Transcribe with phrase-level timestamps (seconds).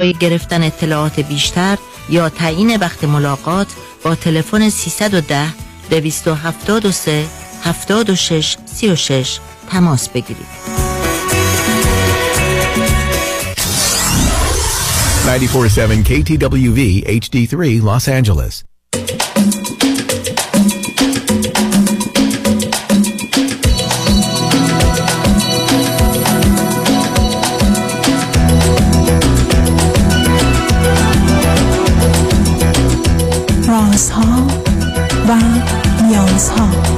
[0.00, 1.78] برای گرفتن اطلاعات بیشتر
[2.08, 3.66] یا تعیین وقت ملاقات
[4.04, 5.52] با تلفن 310
[5.90, 7.26] 273
[7.64, 9.38] 76 36
[9.70, 10.46] تماس بگیرید.
[15.26, 18.64] 947 KTWV HD3 Los Angeles.
[33.98, 34.46] رازها
[35.28, 35.38] و
[36.02, 36.97] نیازها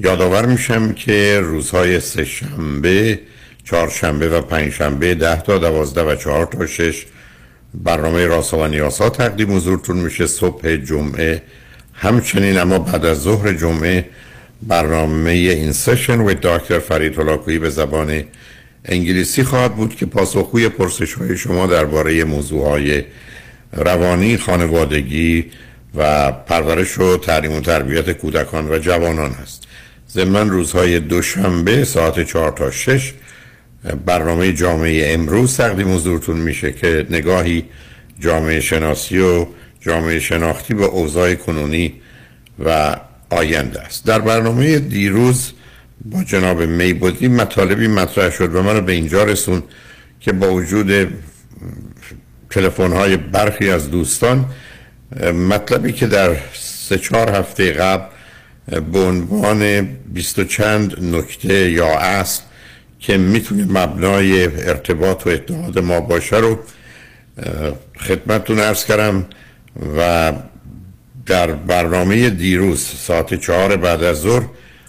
[0.00, 3.20] یادآور میشم که روزهای سه شنبه
[3.64, 7.06] چهارشنبه و پنجشنبه ده تا دوازده و چهار تا شش.
[7.74, 11.42] برنامه راسا و نیاسا تقدیم حضورتون میشه صبح جمعه.
[11.92, 14.04] همچنین اما بعد از ظهر جمعه
[14.62, 18.24] برنامه این سشن و دکتر فرید هلاکویی به زبان
[18.84, 23.04] انگلیسی خواهد بود که پاسخگوی پرسش های شما درباره موضوع های
[23.72, 25.50] روانی خانوادگی
[25.94, 29.63] و پرورش و تعلیم و تربیت کودکان و جوانان هست
[30.14, 33.14] ضمن روزهای دوشنبه ساعت چهار تا شش
[34.06, 37.64] برنامه جامعه امروز تقدیم حضورتون میشه که نگاهی
[38.20, 39.46] جامعه شناسی و
[39.80, 41.94] جامعه شناختی به اوضاع کنونی
[42.64, 42.96] و
[43.30, 44.06] آینده است.
[44.06, 45.52] در برنامه دیروز
[46.04, 49.62] با جناب میبودی مطالبی مطرح شد و من رو به اینجا رسون
[50.20, 51.08] که با وجود
[52.50, 54.44] تلفن های برخی از دوستان
[55.48, 58.13] مطلبی که در سه چهار هفته قبل
[58.68, 59.80] به عنوان
[60.12, 62.42] بیست و چند نکته یا اصل
[63.00, 66.58] که می‌تونه مبنای ارتباط و اتحاد ما باشه رو
[67.96, 69.26] خدمتتون ارز کردم
[69.98, 70.32] و
[71.26, 74.42] در برنامه دیروز ساعت چهار بعد از ظهر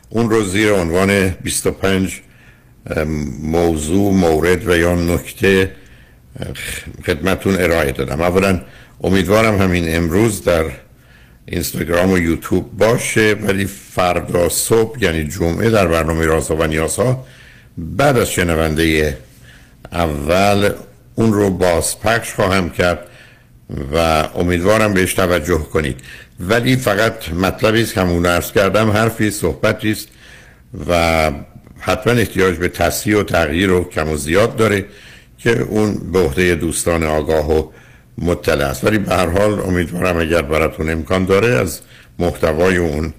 [0.09, 2.21] اون رو زیر عنوان 25
[3.41, 5.71] موضوع مورد و یا نکته
[7.05, 8.21] خدمتون ارائه دادم.
[8.21, 8.61] اولا
[9.03, 10.65] امیدوارم همین امروز در
[11.45, 17.25] اینستاگرام و یوتیوب باشه ولی فردا صبح یعنی جمعه در برنامه رازها و نیازها
[17.77, 19.17] بعد از شنونده
[19.91, 20.69] اول
[21.15, 23.07] اون رو بازپخش خواهم کرد
[23.93, 23.97] و
[24.35, 25.99] امیدوارم بهش توجه کنید.
[26.39, 30.07] ولی فقط مطلبی است که همون ارز کردم حرفی صحبتی است
[30.89, 31.31] و
[31.79, 34.85] حتما احتیاج به تصحیح و تغییر و کم و زیاد داره
[35.37, 37.67] که اون به عهده دوستان آگاه و
[38.17, 38.83] مطلع است.
[38.83, 41.81] ولی به هر حال امیدوارم اگر براتون امکان داره از
[42.19, 43.13] محتوای اون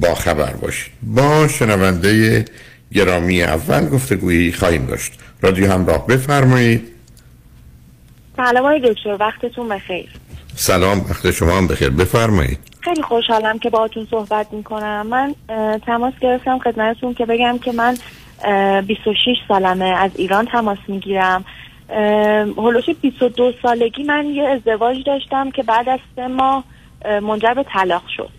[0.00, 0.92] با خبر باشید.
[1.02, 2.44] با شنونده
[2.92, 5.12] گرامی اول گفتگویی خواهیم داشت.
[5.42, 6.88] رادیو همراه بفرمایید.
[8.36, 10.08] سلام های دکتر وقتتون بخیر.
[10.54, 11.90] سلام وقت شما هم بخیر.
[11.90, 12.58] بفرمایید.
[12.80, 15.06] خیلی خوشحالم که باهاتون صحبت می‌کنم.
[15.06, 15.34] من
[15.86, 17.96] تماس گرفتم خدمتتون که بگم که من
[18.86, 21.44] 26 سالمه از ایران تماس می‌گیرم.
[22.56, 26.64] هلوش 22 سالگی من یه ازدواج داشتم که بعد از سه ماه
[27.22, 28.30] منجر به طلاق شد.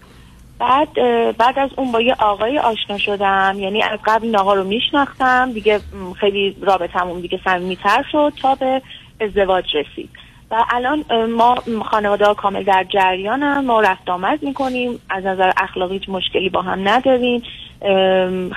[0.60, 0.94] بعد
[1.38, 3.56] بعد از اون با یه آقای آشنا شدم.
[3.60, 5.52] یعنی از قبل ناها رو میشناختم.
[5.52, 5.80] دیگه
[6.20, 8.82] خیلی رابطمون دیگه صمیمیتر شد تا به
[9.22, 10.10] ازدواج رسید.
[10.52, 11.56] و الان ما
[11.92, 15.00] خانواده ها کامل در جریانم ما رفت آمد می‌کنیم.
[15.10, 17.42] از نظر اخلاقی هیچ مشکلی با هم نداریم.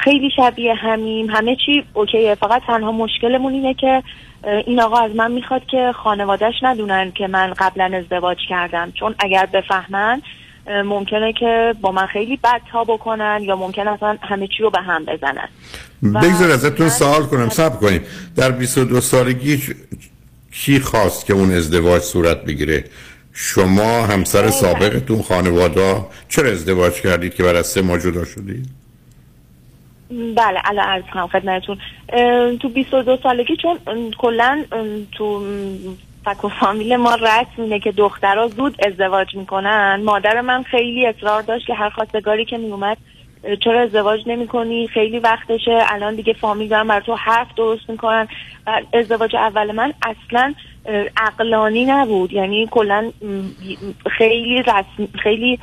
[0.04, 1.30] خیلی شبیه همیم.
[1.30, 2.34] همه چی اوکیه.
[2.34, 4.02] فقط تنها مشکلمون اینه که
[4.66, 8.92] این آقا از من می‌خواد که خانوادهش ندونن که من قبلا ازدواج کردم.
[8.92, 10.22] چون اگر بفهمن
[10.84, 14.80] ممکنه که با من خیلی بد تا بکنن یا ممکن اصلا همه چی رو به
[14.80, 15.48] هم بزنن.
[16.02, 17.48] بگذار ازتون سوال کنم.
[17.48, 18.02] سب کنیم.
[18.36, 19.62] در 22 سالگی
[20.52, 22.84] کی خواست که اون ازدواج صورت بگیره؟
[23.32, 25.96] شما همسر سابقتون خانواده؟
[26.28, 28.66] چرا ازدواج کردید که بعد از سه ماه جدا شدید؟
[30.10, 31.78] بله الان عرض کنم خدمتتون.
[32.56, 33.78] تو 22 سالگی چون
[34.18, 34.64] کلا
[35.12, 35.44] تو م،
[36.24, 40.02] فک و فامیل ما رسم اینه که دخترها زود ازدواج می‌کنن.
[40.04, 42.96] مادر من خیلی اصرار داشت که هر خواستگاری که میومد
[43.64, 45.78] چرا ازدواج نمی کنی خیلی وقتشه.
[45.86, 48.28] الان دیگه فامیل دارن بر تو حرف درست می‌کنن.
[48.66, 50.54] و ازدواج اول من اصلا
[51.16, 52.32] عقلانی نبود.
[52.32, 53.12] یعنی کلا
[54.18, 55.58] خیلی رسم خیلی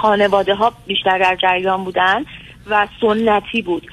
[0.00, 2.24] خانواده ها بیشتر در جریان بودن
[2.70, 3.86] و سنتی بود.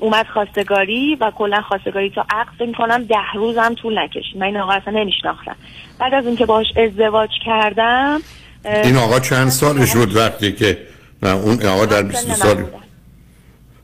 [0.00, 4.36] اومد خواستگاری و کلا خواستگاری تا عقد می‌کنم ده روز هم طول نکشید.
[4.36, 5.56] من این آقا اصلا نمیشناختم.
[5.98, 8.20] بعد از اینکه باهاش ازدواج کردم
[8.64, 10.78] این آقا چند سالش بود وقتی که
[11.22, 12.64] نه اون آقا در سن 20 من سال.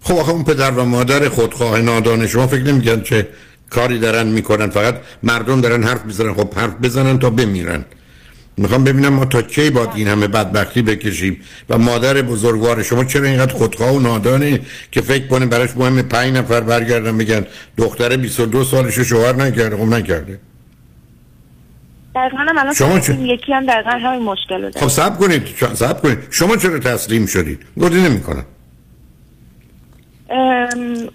[0.01, 3.29] خب آخه اون پدر و مادر خودخواه نادان شما فکر نمیگن چه
[3.71, 6.35] کاری دارن می‌کنن فقط مردم دارن حرف می‌زنن.
[6.35, 7.85] خب حرف بزنن تا بمیرن.
[8.57, 11.41] می‌خوام ببینم ما تا کی باید این همه بدبختی بکشیم؟
[11.71, 14.61] و مادر بزرگوار شما چرا اینقدر خودخواه و نادانه
[14.93, 17.47] که فکر کنه براش مهم پنج نفر برگردن بگن
[17.77, 20.39] دختر 22 سالش شوهر نکرده؟ خب نکرده.
[22.17, 24.81] دقیقا هم الان شما یکی هم دقیقا همین مشکل رو داره.
[24.81, 25.43] خب صبر کنید.
[25.75, 26.19] صبر کنید.
[26.31, 28.45] شما چرا تسلیم شدید؟ گفتی نمی‌کنم.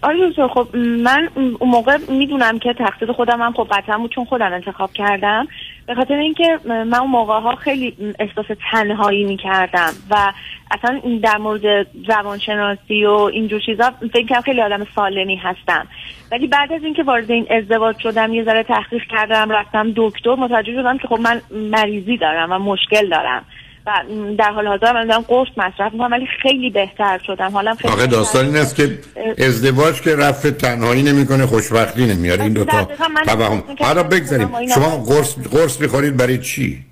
[0.03, 3.67] دکتر، خب من اون موقع می‌دونم که تقصیر خودم هم خب
[3.97, 5.47] بود چون خودم انتخاب کردم
[5.87, 10.33] به خاطر اینکه من اون موقع ها خیلی احساس تنهایی می‌کردم و
[10.71, 15.87] اصلا در مورد زبانشناسی و اینجور چیزا فکر کنم خیلی آدم سالمی هستم.
[16.31, 20.73] ولی بعد از اینکه وارد این ازدواج شدم یه ذره تحقیق کردم رفتم دکتر متوجه
[20.73, 23.45] شدم که خب من مریضی دارم و مشکل دارم.
[23.85, 24.03] و
[24.37, 27.51] در حال حاضر من دارم قرص مصرف می‌کنم ولی خیلی بهتر شدم.
[27.51, 28.99] حالم خیلی داستان این است که
[29.37, 32.43] ازدواج که رفت تنهایی نمی‌کنه خوشبختی نمیاره.
[32.43, 33.51] این دوتا دقیقاً من توهم.
[33.51, 34.49] احساس می‌کردم حالا بگذاریم.
[34.75, 36.85] شما قرص قرص می‌خورید برای چی؟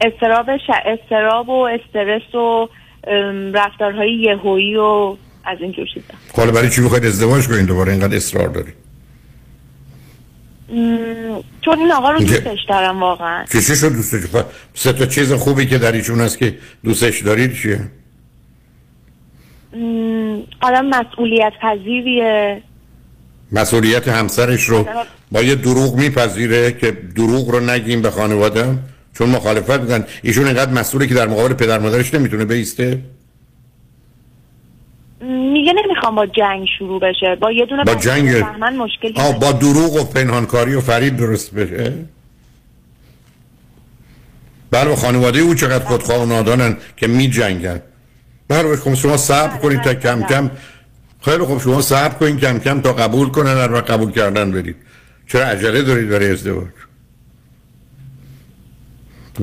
[0.00, 0.70] استراب ش...
[0.86, 2.68] استراب و استرس و
[3.54, 6.06] رفتارهای یهویی و از اینجور چیزا.
[6.32, 8.74] خب حالا برای چی می‌خواید ازدواج کنید؟ دوباره اینقدر اصرار دارید.
[11.60, 13.44] چون این آقا رو دوستش دارم واقعا.
[13.52, 14.20] چی شد دوستش؟
[14.74, 17.80] سه تا چیز خوبی که در ایشون هست که دوستش دارید چیه؟
[20.60, 22.62] آدم مسئولیت پذیریه.
[23.52, 24.88] مسئولیت همسرش رو
[25.32, 28.78] با یه دروغ میپذیره که دروغ رو نگیم به خانواده
[29.18, 30.04] چون مخالفت می‌کنن.
[30.22, 32.98] ایشون اینقدر مسئوله که در مقابل پدر مادرش نمی‌تونه بیسته.
[35.20, 37.36] میگه نمی‌خوام با جنگ شروع بشه.
[37.40, 38.44] با یه دونه با جنگ
[38.78, 39.38] مشکلی آه.
[39.38, 41.92] با دروغ و پنهانکاری و فریب درست بشه؟
[44.70, 47.82] بله خانواده او چقدر خودخواه و نادانن که می جنگن.
[48.48, 50.28] بله خب شما صبر بله، کنید تا بله، کم بله.
[50.28, 50.50] کم.
[51.22, 54.76] خیلی خب شما صبر کنید کم کم تا قبول کنن و قبول کردن برید.
[55.26, 56.68] چرا عجله دارید برای ازدواج؟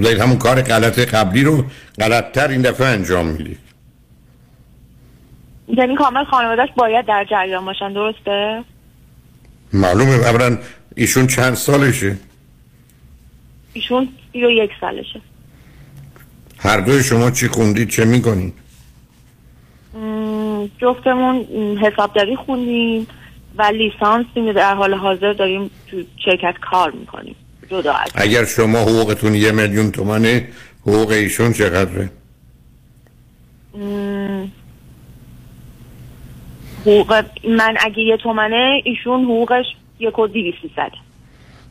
[0.02, 1.66] دارید همون کار غلط قبلی رو
[2.00, 3.65] غلطتر این دفعه انجام می‌دید.
[5.68, 8.64] یعنی کامل خانوادهش باید در جریان باشن درسته؟
[9.74, 10.58] معلومه اولا
[10.96, 12.18] ایشون چند سالشه؟
[13.74, 15.22] ایشون سی و یک سالشه.
[16.58, 18.54] هر دوی شما چی خوندید چه می‌کنید؟
[20.78, 21.46] جفتمون
[21.78, 23.08] حسابداری خوندیم
[23.58, 27.36] و لیسانسیم در حال حاضر داریم تو شرکت کار می‌کنیم.
[27.70, 30.48] جدا از اگر شما حقوقتون یه میلیون تومنه
[30.82, 32.10] حقوق ایشون چقدره؟
[33.78, 34.46] م،
[36.86, 39.66] حقوق من اگه یه تومنه ایشون حقوقش
[40.00, 40.28] یک و
[40.62, 40.92] سیصد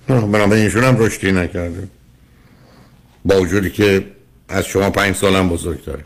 [0.08, 1.88] نه، بنابراین ایشون هم رشدی نکرده.
[3.24, 4.04] با وجودی که
[4.48, 6.04] از شما پنج سالم بزرگ داره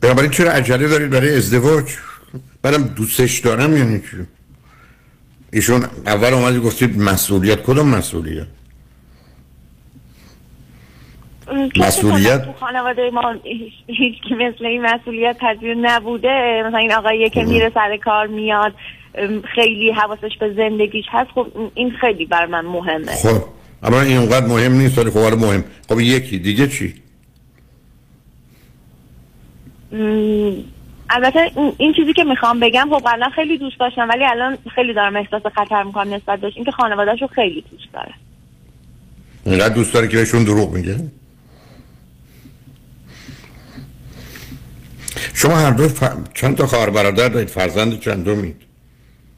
[0.00, 1.84] بنابراین چرا عجله دارید برای ازدواج؟
[2.62, 4.16] بعدم دوستش دارم یعنی چی؟
[5.52, 7.62] ایشون اول اومدی گفتید مسئولیت.
[7.62, 8.46] کدوم مسئولیت؟
[11.78, 13.34] مسئولیت؟ تو خانواده ما
[13.86, 16.62] هیچ کی مثل این مسئولیت پذیر نبوده.
[16.66, 18.72] مثلا این آقایی که میره سر کار میاد
[19.54, 21.30] خیلی حواسش به زندگیش هست.
[21.34, 23.12] خب این خیلی بر من مهمه.
[23.12, 23.44] خب
[23.82, 25.64] اما اینقدر مهم نیست ولی خب مهم.
[25.88, 26.94] خب یکی دیگه چی؟
[29.92, 30.52] م،
[31.10, 34.94] البته این- این چیزی که می‌خوام بگم خب قبلا خیلی دوست داشتم ولی الان خیلی
[34.94, 36.52] دارم احساس خطر می‌کنم نسبت بهش.
[36.56, 38.14] اینکه خانوادهش رو خیلی دوست داره.
[39.46, 40.96] اینقدر دوست داره که بهشون دروغ میگه؟
[45.34, 46.04] شما هر دو ف...
[46.34, 48.56] چند تا خواهر برادر دارید؟ فرزند چندمید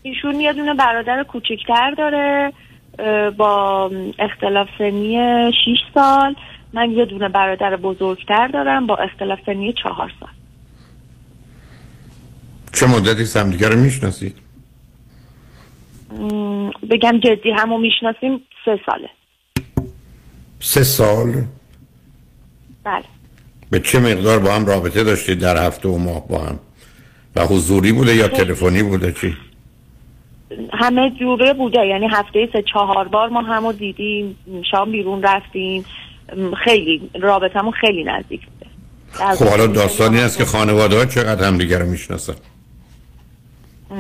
[0.03, 2.53] ایشون یه دونه برادر کوچکتر داره
[3.31, 5.17] با اختلاف سنی
[5.53, 6.35] 6 سال.
[6.73, 10.29] من یه دونه برادر بزرگتر دارم با اختلاف سنی چهار سال.
[12.73, 14.37] چه مدتی همدیگه رو می‌شناسید؟
[16.91, 19.11] بگم جدی همو می‌شناسیم سه ساله.
[20.61, 21.45] سه سال؟
[22.85, 23.05] بله.
[23.71, 26.59] به چه مقدار با هم رابطه داشتید در هفته و ماه با هم؟
[27.37, 29.37] و حضوری بوده یا تلفنی بوده؟ چی؟
[30.73, 31.87] همه جوره بوده.
[31.87, 34.37] یعنی هفته سه چهار بار ما همو دیدیم
[34.71, 35.85] شام بیرون رفتیم.
[36.65, 38.71] خیلی رابطمون خیلی نزدیک بوده.
[39.35, 42.35] خب حالا داستانی هست که خانواده ها چقدر همدیگه رو می‌شناسن؟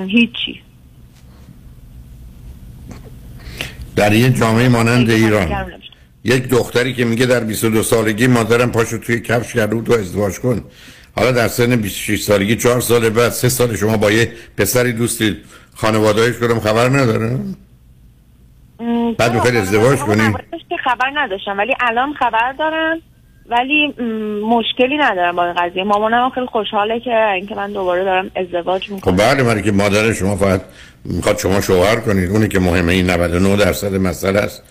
[0.06, 0.60] هیچی.
[3.96, 5.48] در یه جامعه مانند ایران.
[6.24, 10.38] یک دختری که میگه در 22 سالگی مادرم پاشو توی کفش کرده بود تو ازدواج
[10.38, 10.64] کن.
[11.16, 15.36] حالا در سن 26 سالگی چهار سال بعد سه سال شما با یه پسری دوستید
[15.74, 17.38] خانواده‌اش کدوم خبر نداره؟
[19.18, 22.98] بعد می‌خواید ازدواج اون کنی؟ اولش که خبر نداشتم ولی الان خبر دارم
[23.46, 23.86] ولی
[24.42, 25.84] مشکلی ندارم با این قضیه.
[25.84, 30.12] مامانم خیلی خوشحاله که اینکه من دوباره دارم ازدواج خب می‌کنم بله برای که مادر
[30.12, 30.60] شما فقط
[31.04, 32.30] می‌خواد شما شوهر کنید.
[32.30, 34.62] اونی که مهمه این 99 درصد مسئله است.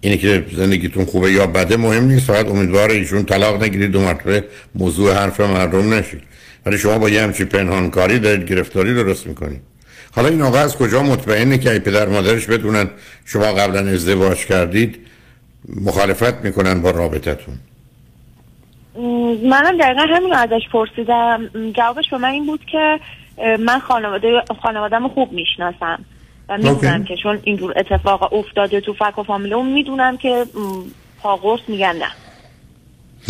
[0.00, 4.44] اینی که زندگیتون خوبه یا بده مهم نیست فقط امیدوار ایشون طلاق نگیرید دو مرتبه
[4.74, 6.22] موضوع حرف مردم نشید.
[6.66, 9.60] ولی شما با یه همچی پنهانکاری دارید گرفتاری درست می‌کنید.
[10.14, 12.90] حالا این آقا از کجا مطمئنه که ای پدر مادرش بدونن
[13.24, 14.98] شما قبلا ازدواج کردید؟
[15.84, 17.54] مخالفت می‌کنن با رابطتون.
[19.44, 21.50] منم دقیقا همین ازش پرسیدم.
[21.76, 23.00] جوابش به من این بود که
[23.58, 26.04] من خانواده خانوادم خوب می‌شناسم.
[26.48, 27.04] و می‌دونم.
[27.04, 30.82] که چون اینجور اتفاق افتاده تو فک و فامیل اون می‌دونم که م،
[31.22, 32.12] پاقرص میگن نه.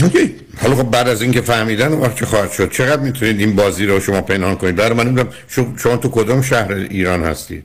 [0.02, 0.34] اوکی.
[0.62, 3.86] حالا خب بعد از اینکه فهمیدن اون وقت چه خواهد شد چقدر می‌تونید این بازی
[3.86, 5.28] رو شما پنهان کنید؟ برای من نمی‌دونم
[5.78, 7.64] شما, تو کدوم شهر ایران هستید؟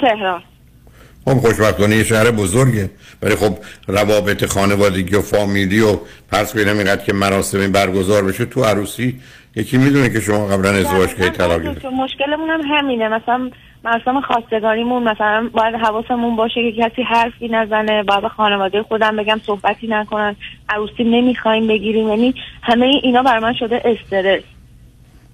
[0.00, 0.42] تهران.
[1.24, 2.90] خب خوشبختانه یه شهر بزرگه.
[3.22, 5.98] ولی خب روابط خانوادگی و فامیلی و
[6.32, 9.20] پس کنیم اینقدر که مراسم برگزار بشه تو عروسی
[9.56, 13.08] یکی می‌دونه که شما قبلا ازدواج کردید طلاق گرفتید مشکلمون هم همینه.
[13.08, 13.50] مثلا
[13.86, 19.86] مراسم خواستگاریمون مثلا باید حواسمون باشه که کسی حرفی نزنه باید خانواده خودم بگم صحبتی
[19.86, 20.36] نکنن
[20.68, 22.08] عروسی نمی‌خوایم بگیریم.
[22.08, 24.42] یعنی همه اینا بر من شده استرس.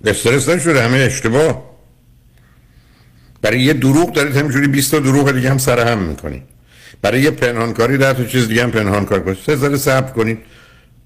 [0.05, 1.63] استرس نشده همه اشتباه.
[3.43, 6.43] برای یه دروغ دارید همینجوری 20 تا دروغ دیگه هم سر هم می‌کنید.
[7.03, 9.37] برای یه پنهانکاری در تو چیز دیگه هم پنهانکار کنید.
[9.37, 10.39] سه ذره صبر کنید.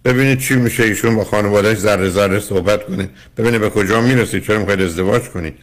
[0.05, 3.09] ببینید چی میشه ایشون با خانوادهش ذره ذره صحبت کنه.
[3.37, 5.55] ببینید به کجا می‌رسید چرا می‌خواید ازدواج کنید.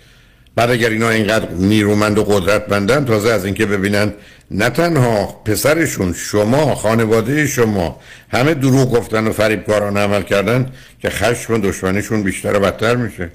[0.56, 4.14] بعد اگر اینا اینقدر نیرومند و قدرتمندن تازه از اینکه ببینن
[4.52, 8.00] نه تنها پسرشون شما خانواده شما
[8.32, 13.32] همه دروغ گفتن و فریبکارانه عمل کردن که خشم و دشمنیشون بیشتر و بدتر میشه.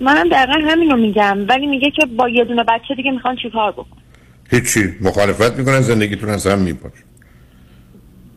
[0.00, 3.72] منم دقیقا همین رو میگم ولی میگه که با یه دونه بچه دیگه می‌خوان چیکار
[3.72, 3.96] بکن
[4.50, 4.94] هیچی.
[5.00, 7.04] مخالفت می‌کنن زندگیتون از هم میپاشه.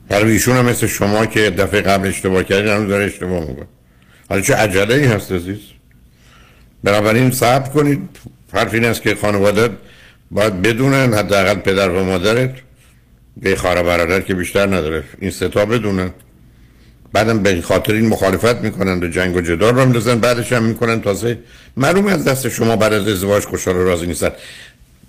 [0.10, 3.68] برای ایشون هم مثل شما که دفعه قبل اشتباه کردین هنوز داره اشتباه می‌کنه.
[4.30, 5.58] حالا چه عجله ای هست عزیز؟
[6.84, 8.10] بنابراین صبر کنید.
[8.54, 9.70] حرف این است که خانواده
[10.32, 12.54] باید بدونن حداقل پدر و مادرت
[13.38, 15.04] به خواهر برادر که بیشتر نداره.
[15.20, 16.10] این ستا بدونن.
[17.14, 20.20] بعدم به خاطر این مخالفت می‌کنن به جنگ و جدال رو میندازن.
[20.20, 21.40] بعدش هم می‌کنن تازه
[21.78, 24.32] معلوم از دست شما بعد از ازدواج خوشحال و راضی نیستن.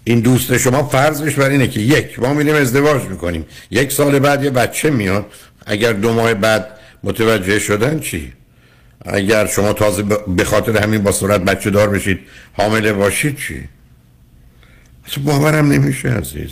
[0.04, 3.46] این دوست شما فرضش بر اینه که یک ما میریم ازدواج می‌کنیم.
[3.70, 5.26] یک سال بعد یه بچه میاد.
[5.66, 6.66] اگر دو ماه بعد
[7.04, 8.32] متوجه شدن چی؟
[9.04, 10.02] اگر شما تازه
[10.36, 12.18] به خاطر همین با صورت بچه دار بشید
[12.52, 13.68] حامله باشید چی؟
[15.06, 16.50] اصلا باورم نمیشه عزیز.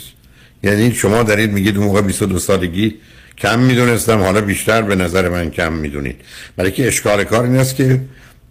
[0.63, 2.95] یعنی شما دارید میگید اون موقع 22 سالگی
[3.37, 6.21] کم می‌دونستم حالا بیشتر به نظر من کم می‌دونید.
[6.55, 8.01] برای که اشکال کار این است که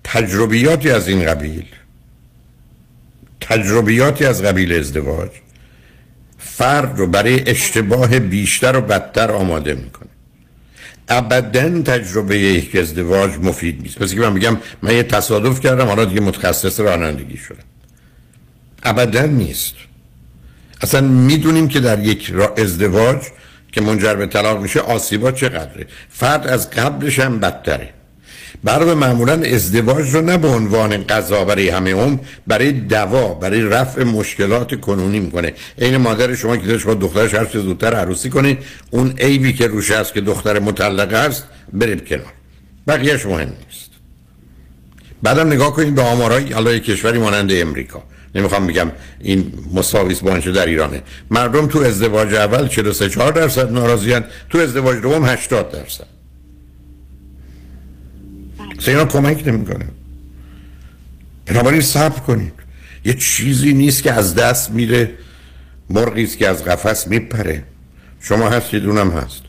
[0.04, 1.64] تجربیاتی از این قبیل
[3.40, 5.30] تجربیاتی از قبیل ازدواج
[6.38, 10.08] فرد رو برای اشتباه بیشتر و بدتر آماده می‌کنه.
[11.08, 13.98] ابدا تجربه یک ازدواج مفید نیست.
[13.98, 17.64] پس که من میگم من یه تصادف کردم حالا دیگه متخصص رانندگی شدم.
[18.82, 19.74] ابدا نیست.
[20.80, 23.18] اصلا می‌دونیم که در یک ازدواج
[23.72, 25.86] که منجر به طلاق میشه آسیبا چقدره.
[26.08, 27.97] فرد از قبلش هم بدتره.
[28.64, 34.04] برای معمولا ازدواج رو نه به عنوان قضا برای همه هم برای دوا برای رفع
[34.04, 35.52] مشکلات کنونی می‌کنه.
[35.78, 38.58] این مادر شما که داشت با دخترش هر چه زودتر عروسی کنید
[38.90, 42.32] اون عیبی که روش هست که دختر مطلقه است برید کنار.
[42.88, 43.90] بقیهش مهم نیست.
[45.22, 48.02] بعدم نگاه کنید به آمارای الان کشوری مانند امریکا.
[48.34, 51.02] نمی‌خوام بگم این مساویس با در ایرانه.
[51.30, 56.17] مردم تو ازدواج اول 43 4 درصد ناراضیان تو ازدواج دوم 80 درصد.
[58.78, 59.84] اصلا اینا کمک نمی‌کنه.
[61.46, 62.52] بنابراین صبر کنید.
[63.04, 65.10] یه چیزی نیست که از دست میره
[65.90, 67.62] مرغی است که از قفس میپره.
[68.20, 69.42] شما هستید اونم هست.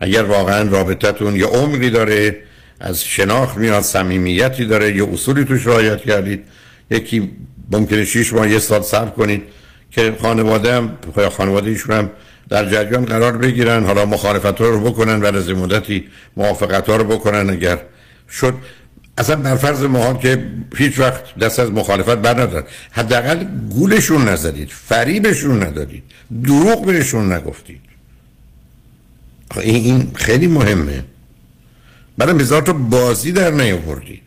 [0.00, 2.36] اگر واقعا رابطتون یه عمری داره
[2.80, 6.44] از شناخت میاد صمیمیتی داره یه اصولی توش رعایت کردید
[6.90, 7.30] یکی
[7.72, 9.42] ممکنه شیش ماه یه سال صبر کنید
[9.90, 10.98] که خانواده هم
[11.36, 12.10] خانواده ایشون هم
[12.48, 13.84] در جریان قرار بگیرن.
[13.84, 16.04] حالا مخالفت ها رو بکنن و از مدتی
[16.36, 17.78] موافقت رو بکنن اگر
[18.30, 18.54] شد.
[19.18, 24.68] اصلا بر فرض محال که هیچ وقت دست از مخالفت بر ندارن حداقل گولشون نزدید
[24.70, 26.02] فریبشون ندادید
[26.44, 27.80] دروغ بهشون نگفتید.
[29.56, 31.04] این خیلی مهمه.
[32.18, 34.22] برای هزار تا بازی در نیاوردید.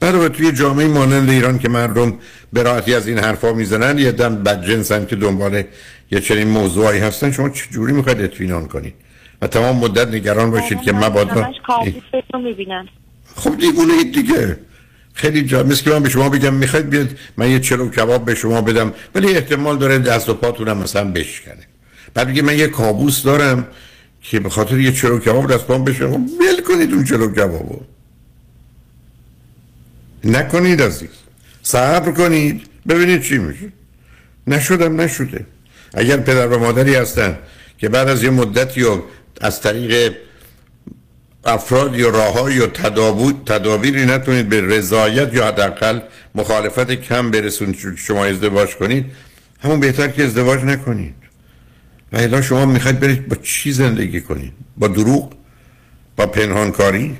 [0.00, 2.18] برای توی جامعه مانند ایران که مردم
[2.52, 5.62] به راحتی از این حرفا می‌زنن یه دم بدجنسن که دنبال
[6.10, 7.30] یه چنین موضوعی هستن.
[7.32, 8.94] شما چجوری می‌خواید اطمینان کنید؟
[9.42, 11.52] و تمام مدت نگران باشید که مبادا
[13.36, 14.56] خب دیگونه اید دیگه.
[15.14, 18.34] خیلی جا مثل که من به شما بگم می‌خواید بیاد من یه چلو کباب به
[18.34, 21.66] شما بدم ولی احتمال داره دست و پاتونم مثلا بشکنه.
[22.14, 23.66] بعد میگه من یه کابوس دارم
[24.22, 26.04] که به خاطر یه چلو کباب دست پام بشه.
[26.04, 27.80] ول کنید اون چلو کبابو.
[30.24, 31.08] نکنید عزیز.
[31.62, 32.62] صبر کنید.
[32.88, 33.72] ببینید چی میشه.
[34.46, 35.46] نشدم نشده.
[35.94, 37.38] اگر پدر و مادری هستن
[37.78, 38.86] که بعد از یه مدتی
[39.40, 40.14] از طریق
[41.44, 42.66] افراد یا راه یا
[43.46, 46.00] تدابیری نتونید به رضایت یا حداقل
[46.34, 49.06] مخالفت کم برسونید شما ازدواج کنید
[49.62, 51.14] همون بهتر که ازدواج نکنید.
[52.12, 55.32] و الا شما می‌خواید برید با چی زندگی کنید؟ با دروغ؟
[56.16, 57.18] با پنهانکاری؟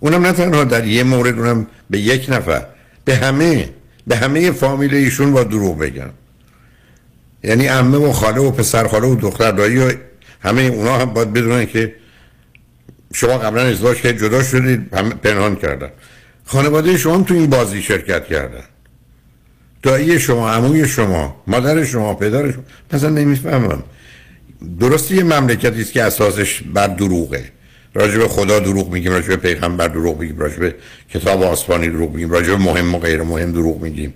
[0.00, 2.66] اونم نه تنها در یه مورد اونم به یک نفر.
[3.04, 3.70] به همه
[4.06, 6.10] به همه فامیل ایشون با دروغ بگم.
[7.44, 9.92] یعنی عمه و خاله و پسر خاله و دختر دایی و
[10.40, 11.94] همه اونا هم باید بدونن که
[13.14, 14.90] شما قبلا ازدواج که جدا شدید
[15.22, 15.90] پنهان کردن.
[16.44, 18.64] خانواده شما تو این بازی شرکت کردن.
[19.82, 23.82] دایی شما عموی شما مادر شما پدر شما مثلا نمی‌فهمم.
[24.80, 27.44] درسته یه مملکتی است که اساسش بر دروغه.
[27.94, 30.74] راجع به خدا دروغ میگیم راجع به پیغمبر دروغ میگیم راجع به
[31.10, 34.14] کتاب آسمانی دروغ میگیم راجع به مهم و غیر مهم دروغ میگیم.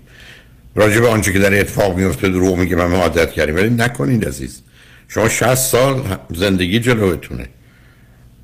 [0.75, 3.57] راجع به آنچه که در اتفاق میفته دروغ میگیم همه عادت کردیم.
[3.57, 4.63] ولی نکنید عزیز.
[5.09, 6.03] شما 60 سال
[6.35, 7.47] زندگی جلوتونه.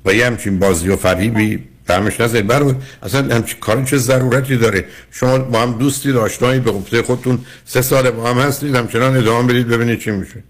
[0.05, 4.85] و یه همچین بازی و فریبی فهمش نزدید برای اصلا همچین کار چه ضرورتی داره؟
[5.11, 9.47] شما با هم دوستی داشتنید به گفته خودتون سه سال با هم هستید همچنان ادامه
[9.47, 10.43] بدید ببینید چی میشه.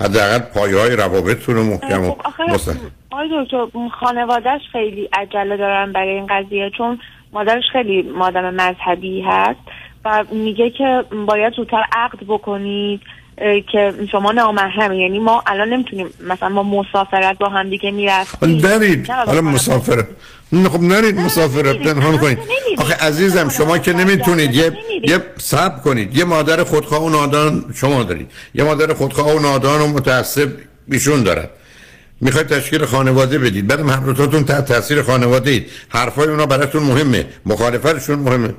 [0.00, 2.72] حداقل پایه های روابطتون رو محکم و خب
[3.10, 3.66] آقای دکتر
[4.00, 6.98] خانوادهش خیلی عجله دارن برای این قضیه چون
[7.32, 9.60] مادرش خیلی مادم مذهبی هست
[10.04, 13.00] و میگه که باید زودتر عقد بکنید.
[13.72, 14.98] که شما نامحرمه.
[14.98, 18.58] یعنی ما الان نمی‌تونیم مثلا ما مسافرت با هم دیگه می‌رفتیم.
[18.58, 20.06] برید حالا مسافرت
[20.72, 22.38] خب نرید مسافرت پنهان کنید.
[22.78, 26.16] آخه عزیزم شما که نمی‌تونید یه یه صبر کنید.
[26.16, 28.30] یه مادر خودخواه و نادان شما دارید.
[28.54, 30.48] یه مادر خودخواه و نادان و متعصب
[30.88, 31.50] بیشون دارد.
[32.20, 33.66] می‌خواید تشکیل خانواده بدید.
[33.66, 37.26] بعد هر تحت تاثیر خانواده اید حرفای اونا براتون مهمه.
[37.46, 38.54] مخالفتشون مهمه.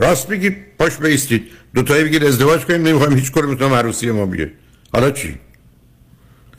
[0.00, 1.42] راست بگید پاش بیستید.
[1.74, 4.52] دو تایی بگید ازدواج کنیم نمی‌خوایم هیچ بتونم عروسی ما بیه.
[4.92, 5.38] حالا چی؟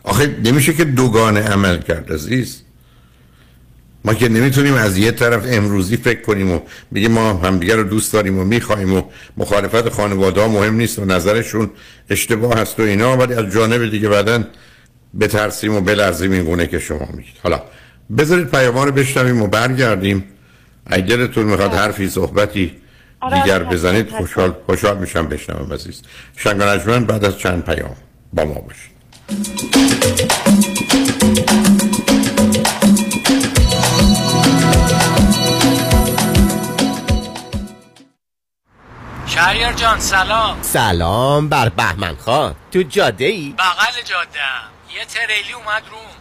[0.04, 2.62] آخه نمیشه که دوگانه عمل کرد عزیز.
[4.06, 6.60] ما که نمی‌تونیم از یه طرف امروزی فکر کنیم و
[6.94, 9.02] بگیم ما همدیگه رو دوست داریم و می‌خوایم و
[9.38, 11.70] مخالفت خانواده ها مهم نیست و نظرشون
[12.10, 14.48] اشتباه هست و اینا ولی از جانب دیگه بعدن
[15.20, 17.36] بترسیم و بلرزیم این گونه که شما میگید.
[17.44, 17.62] حالا
[18.18, 20.24] بذارید پیامان رو بشنویم و برگردیم.
[20.86, 22.72] اگه دلتون می‌خواد حرفی صحبتی
[23.30, 26.02] دیگر بزنید خوشحال خوشحال میشم بشنوم عزیز.
[26.38, 27.96] شنگ بعد از چند پیام
[28.34, 28.92] با ما باشید.
[39.26, 40.58] شهریار جان سلام.
[40.62, 42.56] سلام بر بهمن خان.
[42.72, 44.40] تو جاده ای؟ بغل جاده
[44.96, 46.21] یه تریلی اومد روم.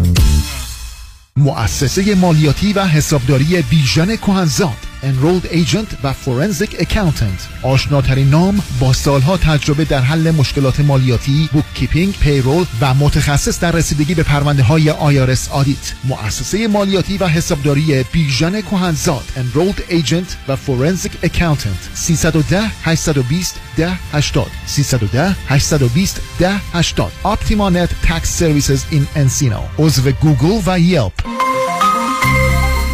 [1.37, 4.90] مؤسسه مالیاتی و حسابداری بیژن کهنزاد.
[5.03, 7.63] Enrolled Agent و Forensic Accountant.
[7.63, 14.15] آشناترین نام با سالها تجربه در حل مشکلات مالیاتی bookkeeping payroll و متخصص در رسیدگی
[14.15, 21.25] به پرونده های IRS audit مؤسسه مالیاتی و حسابداری بیژن کهنزاد Enrolled Agent و Forensic
[21.25, 21.93] Accountant.
[21.93, 29.59] 310 820 10 80 310 820 10 80 Optima Net Tax Services in Encino.
[29.79, 31.13] عضو گوگل و یلپ.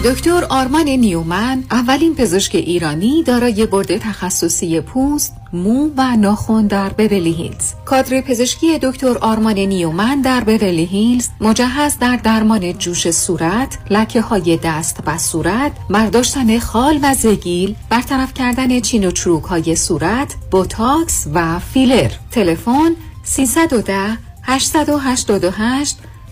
[0.06, 7.34] دکتر آرمان نیومن اولین پزشک ایرانی دارای بورد تخصصی پوست، مو و ناخن در بورلی
[7.34, 7.74] هیلز.
[7.86, 14.60] کادر پزشکی دکتر آرمان نیومن در بورلی هیلز مجهز در درمان جوش صورت، لکه های
[14.64, 21.28] دست و صورت، برداشتن خال و زگیل، برطرف کردن چین و چروک های صورت، بوتاکس
[21.34, 22.12] و فیلر.
[22.32, 25.98] تلفن 310 888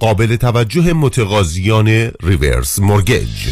[0.00, 3.48] قابل توجه متقاضیان reverse mortgage.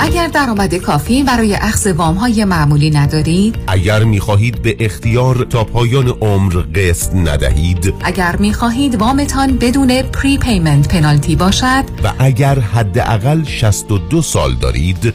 [0.00, 5.64] اگر درآمد کافی برای اخذ وام های معمولی ندارید اگر می خواهید به اختیار تا
[5.64, 13.44] پایان عمر قسط ندهید اگر می خواهید وامتان بدون prepayment penalty باشد و اگر حداقل
[13.44, 15.14] 62 سال دارید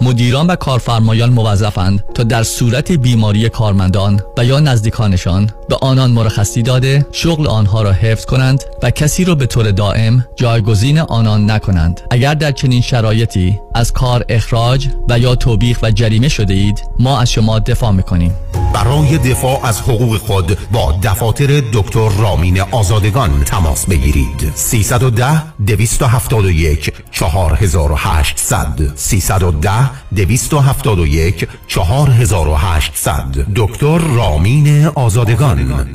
[0.00, 6.62] مدیران و کارفرمایان موظفند تا در صورت بیماری کارمندان و یا نزدیکانشان به آنان مرخصی
[6.62, 12.00] داده شغل آنها را حفظ کنند و کسی را به طور دائم جایگزین آنان نکنند.
[12.10, 17.20] اگر در چنین شرایطی از کار اخراج و یا توبیخ و جریمه شده اید ما
[17.20, 18.34] از شما دفاع می‌کنیم.
[18.74, 24.52] برای دفاع از حقوق خود با دفاتر دکتر رامین آزادگان تماس بگیرید.
[24.54, 35.94] 310 271 4800 310 271 4800 دکتر رامین آزادگان.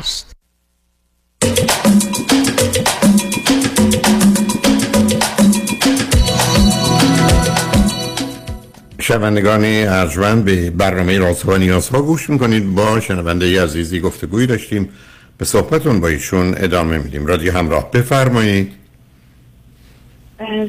[8.99, 12.75] شنوندگان ارجمند به برنامه راست و نیاز ها گوش می‌کنید.
[12.75, 14.89] با شنونده ای عزیزی گفتگوی داشتیم.
[15.37, 17.25] به صحبتون با ایشون ادامه میدیم.
[17.25, 18.73] رادیو همراه بفرمایید.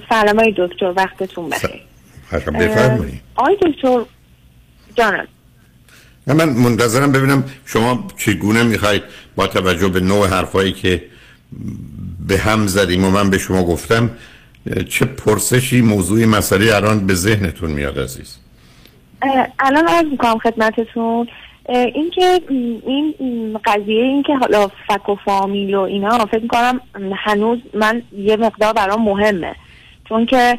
[0.09, 1.81] سلام های دکتر وقتتون بخیر.
[2.33, 3.21] بفرمایید.
[3.35, 4.05] آی دکتر
[4.95, 5.29] جانم
[6.26, 9.02] نه من منتظرم ببینم شما چگونه می‌خواید
[9.37, 11.02] با توجه به نوع حرفایی که
[12.28, 14.11] به هم زدیم و من به شما گفتم
[14.88, 18.38] چه پرسشی موضوعی مسئله الان به ذهنتون میاد عزیز؟
[19.58, 21.28] الان عرض می‌کنم خدمتتون.
[21.68, 22.40] اینکه
[22.87, 26.80] این قضیه اینکه حالا فک و فامیل و اینا فکر می‌کنم
[27.16, 29.54] هنوز من یه مقدار برام مهمه.
[30.12, 30.59] چون که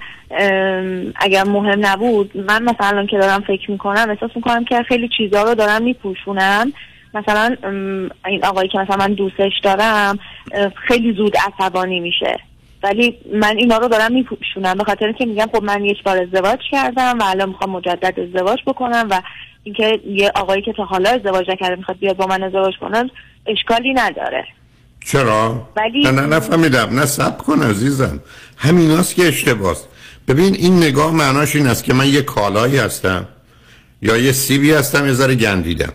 [1.16, 5.56] اگر مهم نبود من مثلا که دارم فکر می‌کنم احساس می‌کنم که خیلی چیزها رو
[5.56, 6.74] دارم میپوشونم
[7.14, 7.56] مثلا
[8.28, 10.20] این آقایی که مثلا من دوستش دارم
[10.76, 12.40] خیلی زود عصبانی میشه.
[12.84, 16.60] ولی من اینا رو دارم میپوشونم به خاطر که میگم خب من یک بار ازدواج
[16.72, 19.22] کردم و الان می‌خوام مجدد ازدواج بکنم و
[19.64, 23.10] اینکه یه آقایی که تا حالا ازدواج نکرده می‌خواد بیاد با من ازدواج کنم
[23.48, 24.46] اشکالی نداره.
[25.06, 28.20] چرا؟ ولی نه نه نفهمیدم نه سب کن عزیزم.
[28.58, 29.88] همیناست که اشتباست
[30.28, 33.28] ببین این نگاه معناش این است که من یه کالایی هستم
[34.02, 35.94] یا یه سیبی هستم یه ذره گندیدم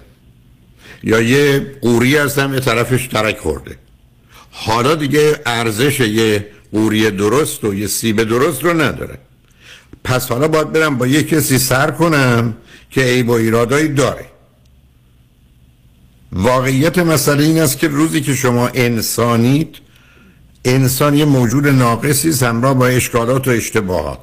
[1.03, 3.79] یا یه قوری هستم یه طرفش ترک خورده.
[4.51, 9.19] حالا دیگه ارزش یه قوری درست و یه سیب درست رو نداره.
[10.05, 12.57] پس حالا باید برم با یه کسی سر کنم
[12.91, 14.27] که عیب و ایرادایی داره.
[16.33, 19.77] واقعیت مسئله این است که روزی که شما انسانید
[20.65, 24.19] انسان یه موجود ناقصی است همراه با اشکالات و اشتباهات.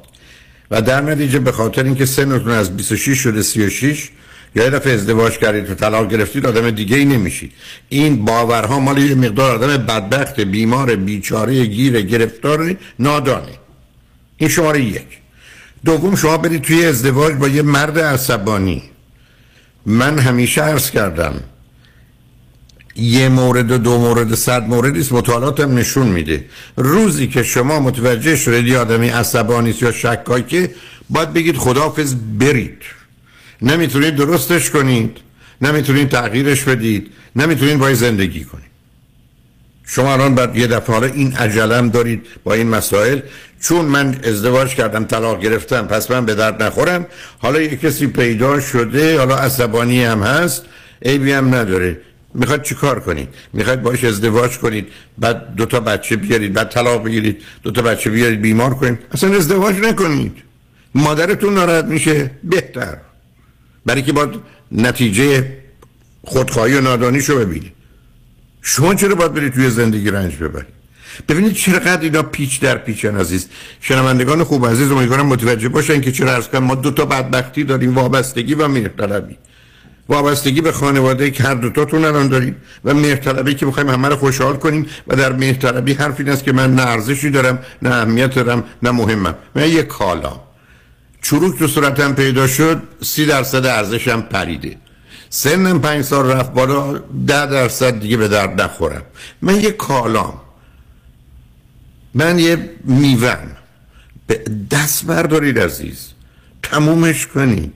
[0.70, 4.10] و در نتیجه به خاطر اینکه سنتون از 26 شده 36
[4.54, 7.52] یا یه دفعه ازدواج کردید و طلاق گرفتید آدم دیگه ای نمیشید.
[7.88, 13.58] این باورها مال یه مقدار آدم بدبخت بیمار بیچاره گیر گرفتار نادانه.
[14.36, 15.06] این شماره یک.
[15.84, 18.82] دوم شما برید توی ازدواج با یه مرد عصبانی.
[19.86, 21.34] من همیشه عرض کردم
[22.96, 25.12] یه مورد و دو مورد و صد موردی است.
[25.12, 26.44] مطالعاتم نشون میده.
[26.76, 30.74] روزی که شما متوجه شدید آدمی عصبانی یا شکاکه
[31.10, 32.82] باید بگید خداحافظ برید.
[33.62, 35.16] نمی‌تونید درستش کنید.
[35.62, 37.10] نمی‌تونید تغییرش بدید.
[37.36, 38.66] نمی‌تونید باید زندگی کنید.
[39.86, 43.20] شما الان بعد یه دفعه حالا این عجلم دارید با این مسائل.
[43.60, 47.06] چون من ازدواج کردم طلاق گرفتم پس من به درد نخورم.
[47.38, 50.62] حالا یه کسی پیدا شده حالا عصبانی هم هست
[51.04, 52.00] عیبی هم نداره.
[52.36, 54.86] می‌خواد چیکار کنید؟ می‌خواد باش ازدواج کنید
[55.18, 58.98] بعد دو تا بچه بیارید بعد طلاق بگیرید دو تا بچه بیارید بیمار کنید.
[59.12, 60.36] اصلا ازدواج نکنید.
[60.94, 62.96] مادرتون ناراحت میشه بهتر.
[63.86, 64.30] برای که باید
[64.72, 65.52] نتیجه
[66.22, 67.72] خودخواهی و نادانیشو ببینید.
[68.62, 70.76] شما چرا باید برید توی زندگی رنج ببرید؟
[71.28, 73.48] ببینید چقدر اینا پیچ در پیچن عزیز.
[73.80, 78.54] شنوندگان خوب عزیز امیدوارم متوجه باشن که چرا کنم ما دو تا بدبختی داریم وابستگی
[78.54, 79.36] و مهرطلبی.
[80.08, 84.56] وابستگی به خانواده که هر دوتاتون الان داریم و مهرطلبی که می‌خوایم همه رو خوشحال
[84.56, 88.90] کنیم و در مهرطلبی حرف این که من نه ارزشی دارم نه اهمیت دارم نه
[88.90, 89.34] مهمم.
[89.54, 90.40] من یه کالا.
[91.22, 94.76] چروک تو صورتم پیدا شد سی درصد ارزشم پریده.
[95.30, 96.92] سنم پنج سال رفت بالا
[97.26, 99.02] ده درصد دیگه به درد نخورم.
[99.42, 100.40] من یه کالام.
[102.14, 102.70] من یه
[104.26, 106.12] به دست بردارید عزیز.
[106.62, 107.72] تمومش کنید.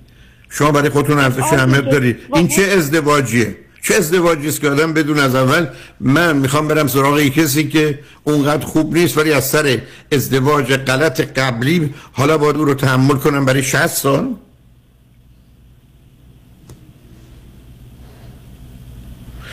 [0.51, 5.19] شما برای خودتون ارزش اهمیت دارید این چه ازدواجیه؟ چه ازدواجی است که آدم بدون
[5.19, 5.67] از اول
[6.01, 9.81] من می‌خوام برم سراغ کسی که اونقدر خوب نیست ولی از سر
[10.13, 14.35] ازدواج غلط قبلی حالا باید او رو تحمل کنم برای 60 سال؟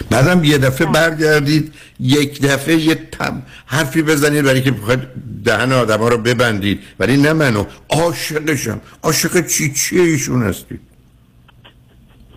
[0.10, 5.00] بعدم یه دفعه برگردید یک دفعه یه تم حرفی بزنید برای که بخواید
[5.44, 6.80] دهن آدم ها رو ببندید.
[7.00, 8.82] ولی نه منو عاشقشم.
[9.04, 10.87] عاشق چی چیه ایشون هستید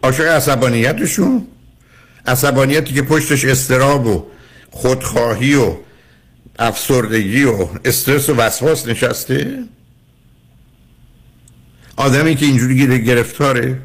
[0.03, 1.47] عاشق عصبانیتشون.
[2.27, 4.27] عصبانیتی که پشتش استراب و
[4.71, 5.77] خودخواهی و
[6.59, 9.65] افسردگی و استرس و وسواس نشسته.
[11.97, 13.79] آدمی که اینجوری گرفتاره.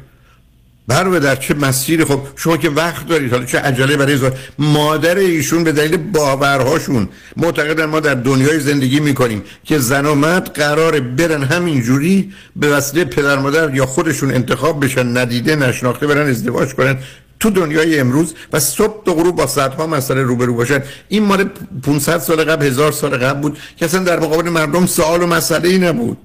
[0.88, 3.32] برای در چه مسیری؟ خب شما که وقت دارید.
[3.32, 7.08] حالا چه عجله برای ازدواج مادر ایشون به دلیل باورهاشون.
[7.36, 13.04] معتقدن ما در دنیای زندگی می‌کنیم که زن و مرد قرار برن همینجوری به وسیله
[13.04, 16.98] پدر مادر یا خودشون انتخاب بشن ندیده نشناخته برن ازدواج کنن
[17.40, 20.82] تو دنیای امروز و صبح تا غروب با صدها مسئله روبرو باشن.
[21.08, 21.44] این مال
[21.82, 25.68] 500 سال قبل هزار سال قبل بود که اصلا در مقابل مردم سوال و مسئله
[25.68, 26.18] ای نبود.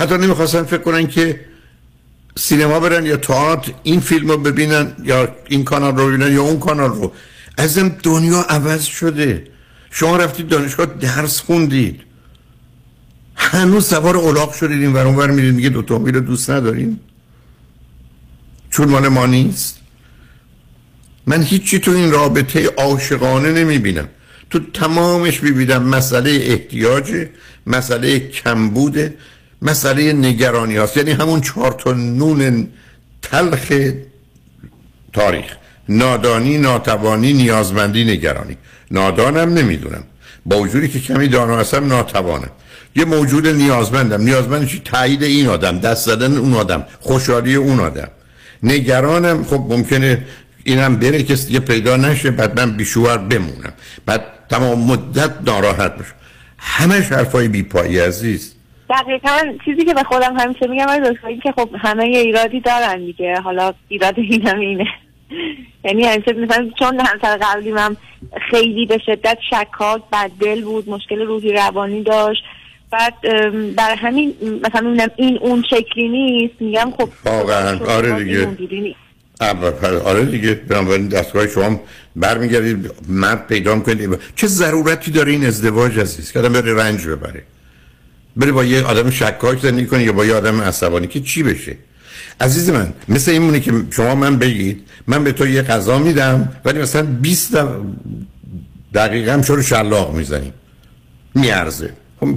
[0.00, 1.40] حتی نمی‌خواستن فکر کنن که
[2.38, 6.58] سینما برن یا تئاتر این فیلم رو ببینن یا این کانال رو ببینن یا اون
[6.58, 7.12] کانال رو.
[7.58, 9.46] ازم دنیا عوض شده.
[9.90, 12.00] شما رفتید دانشگاه درس خوندید.
[13.36, 17.00] هنوز سوار اولاق شدید این ور اونور میرید میگه دو رو دوست نداریم.
[18.70, 19.78] چون مال ما نیست.
[21.26, 24.08] من هیچی تو این رابطه عاشقانه نمی‌بینم.
[24.50, 27.26] تو تمامش می‌بینم مسئله احتیاج
[27.66, 29.14] مسئله کمبوده.
[29.64, 32.68] مسئله نگرانی هست یعنی همون چهار تا نون
[33.22, 33.72] تلخ
[35.12, 35.44] تاریخ.
[35.88, 38.56] نادانی ناتوانی نیازمندی نگرانی.
[38.90, 40.04] نادانم نمی‌دونم.
[40.46, 42.50] با وجودی که کمی دانا هستم ناتوانم.
[42.96, 44.22] یه موجود نیازمندم.
[44.22, 48.08] نیازمند چی؟ تایید این آدم دست زدن اون آدم خوشحالی اون آدم.
[48.62, 49.44] نگرانم.
[49.44, 50.24] خب ممکنه
[50.64, 53.72] اینم بره کسی دیگه پیدا نشه بعد من بیشوار بمونم.
[54.06, 56.14] بعد تمام مدت ناراحت بشم.
[56.58, 58.53] همه حرفای بیپایی عزیز.
[58.90, 61.00] دقیقا چیزی که به خودم همیشه میگم از
[61.42, 63.40] که خب همه یه ایرادی دارن دیگه.
[63.40, 64.86] حالا ایراد اینم اینه.
[65.84, 67.96] یعنی همیشه مثلا چون همسر قبلی من
[68.50, 72.42] خیلی به شدت شکاک بددل بود مشکل روحی روانی داشت.
[72.90, 73.14] بعد
[73.76, 76.54] برای همین مثلا می‌بینم این اون شکلی نیست.
[76.60, 77.78] میگم خب واقعا.
[77.86, 78.48] آره دیگه.
[79.40, 80.54] اول- آره دیگه.
[80.54, 81.80] بنابراین دستگاه شما
[82.16, 82.90] برمیگردید.
[83.08, 87.42] مرد پیدا می‌کنید چه ضرورتی داره این ازدواج عزیز؟ که آدم بره رنج ببره.
[88.36, 91.76] بره با یه آدم شکاک زندگی کنه یا با یه آدم عصبانی که چی بشه؟
[92.40, 96.48] عزیز من مثل این مونه که شما من بگید من به تو یه غذا میدم
[96.64, 97.68] ولی مثلا 20 دق-
[98.94, 100.52] دقیقه هم شروع شلاق می‌زنیم
[101.34, 101.90] میارزه.
[102.20, 102.28] خب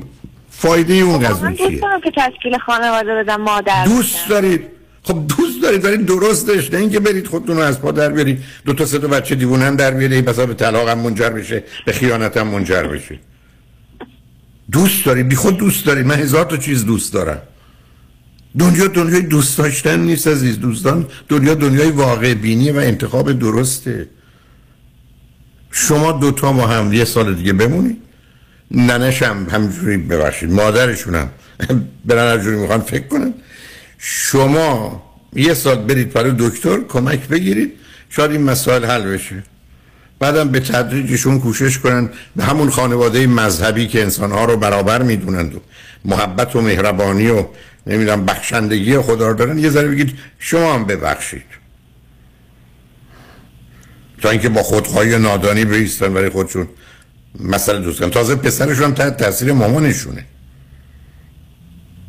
[0.51, 4.61] فایده اون من قضیه چیه؟ دوست دارم که تشکیل خانواده بدم مادر دوست دارید.
[5.03, 6.73] خب دوست دارید ولی درستش.
[6.73, 8.43] نه اینکه برید خودتون رو از پا در بیارید.
[8.65, 11.63] دو تا سه تا بچه دیوونه هم در بیارید مثلا به طلاق هم منجر بشه
[11.85, 13.19] به خیانت هم منجر بشه.
[14.71, 17.41] دوست دارید بی خود دوست دارید من هزار تا چیز دوست دارم.
[18.59, 20.59] دنیا دنیای دوست داشتن نیست عزیز.
[20.59, 24.09] دوستان دنیا دنیای واقع بینی و انتخاب درسته.
[25.71, 27.97] شما دوتا با هم یه سال دیگه بمونید
[28.71, 30.51] ننش هم همجوری ببخشید.
[30.51, 31.29] مادرشون هم
[32.05, 33.33] برن هر جوری می‌خوان فکر کنن.
[33.97, 35.03] شما
[35.33, 37.73] یه سال برید برای دکتر کمک بگیرید.
[38.09, 39.43] شاید این مسائل حل بشه.
[40.19, 45.59] بعدم به تدریجشون کوشش کنن به همون خانواده مذهبی که انسانها رو برابر می‌دونند و
[46.05, 47.45] محبت و مهربانی و
[47.87, 49.57] نمی‌دونم بخشندگی خدا رو دارن.
[49.57, 51.45] یه ذره بگید شما هم ببخشید.
[54.21, 56.67] تا اینکه با خودخواهی و نادانی بیستن برای خودشون.
[57.39, 60.25] مسئله دوست کنن تازه پسرشون هم تحت تاثیر مامانشونه.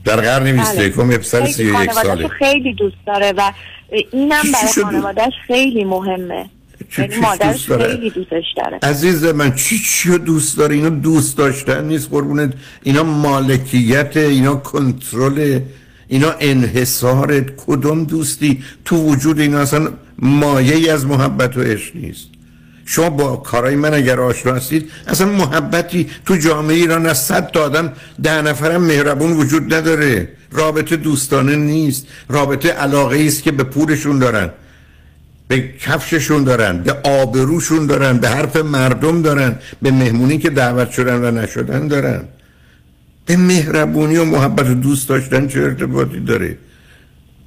[0.05, 2.29] در قرن 21 یه پسر خیلی 31 خانواده‌شو ساله.
[2.29, 3.53] خیلی دوست داره و
[4.13, 6.51] اینم برای؟ خانوادهش خیلی مهمه.
[7.23, 8.79] مادرش دوست داره؟ خیلی دوستش داره.
[8.83, 12.53] عزیز من چی چی دوست داره؟ اینا دوست داشتن نیست قربونت.
[12.83, 15.61] اینا مالکیت اینا کنترل
[16.09, 17.41] اینا انحصار.
[17.41, 19.89] کدوم دوستی؟ تو وجود اینا اصلا
[20.19, 22.29] مایه ای از محبت و عشق نیست.
[22.85, 27.65] شما با کارای من اگر آشنا هستید اصلا محبتی تو جامعه ایران از صد تا
[27.65, 30.29] آدم ده نفرم مهربون وجود نداره.
[30.53, 32.07] رابطه دوستانه نیست.
[32.29, 34.51] رابطه علاقه است که به پولشون دارن.
[35.49, 41.25] به کفششون دارن به آبروشون دارن به حرف مردم دارن به مهمونی که دعوت شدن
[41.25, 42.25] و نشدن دارن.
[43.27, 46.59] به مهربونی و محبت و دوست داشتن چه ارتباطی داره؟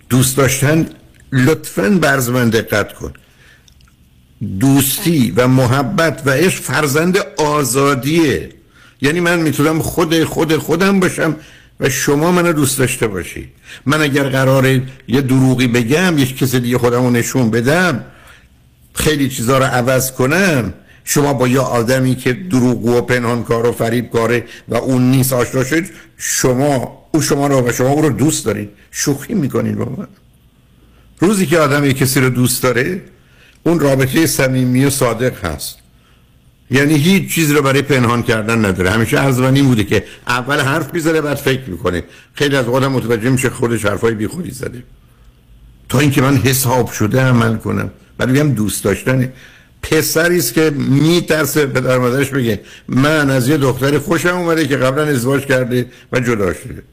[0.09, 0.85] دوست داشتن
[1.31, 3.13] لطفا برز من دقت کن.
[4.59, 8.49] دوستی و محبت و عشق فرزند آزادیه.
[9.01, 11.35] یعنی من می‌تونم خود خود خودم باشم
[11.81, 13.49] و شما منو دوست داشته باشید.
[13.85, 18.05] من اگر قراره یه دروغی بگم یک کس دیگه خودم رو نشون بدم
[18.93, 24.45] خیلی چیزا رو عوض کنم شما با یه آدمی که دروغ و پنهانکار و فریبکاره
[24.67, 25.83] و اون نیست آشنا شد
[26.17, 28.69] شما او شما رو و شما او رو دوست دارید.
[28.91, 30.07] شوخی می‌کنید با من
[31.19, 33.01] روزی که آدم یک کسی رو دوست داره
[33.63, 35.80] اون رابطه صمیمی و صادق هست.
[36.71, 38.89] یعنی هیچ چیز رو برای پنهان کردن نداره.
[38.89, 42.03] همیشه نیم بوده که اول حرف می‌زنه بعد فکر می‌کنه.
[42.33, 44.83] خیلی از آدم متوجه میشه خودش حرفای بیخودی زده.
[45.89, 47.91] تا اینکه من حساب شده عمل کنم.
[48.17, 49.33] بعد میگم دوست داشتن
[49.81, 54.77] پسری است که میترسه به در مادرش بگه من از یه دختری خوشم اومده که
[54.77, 56.83] قبلا ازدواج کرده و جدا شده.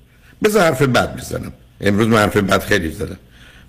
[0.45, 1.53] بذار حرف بد بزنم.
[1.81, 3.19] امروز من حرف بد خیلی زدم.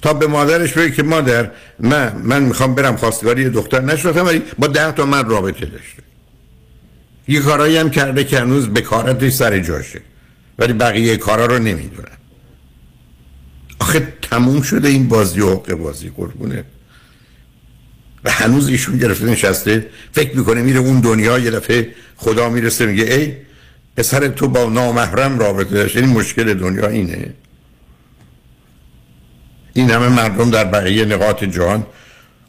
[0.02, 4.42] تا به مادرش بگه که مادر من من می‌خوام برم خواستگاری یه دختر نشدم ولی
[4.58, 6.04] با ده تا من رابطه داشته.
[7.28, 10.02] یه کارایی هم کرده که هنوز بکارتش سر جاشه.
[10.60, 12.18] ولی بقیه کارا رو نمی‌دونن.
[13.80, 16.64] آخه تموم شده این بازی و حق بازی قربونه
[18.24, 23.04] و هنوز ایشون گرفته نشسته فکر می‌کنه میره اون دنیا یه دفعه خدا می‌رسه میگه
[23.04, 23.34] ای
[23.98, 25.98] پسر تو با نامحرم رابطه داشت.
[25.98, 27.34] این مشکل دنیا اینه.
[29.80, 31.86] این همه مردم در بقیه نقاط جهان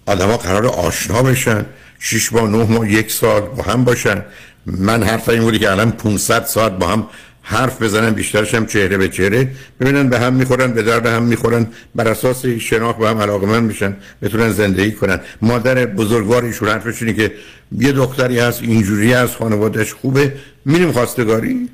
[0.07, 1.67] آدما قرار آشنا بشن.
[1.99, 4.23] شش ماه نه ماه یک سال با هم باشن.
[4.67, 7.07] من حرف این بودی که الان 500 ساعت با هم
[7.43, 9.49] حرف بزنن بیشترش هم چهره به چهره.
[9.81, 11.67] ببینن به هم می‌خورن به درد هم می‌خورن.
[11.95, 15.21] بر اساس شناخت به هم علاقمند میشن بتونن زندگی کنن.
[15.43, 17.33] مادر بزرگواریشون حرفش اینه که
[17.79, 20.33] یه دختری هست اینجوری از خانوادش خوبه.
[20.65, 21.69] میریم خواستگاری؟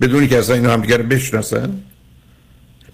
[0.00, 1.72] بدونی که اصلا اینا هم بشناسن؟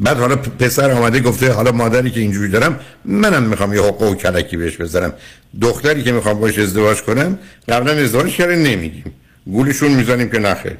[0.00, 4.14] بعد حالا پسر آمده گفته حالا مادری که اینجوری دارم منم می‌خوام یه حقوق و
[4.14, 5.12] کلکی بهش بذارم.
[5.60, 9.12] دختری که می‌خوام باش ازدواج کنم قبلا ازدواج کرده نمیگیم.
[9.46, 10.76] گولشون می‌زنیم که نخیر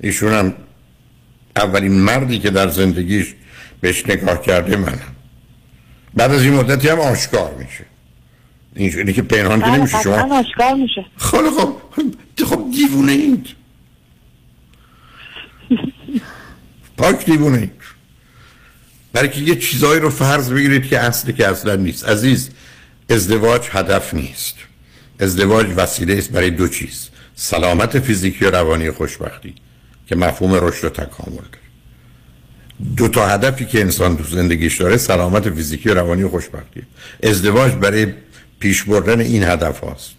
[0.00, 0.54] ایشون هم
[1.56, 3.34] اولین مردی که در زندگیش
[3.80, 4.98] بهش نگاه کرده منم.
[6.14, 7.84] بعد از این مدتی هم آشکار میشه.
[8.76, 11.04] اینجوری که پنهان که بله، نمیشه شما آشکار میشه.
[11.16, 11.76] خب خب
[12.44, 13.46] خب دیوونه اید.
[16.98, 17.81] پاک دیوونه اید.
[19.12, 22.08] برای که یه چیزایی رو فرض بگیرید که اصلی که اصلا نیست.
[22.08, 22.50] عزیز
[23.10, 24.54] ازدواج هدف نیست.
[25.20, 27.08] ازدواج وسیله است برای دو چیز.
[27.34, 29.54] سلامت فیزیکی و روانی خوشبختی
[30.06, 31.62] که مفهوم رشد و تکامل داره.
[32.96, 36.82] دو تا هدفی که انسان تو زندگیش داره سلامت فیزیکی و روانی و خوشبختی.
[37.22, 38.06] ازدواج برای
[38.60, 40.10] پیش بردن این هدف هاست.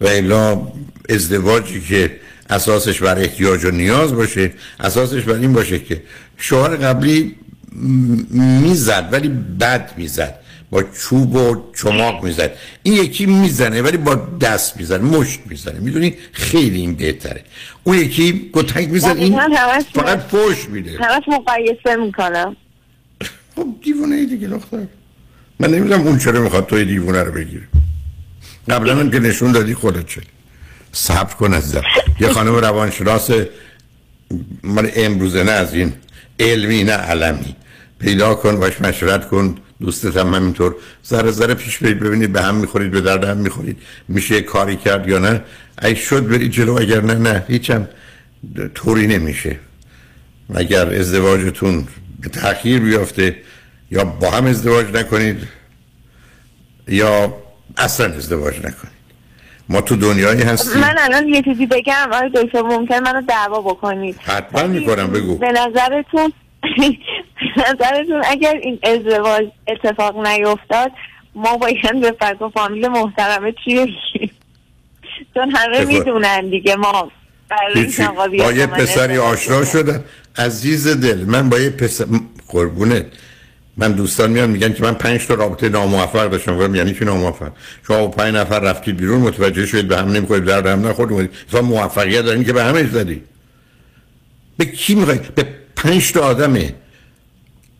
[0.00, 0.72] و الا
[1.08, 6.02] ازدواجی که اساسش بر احتیاج و نیاز باشه اساسش بر این باشه که
[6.36, 7.36] شوهر قبلی
[8.62, 9.28] می‌زد ولی
[9.60, 10.34] بد می‌زد.
[10.70, 12.50] با چوب و چماق می‌زد.
[12.82, 15.80] این یکی می‌زنه ولی با دست می‌زنه مشت می‌زنه.
[15.80, 17.44] می‌دونی؟ خیلی این بهتره.
[17.84, 19.40] اون یکی گتک می‌زنه این
[19.94, 20.98] فقط فوش میده.
[21.00, 22.56] همش مقایسه می‌کنم
[23.56, 24.86] خب دیوونه ای دیگه دختر.
[25.60, 27.68] من نمی‌دونم اون چرا می‌خواد توی دیوونه رو بگیره.
[28.68, 30.20] قبلا هم که نشون دادی خودت چه.
[30.92, 31.78] صبر کن از
[32.20, 33.30] یه خانم روانشناس
[34.62, 35.92] من امروزه نه از این
[36.42, 37.56] علمی نه علمی.
[37.98, 39.56] پیدا کن باش مشورت کن.
[39.80, 40.76] دوستت هم همینطور.
[41.06, 43.76] ذره ذره پیش برید ببینید به هم می‌خورید به درد هم می‌خورید.
[44.08, 45.44] میشه کاری کرد یا نه؟
[45.82, 47.44] ای شد برید جلو اگر نه نه.
[47.48, 47.88] هیچم
[48.74, 49.58] طوری نمیشه.
[50.54, 51.88] اگر ازدواجتون
[52.20, 53.36] به تأخیر بیافته
[53.90, 55.48] یا با هم ازدواج نکنید
[56.88, 57.36] یا
[57.76, 58.91] اصلا ازدواج نکنید.
[59.72, 60.80] ما تو دنیایی هستیم.
[60.80, 62.12] من الان یه چیزی بگم.
[62.12, 64.16] آقای دکتر ممکن منو دعوا بکنید.
[64.22, 65.38] حتما می‌کنم بگو.
[65.38, 66.32] به نظرتون
[67.56, 70.90] به نظرتون اگر این ازدواج اتفاق نیفتاد
[71.34, 74.30] ما باید به فکر و فامیل محترمه چی بگیم؟
[75.34, 75.84] چون همه.
[75.84, 77.12] می‌دونن دیگه ما
[78.38, 80.04] با یه با پسری آشنا شدن.
[80.38, 82.04] عزیز دل من با یه پسر
[82.48, 83.06] قربونت.
[83.76, 86.58] من دوستان میان میگن که من پنج تا رابطه ناموفق داشتم.
[86.58, 87.52] گفتم یعنی چی ناموفق؟
[87.86, 91.30] شما با پنج نفر رفتید بیرون متوجه شدید به هم نمی‌خورید در هم نخورد اومدید.
[91.62, 93.22] موفقیت دارین که به همه زدی.
[94.56, 95.46] به کی می‌خوای؟ به
[95.76, 96.58] پنج تا آدم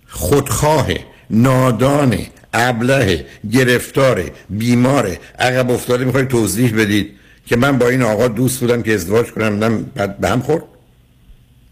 [0.08, 0.88] خودخواه
[1.30, 2.18] نادان
[2.54, 5.16] ابله گرفتار بیمار.
[5.38, 7.10] عقب افتاده می‌خواید توضیح بدید
[7.46, 10.62] که من با این آقا دوست بودم که ازدواج کنم بعد به هم خورد.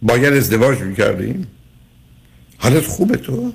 [0.02, 1.46] باید ازدواج می‌کردیم.
[2.58, 3.52] حالت خوبه تو؟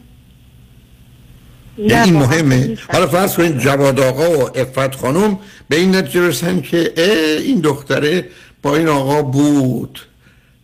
[1.77, 2.77] یعنی این مهمه.
[2.91, 6.93] حالا فرض کنید جواد آقا و افت خانم به این نتیجه برسن که
[7.39, 8.25] این دختره
[8.61, 9.99] با این آقا بود.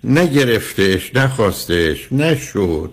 [0.04, 2.92] نگرفتش نخواستش نشد.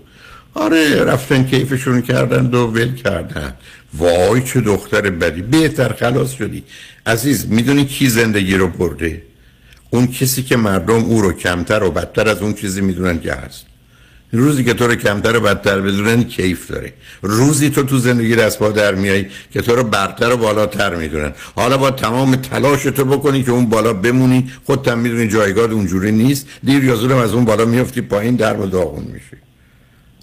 [0.53, 3.53] آره رفتن کیفشون کردن و ول کردن.
[3.93, 5.41] وای چه دختر بدی.
[5.41, 6.63] بهتر خلاص شدی.
[7.05, 9.21] عزیز می‌دونی کی زندگی رو برده؟
[9.89, 13.65] اون کسی که مردم او رو کمتر و بدتر از اون چیزی می‌دونن که هست.
[14.31, 18.59] روزی که تو رو کمتر و بدتر بدونن کیف داره روزی تو تو زندگی دست
[18.59, 21.33] پا در میای که تو رو برتر و بالاتر می‌دونن.
[21.55, 24.51] حالا با تمام تلاش تو بکنی که اون بالا بمونی.
[24.65, 26.47] خودت هم می‌دونی جایگاه اونجوری نیست.
[26.63, 29.37] دیر یا زود هم از اون بالا میفتی پایین در و داغون میشی.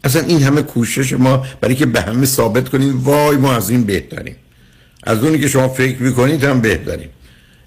[0.04, 3.84] اصلا این همه کوشش ما برای که به همه ثابت کنیم وای ما از این
[3.84, 4.36] بهتریم.
[5.02, 7.08] از اونی که شما فکر می‌کنید هم بهتریم.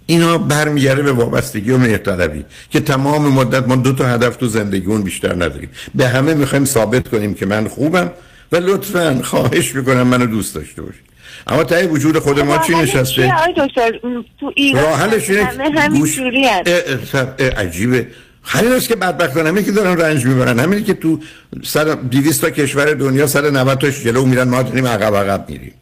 [0.10, 5.02] اینا برمیگرده به وابستگی و مهرطلبی که تمام مدت ما دو تا هدف تو زندگیمون
[5.02, 5.70] بیشتر نداریم.
[5.96, 8.12] به همه می‌خوایم ثابت کنیم که من خوبم
[8.52, 11.02] و لطفا خواهش می‌کنم منو دوست داشته باشید.
[11.48, 13.92] اما تای وجود خود ما چی نشسته؟ دکتر؟
[14.40, 18.08] تو ایران راه حلش اینه همه که همین گوش- جوری هست اه، اه، اه، عجیبه.
[18.44, 20.60] همین است که بدبختان همین که دارن رنج می‌برن.
[20.60, 21.20] همینی که تو
[21.64, 25.74] 100 200 تا کشور دنیا 190 تاش جلو میرن ما داریم عقب عقب میریم.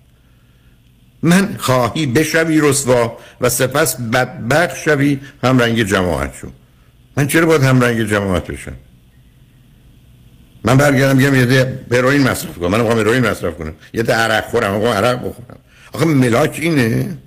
[1.23, 6.47] من خواهی بشوی رسوا و سپس بدبخت شوی هم رنگ جماعت شو.
[7.17, 8.73] من چرا باید هم رنگ جماعت بشم؟
[10.63, 12.71] من برگردم بگم یه هروئین مصرف کنم.
[12.71, 13.73] من می‌خوام هروئین مصرف کنم.
[13.93, 15.59] یه ده عرق خورم می‌خوام عرق بخورم.
[15.93, 17.17] آخه ملاک اینه.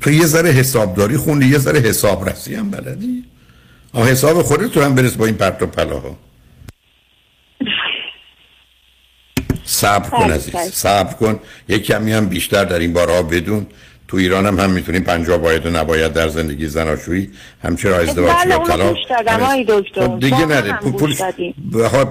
[0.00, 3.24] تو یه ذره حسابداری خوندی یه ذره حسابرسی هم بلدی.
[3.92, 6.18] آه حساب خودت تو هم برس با این پرت و پلاها.
[9.66, 10.54] صبر کن عزیز.
[10.72, 11.40] صبر کن.
[11.68, 13.66] یک کمی هم بیشتر در این بارها بدون.
[14.08, 17.30] تو ایران هم هم می‌تونیم پنجاه باید و نباید در زندگی زناشویی.
[17.64, 18.96] همچرا ازدواج یا طلاق
[20.20, 21.14] دیگه هم پول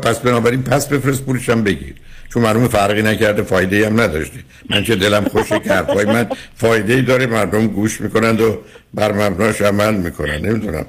[0.02, 1.96] پس بنابراین پس بفرست پولش هم بگیر.
[2.34, 4.40] چون معلوم فرقی نکرده فایده هم نداشته.
[4.70, 8.58] من چه دلم خوشه که حرفای من فایده ای داره مردم گوش می‌کنند و
[8.94, 10.86] بر مبناش عمل می‌کنن نمی‌دونم.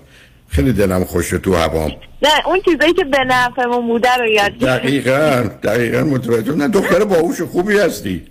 [0.49, 1.93] خیلی دلم خوشه تو هوام.
[2.23, 4.59] نه اون چیزایی که به نفعمون بوده رو یاد.
[4.59, 6.53] دقیقا دقیقا متوجه.
[6.53, 8.23] نه دختر باهوش خوبی هستی.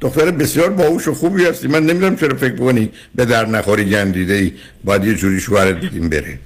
[0.00, 1.68] دختر بسیار باهوش و خوبی هستی.
[1.68, 4.52] من نمی‌دونم چرا فکر کنی به در نخوری گندیده ای
[4.84, 6.38] باید یه جوری شوهرت بدیم بره.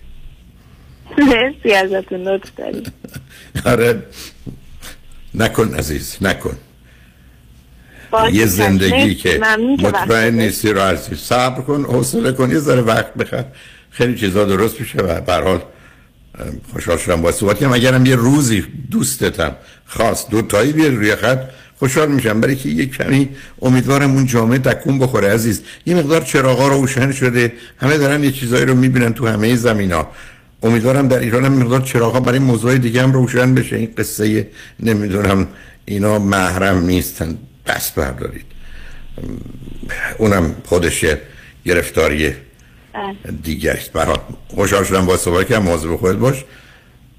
[1.18, 2.92] مرسی ازتون لطف دارید.
[3.72, 4.02] آره.
[5.34, 6.56] نکن عزیز نکن.
[8.32, 9.14] یه زندگی.
[9.14, 9.40] که
[9.82, 10.34] مطمئن.
[10.34, 11.18] نیستی رو عزیز.
[11.18, 12.50] صبر کن حوصله کن.
[12.50, 13.44] یه ذره وقت بخر.
[13.90, 15.62] خیلی چیزا درست میشه و به حال
[16.72, 21.40] خوشحال شدم با صحبت کنم اگرم یه روزی دوستتم خواست دو تایی بیاری روی خط
[21.78, 22.40] خوشحال میشم.
[22.40, 23.28] برای که یک کمی
[23.62, 25.62] امیدوارم اون جامعه تکون بخوره عزیز.
[25.86, 27.52] یه مقدار چراغا روشن شده.
[27.76, 30.10] همه دارن یه چیزایی رو می‌بینن تو همه زمین ها
[30.62, 33.76] امیدوارم در ایران هم مقدار چراغا برای موضوع دیگه هم روشن بشه.
[33.76, 34.48] این قصه
[34.80, 35.48] نمی‌دونم
[35.84, 37.38] اینا محرم نیستن.
[37.66, 38.44] دست بردارید.
[40.18, 42.36] اونم خودش یه
[43.42, 46.44] دیگه است برات خوشحال شدم با صحبت که مواظب خودت باش.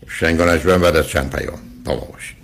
[0.07, 1.59] شنگانش بعد از چند پیام.
[1.85, 2.35] ما باش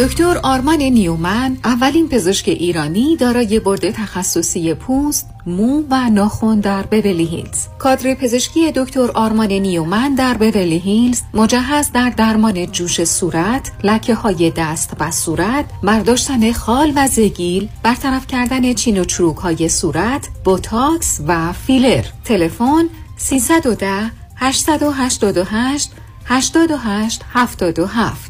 [0.00, 7.24] دکتر آرمان نیومن اولین پزشک ایرانی دارای بورد تخصصی پوست، مو و ناخن در بورلی
[7.24, 7.66] هیلز.
[7.78, 14.52] کادر پزشکی دکتر آرمان نیومن در بورلی هیلز مجهز در درمان جوش صورت، لکه های
[14.56, 21.20] دست و صورت، برداشتن خال و زگیل، برطرف کردن چین و چروک های صورت، بوتاکس
[21.26, 22.04] و فیلر.
[22.24, 25.90] تلفن 310 888
[26.24, 28.29] 88 77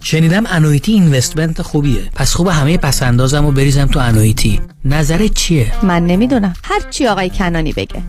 [0.00, 2.00] شنیدم annuity investment خوبیه.
[2.14, 4.60] پس خوب همه پس‌اندازم و بریزم تو annuity.
[4.84, 6.54] نظرت چیه؟ من نمی‌دونم.
[6.64, 8.02] هر چی آقای کنانی بگه.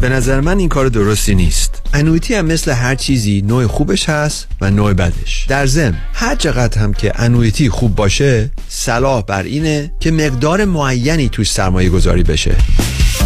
[0.00, 1.82] به نظر من این کار درستی نیست.
[1.94, 5.46] انویتی هم مثل هر چیزی نوع خوبش هست و نوع بدش.
[5.48, 11.28] در ضمن هر چقدر هم که انویتی خوب باشه صلاح بر اینه که مقدار معینی
[11.28, 12.54] توش سرمایه گذاری بشه.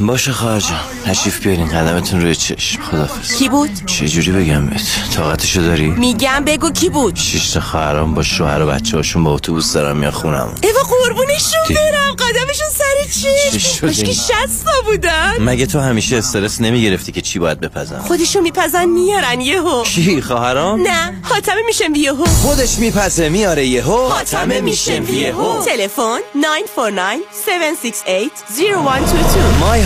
[0.00, 4.82] باشه خواهر جان تشریف بیارین قدمتون روی چشم خدافز کی بود؟ چه جوری بگم بهت
[5.14, 9.34] طاقتشو داری؟ میگم بگو کی بود؟ شش تا خواهرام با شوهر و بچه هاشون با
[9.34, 15.66] اتوبوس دارن میان خونم ایوا قربونشون برم قدمشون سر چی؟ شده؟ که شستا بودن مگه
[15.66, 21.22] تو همیشه استرس نمی‌گرفتی که چی باید بپزن؟ خودشون میپزن میارن یهو کی خواهرام؟ نه
[21.22, 27.02] حاتمه میشم یهو خودش میپزه میاره یهو حاتمه میشم یهو تلفن 949
[27.46, 29.85] 768 0122 myhatam.com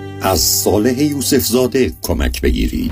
[0.21, 2.91] از صالح یوسف زاده کمک بگیرید.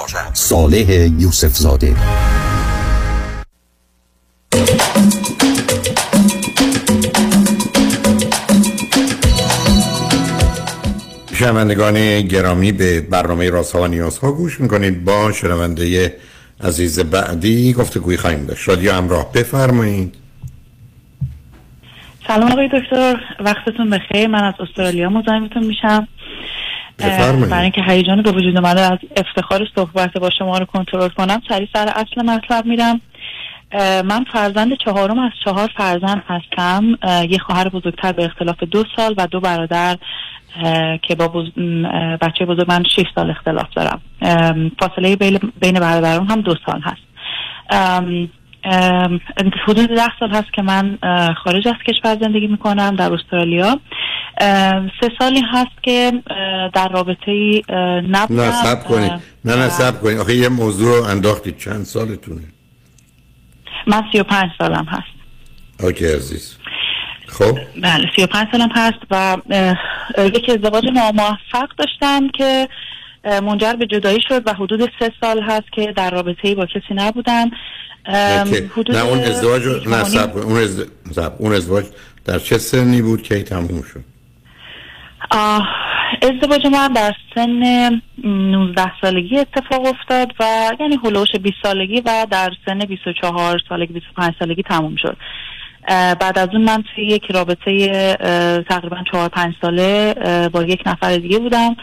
[0.33, 1.95] صالح یوسف زاده
[11.33, 15.05] شنوندگان گرامی به برنامه رازها و نیازها گوش می‌کنید.
[15.05, 16.15] با شنونده
[16.63, 18.69] عزیز بعدی گفتگوی خواهیم داشت.
[18.69, 20.15] رادیو همراه بفرمایید.
[22.27, 23.15] سلام آقای دکتر.
[23.39, 24.27] وقتتون بخیر.
[24.27, 26.07] من از استرالیا مزاحمتون میشم.
[27.49, 31.67] برای اینکه هیجان به وجود اومده از افتخار صحبت با شما رو کنترل کنم سریع
[31.73, 33.01] سر اصل مطلب میرم.
[34.05, 36.97] من فرزند چهارم از چهار فرزند هستم.
[37.29, 39.97] یه خواهر بزرگتر به اختلاف دو سال و دو برادر
[41.01, 41.45] که با بز...
[42.21, 44.01] بچه بزرگ من 6 سال اختلاف دارم.
[44.79, 45.15] فاصله
[45.61, 47.01] بین برادران هم دو سال هست.
[49.67, 50.97] حدود ده سال هست که من
[51.43, 53.79] خارج از کشور زندگی می‌کنم در استرالیا.
[55.01, 56.11] سه سالی هست که
[56.73, 57.63] در رابطه ای
[58.09, 59.11] نبودم نه سب کنید.
[59.45, 60.17] نه نه سب کنید.
[60.17, 61.57] آخه یه موضوع رو انداختید.
[61.57, 62.41] چند سالتونه؟
[63.87, 65.13] من سی و پنج سالم هست.
[65.79, 66.57] اوکی عزیز.
[67.27, 69.37] خب؟ بله سی و پنج سالم هست و
[70.17, 72.67] یک ازدواج ناموفق داشتم که
[73.23, 76.93] منجر به جدایی شد و حدود سه سال هست که در رابطه ای با کسی
[76.93, 77.51] نبودم.
[78.71, 80.87] حدود نه اون ازدواج نه سب اون, ازد...
[81.11, 81.33] سب.
[81.37, 81.85] اون ازدواج
[82.25, 84.10] در چه سنی بود که تموم شد؟
[86.21, 92.51] ازدواج من در سن 19 سالگی اتفاق افتاد و یعنی هلوش 20 سالگی و در
[92.65, 95.17] سن 24 سالگی 25 سالگی تموم شد.
[96.19, 98.15] بعد از اون من توی یک رابطه
[98.69, 100.13] تقریبا 4 5 ساله
[100.53, 101.75] با یک نفر دیگه بودم.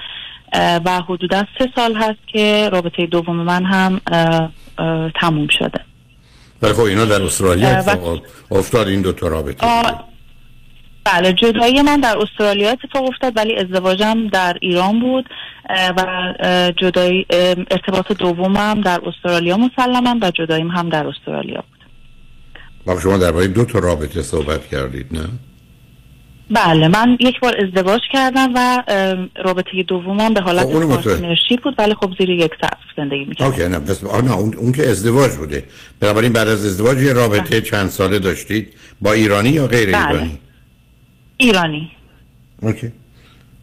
[0.85, 4.01] و حدودا سه سال هست که رابطه دوم من هم
[5.21, 5.81] تموم شده.
[6.63, 7.85] ولی خب اینا در استرالیا
[8.51, 9.67] افتاد این دو تا رابطه
[11.13, 15.25] بله جدایی من در استرالیا اتفاق افتاد ولی ازدواجم در ایران بود
[15.97, 16.33] و
[16.77, 17.27] جدایی
[17.71, 21.79] ارتباط دومم در استرالیا مسلما و جداییم هم در استرالیا بود.
[22.87, 25.29] با شما درباره دو تا رابطه صحبت کردید نه؟
[26.51, 28.83] بله من یک بار ازدواج کردم و
[29.45, 30.95] رابطه دومم به حالت خب، متوجه.
[30.95, 33.51] پارتنرشیپ بود ولی خب زیر یک سقف زندگی می‌کردم.
[33.51, 35.65] اوکی نه بس آه نه اون, اون که ازدواج بوده.
[36.01, 40.09] بنابراین بعد از ازدواج یه رابطه چند ساله داشتید؟ با ایرانی یا غیر بله.
[40.09, 40.39] ایرانی؟
[41.39, 41.91] ایرانی.
[42.63, 42.93] اوکی.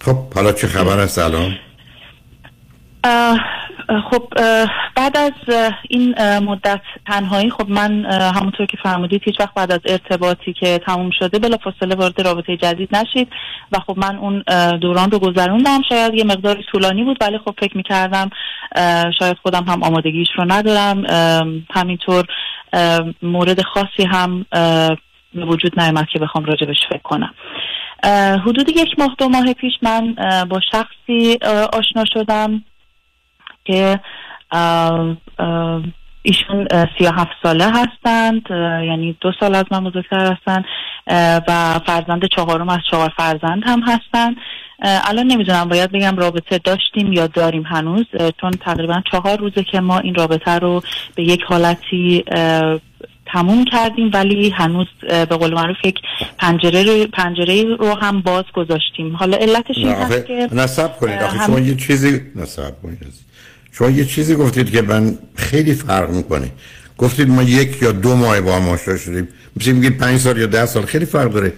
[0.01, 1.57] خب حالا چه خبر است الان؟
[4.11, 4.29] خب
[4.95, 5.31] بعد از
[5.89, 8.05] این مدت تنهایی خب من
[8.35, 12.57] همونطور که فرمودید هیچ وقت بعد از ارتباطی که تموم شده بلا فاصله وارد رابطه
[12.57, 13.27] جدید نشید
[13.71, 14.43] و خب من اون
[14.77, 15.81] دوران رو گذروندم.
[15.89, 18.29] شاید یه مقداری طولانی بود ولی خب فکر می‌کردم
[19.19, 21.03] شاید خودم هم آمادگیش رو ندارم.
[21.73, 22.25] همینطور
[23.21, 24.45] مورد خاصی هم
[25.43, 27.33] وجود نیامد که بخوام راجبش فکر کنم.
[28.45, 30.15] حدود یک ماه دو ماه پیش من
[30.49, 31.37] با شخصی
[31.73, 32.63] آشنا شدم
[33.65, 33.99] که
[36.21, 36.67] ایشون
[36.97, 38.41] سی هفت ساله هستند
[38.87, 40.65] یعنی دو سال از من بزرگتر هستند
[41.47, 44.35] و فرزند چهارم از چهار فرزند هم هستند
[44.79, 48.05] الان نمی‌دونم باید بگم رابطه داشتیم یا داریم هنوز
[48.41, 50.81] چون تقریبا چهار روزه که ما این رابطه رو
[51.15, 52.23] به یک حالتی
[53.33, 55.95] تموم کردیم ولی هنوز به قول معروف یک
[56.39, 59.15] پنجره رو پنجره رو هم باز گذاشتیم.
[59.15, 61.21] حالا علتش این هست که نصب کنید.
[61.21, 62.97] آخه هم- شما یه چیزی نصب کنید.
[63.71, 66.51] شما یه چیزی گفتید که من خیلی فرق می‌کنه.
[66.97, 69.27] گفتید ما یک یا دو ماه با هم آشنا شدیم.
[69.55, 71.53] مثل میگید پنج سال یا ده سال خیلی فرق داره.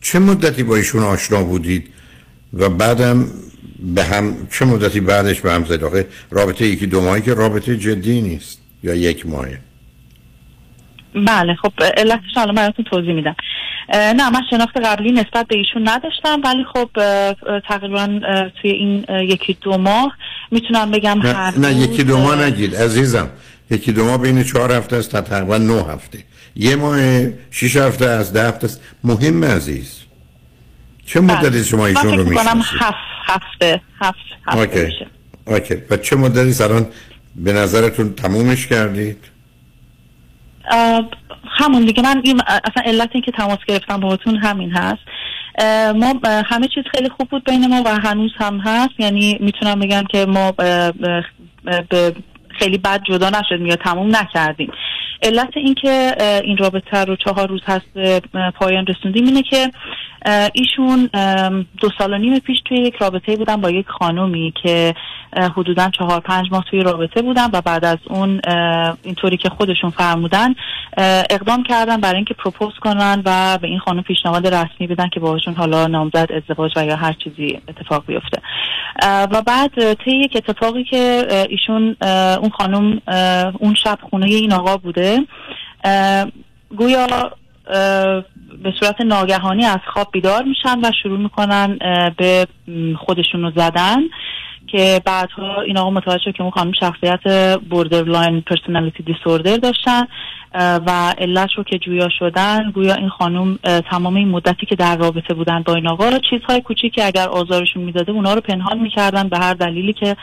[0.00, 1.88] چه مدتی با ایشون آشنا بودید؟
[2.54, 3.26] و بعدم
[3.94, 7.76] به هم چه مدتی بعدش به هم زد آخه رابطه یکی دو ماهی که رابطه
[7.76, 8.58] جدی نیست.
[8.82, 9.58] یا یک ماهه.
[11.14, 13.36] بله خب علتش حالا من براتون توضیح میدم.
[13.92, 16.90] نه من شناخت قبلی نسبت به ایشون نداشتم ولی خب
[17.68, 18.20] تقریبا
[18.62, 20.12] توی این یکی دو ماه
[20.50, 23.28] می‌تونم بگم هر نه, نه روز، یکی دو ماه اه، نگید عزیزم.
[23.70, 26.18] یکی دو ماه بین چهار هفته است تا تقریبا نه هفته.
[26.56, 26.98] یه ماه
[27.50, 28.80] شش هفته از ده هفته است.
[29.04, 30.00] مهم عزیز.
[31.06, 32.96] چه مدتی شما من ایشون رو می‌شناسید؟ هفت
[33.26, 34.84] هفته هفت هفته اوکی.
[34.84, 35.06] میشه.
[35.46, 35.74] اوکی.
[35.90, 36.86] و چه مدتی الان
[37.36, 39.18] به نظرتون تمومش کردید؟
[41.58, 45.02] همون دیگه من این اصلا علت این که تماس گرفتم باهاتون همین هست.
[45.94, 48.94] ما همه چیز خیلی خوب بود بین ما و هنوز هم هست.
[48.98, 50.92] یعنی می‌تونم بگم که ما به
[52.58, 54.72] خیلی بد جدا نشدیم یا تموم نکردیم.
[55.22, 57.98] علت این که اه، این رابطه رو چهار روز هست
[58.54, 59.70] پایان رسوندیم اینه که
[60.52, 61.10] ایشون
[61.80, 64.94] دو سال و نیم پیش توی یک رابطه بودن با یک خانومی که
[65.56, 68.40] حدودا چهار پنج ماه توی رابطه بودن و بعد از اون
[69.02, 70.54] اینطوری که خودشون فرمودن
[71.30, 75.54] اقدام کردن برای اینکه پروپوز کنن و به این خانم پیشنهاد رسمی بدن که باهاشون
[75.54, 78.42] حالا نامزد ازدواج و یا هر چیزی اتفاق بیفته.
[79.02, 81.96] و بعد طی یک اتفاقی که ایشون
[82.40, 83.00] اون خانم
[83.58, 85.07] اون شب خونه این آقا بوده
[85.84, 86.26] اه،
[86.76, 87.06] گویا
[88.62, 91.78] به صورت ناگهانی از خواب بیدار میشن و شروع می‌کنن
[92.16, 92.46] به
[92.98, 93.96] خودشون رو زدن
[94.66, 100.06] که بعدها این آقا متوجه که اون خانم شخصیت borderline personality disorder داشتن.
[100.54, 103.58] و علت رو که جویا شدن گویا این خانم
[103.90, 108.12] تمام این مدتی که در رابطه بودن با این آقا چیزهای کوچیکی اگر آزارشون می‌داده
[108.12, 110.16] اونا رو پنهان می‌کردن به هر دلیلی که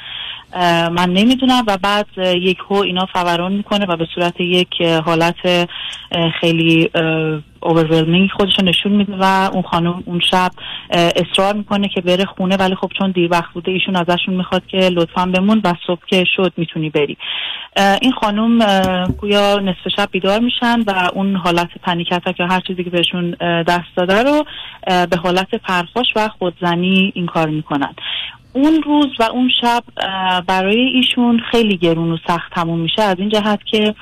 [0.91, 1.63] من نمی‌دونم.
[1.67, 5.69] و بعد یک هو اینا فوران می‌کنه و به صورت یک حالت
[6.39, 6.89] خیلی
[7.65, 10.51] اوورولمینگ خودش نشون میده و اون خانم اون شب
[10.91, 14.77] اصرار می‌کنه که بره خونه ولی خب چون دیر وقت بوده ایشون ازشون می‌خواد که
[14.77, 17.17] لطفا بمون و صبح که شد می‌تونی بری.
[18.01, 18.59] این خانم
[19.07, 23.31] گویا نصف شب بیدار میشن و اون حالت پنیک اتک یا هر چیزی که بهشون
[23.67, 24.43] دست داده رو
[24.85, 27.95] به حالت پرخوش و خودزنی این کار می‌کنن.
[28.53, 29.83] اون روز و اون شب
[30.47, 33.95] برای ایشون خیلی گرون و سخت تموم میشه از این جهت که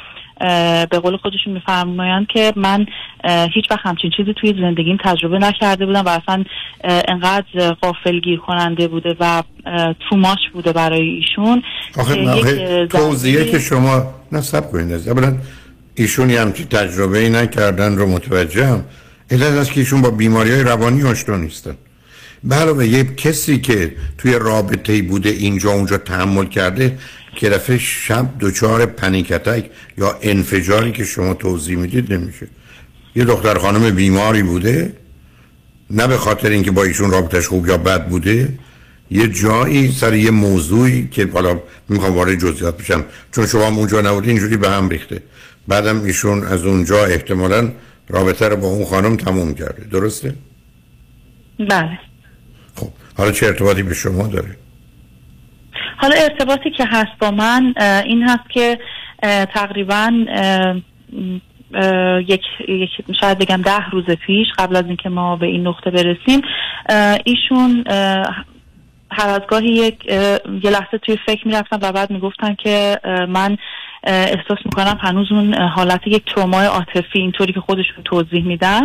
[0.92, 2.86] به قول خودشون میفرمایند که من
[3.54, 6.44] هیچ وقت همچین چیزی توی زندگیم تجربه نکرده بودم و اصلا
[6.84, 9.44] انقدر غافل گیر کننده بوده و
[10.10, 11.64] توماش بوده برای ایشون
[11.98, 15.38] آخه توضیحه که شما نصب کنید اولا
[15.96, 18.86] ایشون یه همچین تجربه ای نکردن رو متوجهم
[19.32, 21.76] علت است که ایشون با بیماری های روانی آشنا نیستن.
[22.52, 26.98] علاوه یه کسی که توی رابطه بوده اینجا اونجا تحمل کرده
[27.36, 32.48] که دفعه شب دچار پنیکتک یا انفجاری که شما توضیح می‌دید نمیشه
[33.16, 34.94] یه دختر خانم بیماری بوده
[35.90, 38.50] نه به خاطر اینکه با ایشون رابطش خوب یا بد بوده
[39.12, 41.60] یه جایی سر یه موضوعی که حالا
[41.90, 45.24] می‌خوام وارد جزئیات بشم چون شما اونجا نبودی اینجوری به هم ریخته
[45.68, 47.72] بعدم ایشون از اونجا احتمالا
[48.10, 50.36] رابطه رو با اون خانم تموم کرده درسته؟
[51.60, 52.00] بله
[53.18, 54.58] حالا چه ارتباطی به شما داره؟
[56.04, 57.74] حالا ارتباطی که هست با من
[58.06, 58.80] این هست که
[59.54, 60.12] تقریبا
[62.28, 62.42] یک,
[63.22, 66.42] شاید بگم ده روز پیش قبل از اینکه ما به این نقطه برسیم
[67.26, 67.84] ایشون
[69.12, 70.06] هر از گاهی یک
[70.64, 73.00] یه لحظه توی فکر می‌رفتم و بعد می‌گفتن که
[73.30, 73.58] من
[74.04, 78.82] احساس می‌کنم هنوز اون حالت یک ترومای عاطفی اینطوری که خودشون توضیح میدن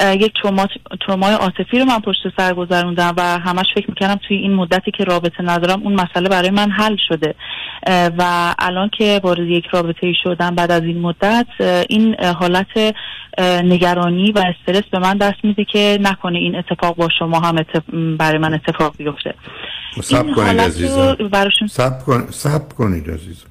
[0.00, 0.66] یک تروما
[1.06, 5.04] ترومای عاطفی رو من پشت سر گذروندم و همش فکر می‌کردم توی این مدتی که
[5.04, 7.34] رابطه ندارم اون مسئله برای من حل شده.
[8.18, 11.46] و الان که وارد یک رابطه شدم بعد از این مدت
[11.88, 12.94] این حالت
[13.64, 17.56] نگرانی و استرس به من دست میده که نکنه این اتفاق با شما هم
[18.16, 19.34] برای من اتفاق بیفته.
[20.02, 21.16] سب این کنید عزیزم.
[21.66, 22.26] سب, کن...
[22.30, 23.46] سب کنید عزیزم.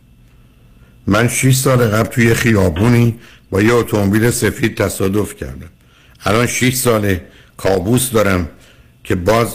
[1.08, 5.70] من 6 سال قبل توی خیابونی با یه اتومبیل سفید تصادف کردم.
[6.26, 7.18] الان 6 سال
[7.58, 8.50] کابوس دارم
[9.04, 9.48] که باز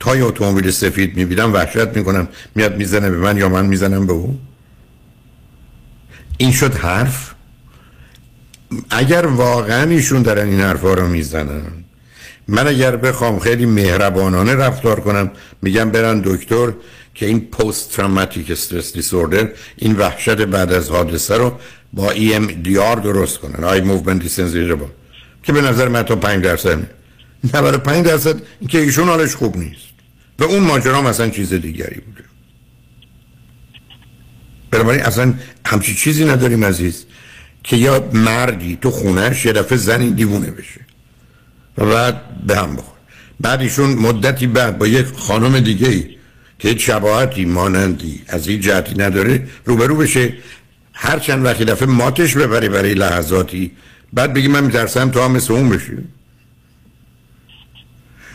[0.00, 2.28] تا یه اتومبیل سفید می‌بینم وحشت می‌کنم.
[2.54, 4.38] میاد می‌زنه به من یا من می‌زنم به او؟
[6.38, 7.34] این شد حرف؟
[8.90, 11.62] اگر واقعا ایشون دارن این حرفا رو می‌زنن.
[12.48, 15.30] من اگر بخوام خیلی مهربانانه رفتار کنم
[15.62, 16.72] میگم برن دکتر
[17.14, 21.58] که این post traumatic stress disorder این وحشت بعد از حادثه رو
[21.92, 24.84] با EMDR درست کنن eye movement desensitize
[25.42, 26.86] که به نظر من تا 5 درصد می
[27.54, 29.94] 95 درصد که ایشون حالش خوب نیست.
[30.38, 32.24] و اون ماجرا مثلا چیز دیگری بوده.
[34.70, 35.34] بنابراین اصلا
[35.66, 37.04] همچی چیزی نداریم عزیز
[37.62, 40.80] که یا مردی تو خونهش یه دفعه زنی دیوونه بشه
[41.78, 42.94] و بعد به هم بخور
[43.40, 46.16] بعد ایشون مدتی بعد با یک خانم دیگه ای
[46.58, 48.22] که هیچ شباهتی مانندی.
[48.28, 50.34] از این جهتی نداره روبرو بشه.
[50.92, 53.70] هر چند وقتی دفعه ماتش ببری برای لحظاتی.
[54.12, 55.92] بعد بگی من میترسم تو هم مثل اون بشی.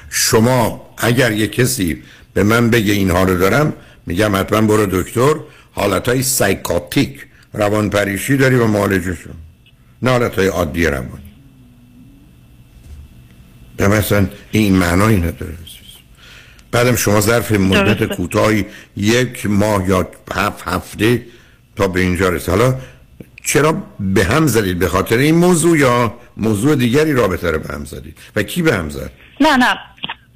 [0.10, 2.04] شما اگر یه کسی
[2.34, 3.74] به من بگه اینها رو دارم
[4.06, 5.36] میگم حتما برو دکتر.
[5.72, 9.36] حالت های سایکاتیک روان پریشی داری و معالجشون.
[10.02, 11.30] نه حالت های عادی روانی.
[13.80, 15.69] مثلا این معنایی نداره.
[16.72, 18.66] بعدم شما ظرف مدت کوتاهی
[18.98, 21.22] یک ماه یا هفت هفته
[21.76, 22.50] تا به اینجا رسید.
[22.50, 22.76] حالا
[23.44, 27.86] چرا به هم زدید؟ به خاطر این موضوع یا موضوع دیگری رابطه رو به هم
[27.86, 29.12] زدید؟ و کی به هم زد؟
[29.42, 29.80] نه نه.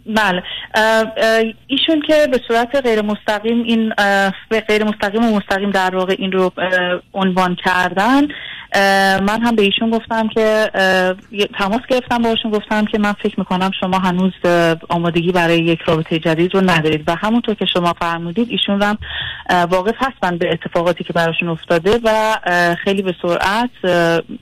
[0.05, 0.43] بله.
[1.67, 3.93] ایشون که به صورت غیر مستقیم این
[4.67, 6.51] غیر مستقیم و مستقیم در واقع این رو
[7.13, 8.27] عنوان کردن
[9.19, 10.71] من هم به ایشون گفتم که
[11.57, 14.33] تماس گرفتم باشون گفتم که من فکر می‌کنم شما هنوز
[14.89, 18.97] آمادگی برای یک رابطه جدید رو ندارید و همونطور که شما فرمودید ایشون هم
[19.65, 22.37] واقف هستن به اتفاقاتی که براشون افتاده و
[22.83, 23.69] خیلی به سرعت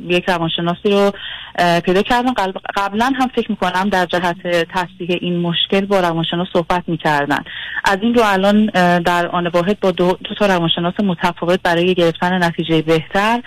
[0.07, 1.11] یک روانشناسی رو
[1.59, 2.33] پیدا کردم.
[2.75, 7.39] قبلا هم فکر می‌کنم در جهت تصدیح این مشکل با روانشناس صحبت می‌کردن.
[7.85, 8.65] از این رو الان
[8.99, 13.41] در آن واحد با دو, دو تا روانشناس متفاوت برای گرفتن نتیجه بهتر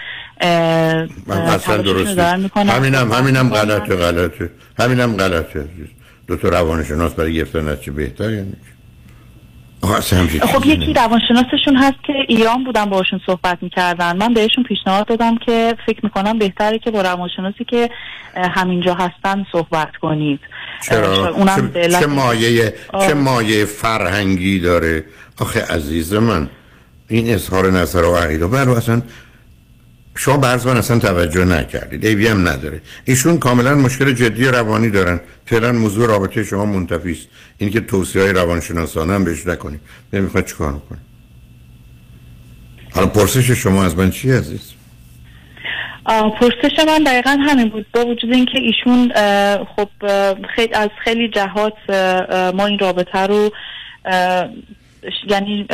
[1.31, 2.19] اصلا درست
[2.57, 4.51] همینم همینم غلطه غلطه.
[4.79, 5.69] همینم غلطه.
[6.27, 8.53] دو تا روانشناس برای گرفتن نتیجه بهتر یعنی
[9.87, 14.17] خب یکی روانشناسشون هست که ایران بودن باشون صحبت می‌کردن.
[14.17, 17.91] من بهشون پیشنهاد دادم که فکر می‌کنم بهتره که با روانشناسی که
[18.37, 20.41] همینجا هستن صحبت کنید.
[20.89, 25.05] چرا؟ اونم چه, چه مایه چه مایه فرهنگی داره؟
[25.41, 26.49] آخه عزیز من
[27.09, 29.03] این اظهار نظر و عقیده برو اصلا
[30.17, 32.05] شما من اصلا توجه نکردید.
[32.05, 32.81] ایوی هم نداره.
[33.05, 35.21] ایشون کاملا مشکل جدی روانی دارن.
[35.47, 37.29] فعلا موضوع رابطه شما منتفی است.
[37.59, 39.81] این که توصیه های روانشناسانه هم بهش نکنید.
[40.13, 41.03] نمی‌خواد چیکار کنید
[42.95, 44.73] حالا پرسش شما از من چی عزیز؟
[46.41, 47.87] پرسش من دقیقا همین بود.
[47.93, 49.13] با وجود اینکه ایشون
[49.77, 49.89] خب
[50.55, 51.91] خیلی از خیلی جهات
[52.55, 53.51] ما این رابطه رو
[55.29, 55.67] یعنی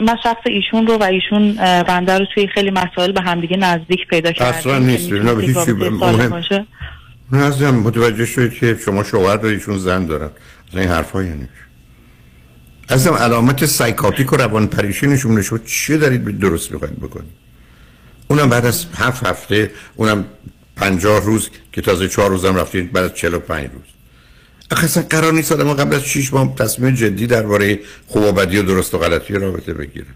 [0.00, 4.32] من شخص ایشون رو و ایشون بنده رو توی خیلی مسائل به همدیگه نزدیک پیدا
[4.32, 4.58] کردیم.
[4.58, 5.12] اصلا نیست.
[5.12, 6.66] نه به هیچی مهم
[7.32, 10.30] نه متوجه شدید که شما شوهر رو ایشون زن دارن.
[10.72, 11.48] از این حرفا یعنی
[12.88, 17.32] ازم علامت سایکاتیک و روان پریشی نشون نشد چی دارید درست می‌خواید بکنید.
[18.28, 20.24] اونم بعد از هفت هفته اونم
[20.76, 23.95] پنجاه روز که تازه چهار روزم رفتید بعد از چل و پنج روز.
[24.70, 28.62] اصلا قرار نیست آدم قبل از 6 ماه تصمیم جدی درباره خوب و بدی و
[28.62, 30.06] درست و غلطی رابطه بگیرن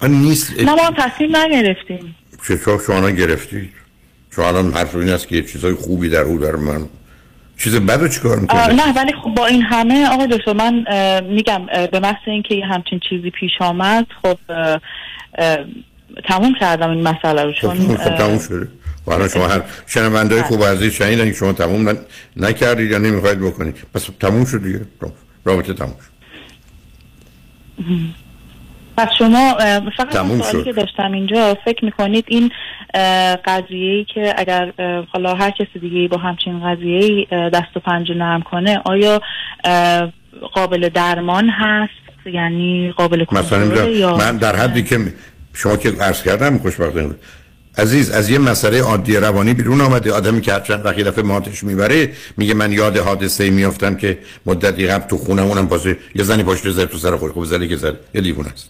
[0.00, 0.60] آن نیست.
[0.60, 2.16] نه ما تصمیم نگرفتیم.
[2.48, 3.72] چطور شما گرفتید
[4.30, 6.88] شما الان حرف این است که چیزای خوبی در او در من.
[7.58, 10.84] چیز بد رو چیکار می‌کنه نه ولی خب با این همه آقای دکتر من
[11.22, 14.38] میگم به محض اینکه یه همچین چیزی پیش آمد خب
[16.28, 18.68] تموم کردم این مسئله رو چون خب تموم شده.
[19.06, 21.96] حالا شما هر شنونده خوب عزیز شنیدن شما تموم
[22.36, 23.76] نکردید یا نمی‌خواید بکنید.
[23.94, 24.80] پس تموم شد دیگه.
[25.44, 26.14] رابطه تموم شد.
[28.96, 29.54] پس شما
[29.96, 31.56] فقط سوالی که داشتم اینجا.
[31.64, 32.50] فکر می‌کنید این
[33.44, 34.72] قضیه ای که اگر
[35.12, 39.20] حالا هر کسی دیگه با همچین قضیه دست و پنجه نرم کنه آیا
[40.52, 44.98] قابل درمان هست؟ یعنی قابل مثلا یا من در حدی که
[45.54, 47.14] شما که عرض کردم خوشبختانه
[47.78, 50.12] عزیز از یه مسئله عادی روانی بیرون آمده.
[50.12, 55.08] آدمی که چند وقتی دفعه ماتش می‌بره میگه من یاد حادثه میافتم که مدتی قبل
[55.08, 57.94] تو خونم اونم بازه یه زنی پاشت زد تو سر خود خوب زلی که زد
[58.14, 58.68] یه دیوونه است.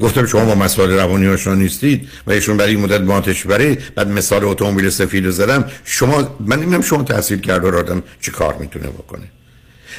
[0.00, 4.44] گفتم شما با مسائل روانی آشنا نیستید و ایشون برای مدت ماتش بره بعد مثال
[4.44, 5.64] اتومبیل سفید زدم.
[5.84, 9.24] شما من نمی‌دونم شما تحصیل کرده رو آدم چی کار می‌تونه بکنه.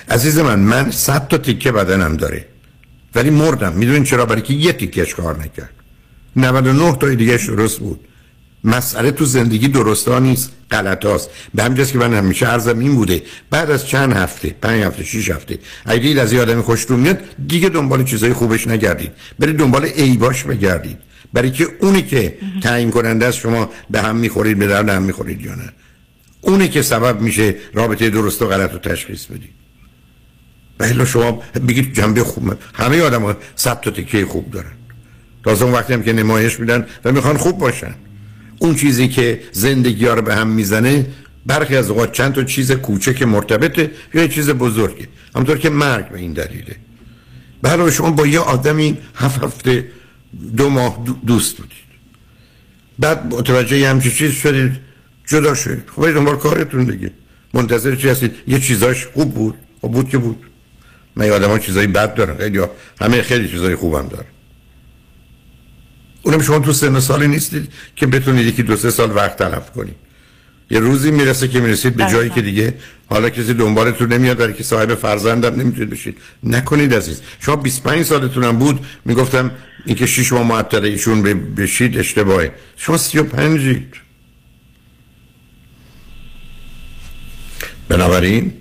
[0.10, 2.46] عزیز من من صد تا تیکه بدنم داره
[3.16, 3.74] ولی مردم.
[3.74, 5.70] می‌دونین چرا؟ برای که یه تیکش کار نکرد.
[6.36, 8.00] 99 تا دیگه درست بود.
[8.64, 12.96] مسئله تو زندگی درست ها نیست غلط هاست به همجاست که من همیشه عرضم این
[12.96, 13.24] بوده.
[13.50, 17.20] بعد از چند هفته پنج هفته شیش هفته اگه دید از یه آدم خوشتون میاد
[17.48, 19.12] دیگه دنبال چیزای خوبش نگردید.
[19.40, 20.98] برید دنبال ایباش بگردید.
[21.34, 25.42] برای که اونی که تعیین کننده است شما به هم می‌خورید به درد هم می‌خورید
[25.42, 25.74] یا نه.
[26.42, 29.56] اونی که سبب میشه رابطه درست و غلط رو تشخیص بدید.
[30.80, 34.72] و شما بگید جنبه خوب همه آدم ها صد تا خوب دارن.
[35.46, 37.96] تازه اون وقتی هم که نمایش میدن و می‌خوان خوب باشن.
[38.60, 41.06] اون چیزی که زندگی ها رو به هم می‌زنه
[41.46, 45.08] برخی از اوقات چند تا چیز کوچک مرتبطه یا چیز بزرگه.
[45.36, 46.76] همطور که مرگ به این دلیله.
[47.62, 49.88] برای شما با یه آدمی هفت هفته
[50.58, 51.86] دو ماه دوست بودید.
[53.00, 54.72] بعد متوجه یه همچی چیز شدید.
[55.28, 55.84] جدا شدید.
[55.96, 57.12] خب دنبال کارتون دیگه.
[57.54, 59.56] منتظر چی هستید؟ یه چیزاش خوب بود.
[59.82, 60.44] خب بود که بود.
[61.16, 62.60] من آدم ها چیزایی بد دارن خیلی
[63.02, 64.26] همه خیلی چیزای خوبم دارن.
[66.26, 69.96] اونم شما تو سن سالی نیستید که بتونید یکی دو سه سال وقت تلف کنید.
[70.70, 72.74] یه روزی می‌رسه که می‌رسید به جایی که دیگه
[73.10, 76.18] حالا کسی دنبالتون نمیاد برای که صاحب فرزندم نمی‌تونید بشید.
[76.44, 77.22] نکنید عزیز.
[77.40, 79.52] شما 25 سالتونم بود می‌گفتم
[79.86, 81.24] اینکه شش ماه معطل ایشون
[81.56, 82.52] بشید اشتباهه.
[82.78, 83.78] شما 35
[87.90, 88.54] بنابراین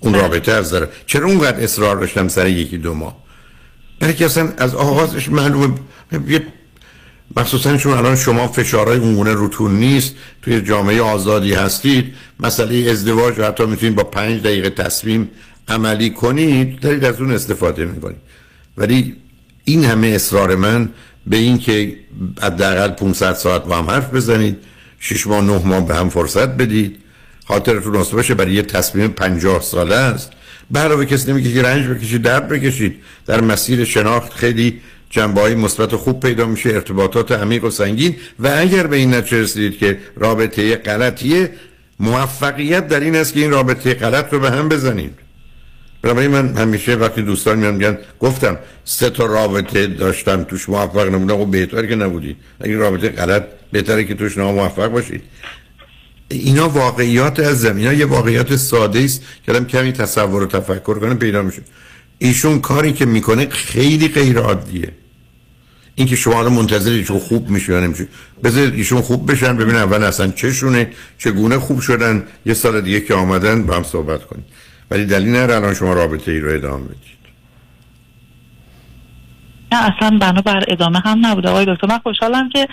[0.00, 0.88] اون رابطه از داره.
[1.06, 3.16] چرا اونقدر اصرار داشتم سر یکی دو ماه؟
[4.00, 5.74] برای که اصلا از آغازش معلومه
[7.36, 13.44] مخصوصا چون الان شما فشارهای اونگونه روتون نیست توی جامعه آزادی هستید مسئله ازدواج و
[13.44, 15.30] حتی می‌تونید با پنج دقیقه تصمیم
[15.68, 18.20] عملی کنید دارید از اون استفاده می‌کنید.
[18.76, 19.16] ولی
[19.64, 20.88] این همه اصرار من
[21.26, 21.96] به این که
[22.42, 24.56] حداقل 500 ساعت با هم حرف بزنید
[25.00, 26.96] 6 ماه 9 ماه به هم فرصت بدید
[27.48, 30.30] خاطرتون اصلا باشه برای یه تصمیم 50 ساله است.
[30.70, 32.96] برای کسی نمیگه که رنج بکشید درد بکشید.
[33.26, 38.16] در مسیر شناخت خیلی جنبه های مثبت خوب پیدا میشه ارتباطات عمیق و سنگین.
[38.38, 41.50] و اگر به این نتیجه رسیدید که رابطه غلطیه
[42.00, 45.12] موفقیت در این است که این رابطه غلط رو به هم بزنید.
[46.02, 51.36] بنابراین من همیشه وقتی دوستان میان میگن گفتم سه تا رابطه داشتم توش موفق نبودم
[51.36, 52.36] خب بهتره که نبودی.
[52.60, 53.42] اگه رابطه غلط
[53.72, 55.22] بهتره که توش موفق باشید.
[56.28, 61.42] اینا واقعیات از زمین یه واقعیت ساده است که کمی تصور و تفکر کنه پیدا
[61.42, 61.62] میشه.
[62.18, 64.92] ایشون کاری که می‌کنه خیلی غیر عادیه
[65.94, 68.08] این که شما رو منتظر ایشون خوب میشه یا نمیشه
[68.44, 72.26] بذارید ایشون خوب بشن ببین اول اصلا چشونه چگونه خوب شدن.
[72.46, 74.44] یه سال دیگه که آمدن با هم صحبت کنید
[74.90, 77.15] ولی دلیل نره الان شما رابطه ای رو ادامه بدید.
[79.72, 81.48] نه اصلا بنا بر ادامه هم نبوده.
[81.48, 82.68] آقای دکتر من خوشحالم که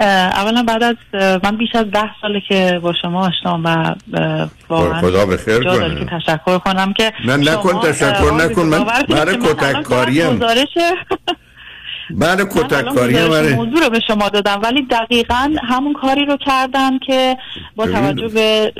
[0.00, 0.96] اولا بعد از
[1.44, 3.94] من بیش از ده ساله که با شما آشنام و
[4.68, 5.98] واقعا خدا به خیر کنه.
[5.98, 8.62] که تشکر کنم که نه نکن تشکر نکن.
[8.62, 10.40] من برای کتک کاریم.
[12.10, 17.36] بعد کتک کاری موضوع رو به شما دادم ولی دقیقا همون کاری رو کردم که
[17.76, 18.72] با توجه به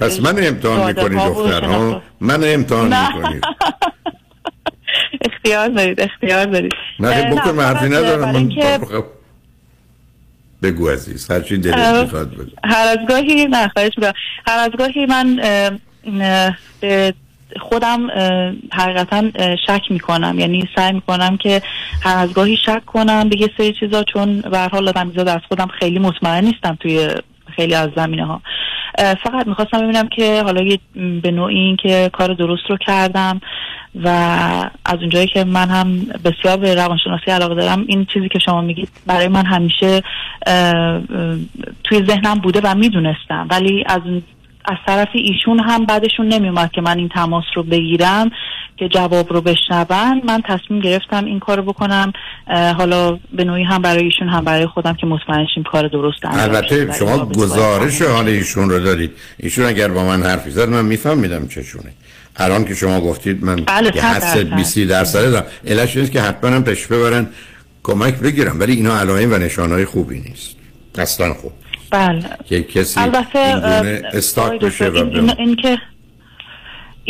[0.00, 3.40] پس من امتحان می‌کنی دختر ها من امتحان می‌کنی.
[5.20, 6.72] اختیار دارید اختیار دارید.
[7.00, 8.50] نه بکن من حرفی ندارم من
[10.62, 12.50] بگو عزیز هر چی دلت می‌خواد بگو.
[12.64, 13.92] هر از گاهی نه خواهش
[14.46, 15.36] هر از گاهی من
[16.80, 17.14] به
[17.60, 18.10] خودم
[18.72, 19.30] حقیقتا
[19.66, 20.38] شک می‌کنم.
[20.38, 21.62] یعنی سعی می‌کنم که
[22.02, 25.66] هر از گاهی شک کنم به یه سری چیزا چون به حال آدم از خودم
[25.66, 27.10] خیلی مطمئن نیستم توی
[27.56, 28.42] خیلی از زمینه ها
[29.00, 30.76] فقط می‌خواستم ببینم که حالا
[31.22, 33.40] به نوعی این که کار درست رو کردم
[34.04, 34.08] و
[34.84, 38.88] از اونجایی که من هم بسیار به روانشناسی علاقه دارم این چیزی که شما میگید
[39.06, 40.02] برای من همیشه
[41.84, 43.46] توی ذهنم بوده و می‌دونستم.
[43.50, 44.00] ولی از
[44.64, 48.30] از طرف ایشون هم بعدشون نمیومد که من این تماس رو بگیرم
[48.76, 50.22] که جواب رو بشنون.
[50.24, 52.12] من تصمیم گرفتم این کار رو بکنم
[52.78, 57.26] حالا به نوعی هم برای ایشون هم برای خودم که مطمئنشیم کار درست البته شما
[57.26, 61.92] گزارش حال ایشون رو دارید ایشون اگر با من حرفی زد من میفهمیدم چشونه.
[62.36, 65.46] الان که شما گفتید من بله یه حسد 20 درصد دارم.
[65.66, 67.26] علتش که حتما هم تشبه برن
[67.82, 70.56] کمک بگیرم ولی اینا علائم و نشانهای خوبی نیست.
[70.98, 71.52] اصلا خوب.
[71.90, 72.22] بله.
[72.44, 73.38] که کسی البته
[74.12, 75.78] استاک بشه این, این که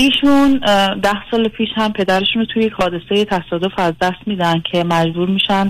[0.01, 0.59] ایشون
[1.03, 5.69] ده سال پیش هم پدرشون رو توی حادثه تصادف از دست میدن که مجبور میشن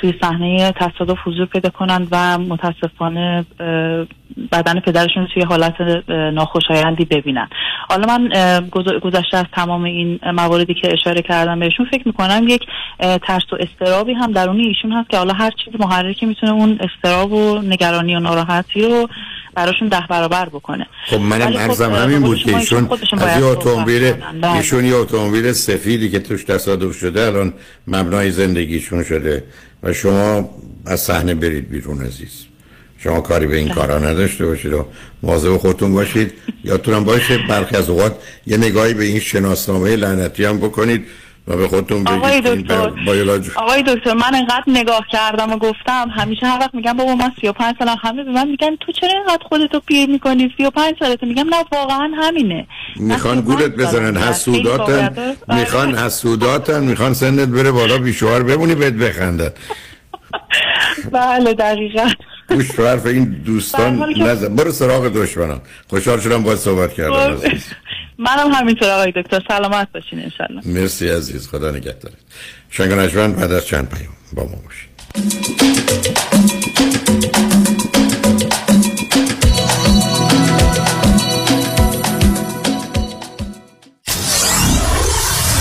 [0.00, 3.44] توی صحنه تصادف حضور پیدا کنند و متاسفانه
[4.52, 5.74] بدن پدرشون توی حالت
[6.08, 7.48] ناخوشایندی ببینن.
[7.88, 8.28] حالا من
[9.00, 12.66] گذشته از تمام این مواردی که اشاره کردم بهشون فکر می‌کنم یک
[13.00, 17.32] ترس و استرابی هم درونی ایشون هست که حالا هر چیز محرکی می‌تونه اون استراب
[17.32, 19.08] و نگرانی و ناراحتی رو
[19.54, 20.86] براشون ده برابر بکنه.
[21.06, 24.52] خب منم ارزم خب همین بود که ایشون از یه اتومبیل بله.
[24.52, 27.52] ایشون یه اتومبیل سفیدی که توش تصادف شده الان
[27.86, 29.44] مبنای زندگیشون شده
[29.82, 30.50] و شما
[30.86, 32.44] از صحنه برید بیرون عزیز.
[32.98, 33.74] شما کاری به این بله.
[33.74, 34.86] کارا نداشته باشید و
[35.22, 36.32] مواظب خودتون باشید.
[36.64, 41.06] یادتونم باشه برخی از اوقات یه نگاهی به این شناسنامه لعنتی هم بکنید.
[41.50, 42.92] و به خودتون آقای دکتر
[43.56, 47.74] آقای دکتر من انقدر نگاه کردم و گفتم همیشه هر وقت میگم بابا من 35
[47.78, 51.26] سالم همه به من میگن تو چرا اینقدر خودتو پیر می‌کنی؟ 35 سالته.
[51.26, 52.66] میگم نه واقعا همینه.
[52.96, 55.36] می‌خوان گولت بزنن حسوداتن.
[55.48, 59.50] می‌خوان حسوداتن می‌خوان سنت بره بالا بیشوار بمونی بهت بخندن.
[61.12, 62.10] بله دقیقا.
[62.48, 64.56] گوش رو حرف این دوستان نزن.
[64.56, 65.60] برو سراغ دشمنان.
[65.90, 67.40] خوشحال شدم باید صحبت کردم.
[68.20, 69.42] منم همینطور آقای دکتر.
[69.48, 71.48] سلامت باشین انشالله مرسی عزیز.
[71.48, 72.14] خدا نگهدارت.
[72.70, 72.94] شنگ
[73.36, 74.90] بعد از چند پیام با ما باشید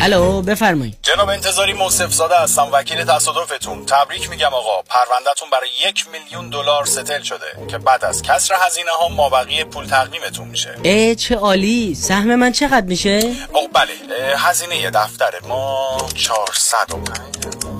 [0.00, 0.96] الو بفرمایید.
[1.02, 3.86] جناب انتظاری موصف زاده هستم وکیل تصادفتون.
[3.86, 8.90] تبریک میگم آقا پروندهتون برای یک میلیون دلار settle شده که بعد از کسر هزینه
[8.90, 10.74] ها مابقی پول تقدیمتون میشه.
[10.82, 11.94] ای چه عالی.
[11.94, 13.20] سهم من چقدر میشه؟
[13.52, 17.79] او بله هزینه دفتر ما 405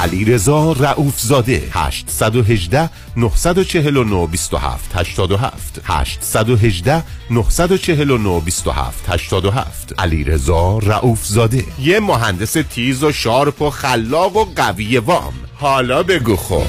[0.00, 11.26] علی رضا رئوف زاده 818 949 27 87 818 949 27 87 علی رضا رئوف
[11.26, 15.32] زاده یه مهندس تیز و sharp و خلاق و قوی وام.
[15.54, 16.62] حالا بگو خب.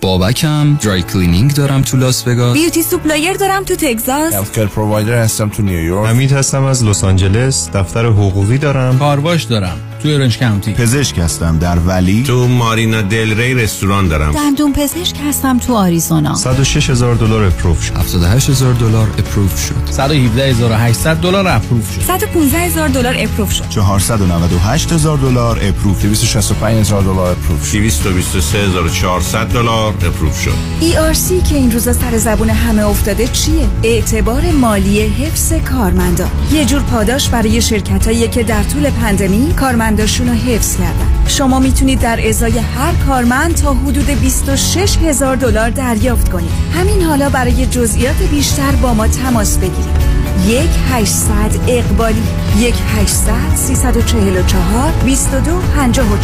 [0.00, 2.56] بابکم dry cleaning دارم تو لاس وگاس.
[2.56, 4.34] beauty supply دارم تو تگزاس.
[4.34, 6.08] healthcare provider هستم تو نیویورک.
[6.08, 7.70] حمید هستم از لس آنجلس.
[7.70, 8.98] دفتر حقوقی دارم.
[8.98, 9.91] کارواش دارم.
[10.02, 12.22] تو اورنج کانتی پزشک هستم در valley.
[12.22, 14.32] تو مارینا دل ری رستوران دارم.
[14.32, 16.34] دندون پزشک هستم تو آریزونا.
[16.34, 17.96] 106 هزار دلار approve شد.
[17.96, 19.90] 78 هزار دلار approve شد.
[19.90, 22.00] 117800 دلار approve شد.
[22.00, 23.68] 115 هزار دلار approve شد.
[23.68, 27.72] 498 هزار دلار اپروف 265 هزار دلار اپروف شد.
[27.72, 30.54] 223 هزار 400 دلار اپروف شد.
[30.80, 36.80] ERC که این روزا سر زبون همه افتاده چیه؟ اعتبار مالی حفظ کارمندان یه جور
[36.82, 39.52] پاداش برای شرکتایی که در طول پندمی
[39.92, 41.26] کارمنداشون رو حفظ کردن.
[41.26, 46.50] شما می‌تونید در ازای هر کارمند تا حدود 26 هزار دلار دریافت کنید.
[46.74, 50.12] همین حالا برای جزئیات بیشتر با ما تماس بگیرید.
[50.48, 51.32] یک 800
[51.68, 52.22] اقبالی
[52.58, 56.18] یک 800 344 22 54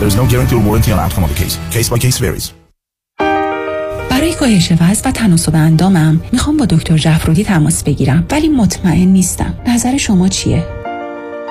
[0.00, 1.58] There is no guarantee or warranty on outcome of the case.
[1.72, 2.52] Case by case varies.
[4.10, 9.54] برای کاهش وزن و تناسب اندامم می‌خوام با دکتر جعفرودی تماس بگیرم ولی مطمئن نیستم.
[9.66, 10.77] نظر شما چیه؟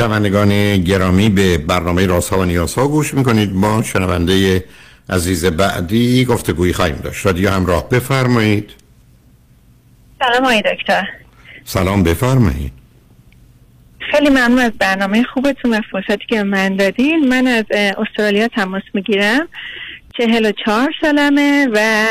[0.00, 3.54] شنوندگان گرامی به برنامه رازها و نیازها گوش می‌کنید.
[3.54, 4.64] ما شنونده
[5.10, 7.26] عزیز بعدی گفتگویی خواهیم داشت.
[7.26, 8.70] رادیو همراه بفرمایید.
[10.18, 11.08] سلام آقای دکتر.
[11.64, 12.72] سلام بفرمایید.
[13.98, 17.28] خیلی ممنون از برنامه خوبتون و فرصتی که به من دادین.
[17.28, 19.48] من از استرالیا تماس می‌گیرم.
[20.18, 22.06] چهل و چهار سالمه و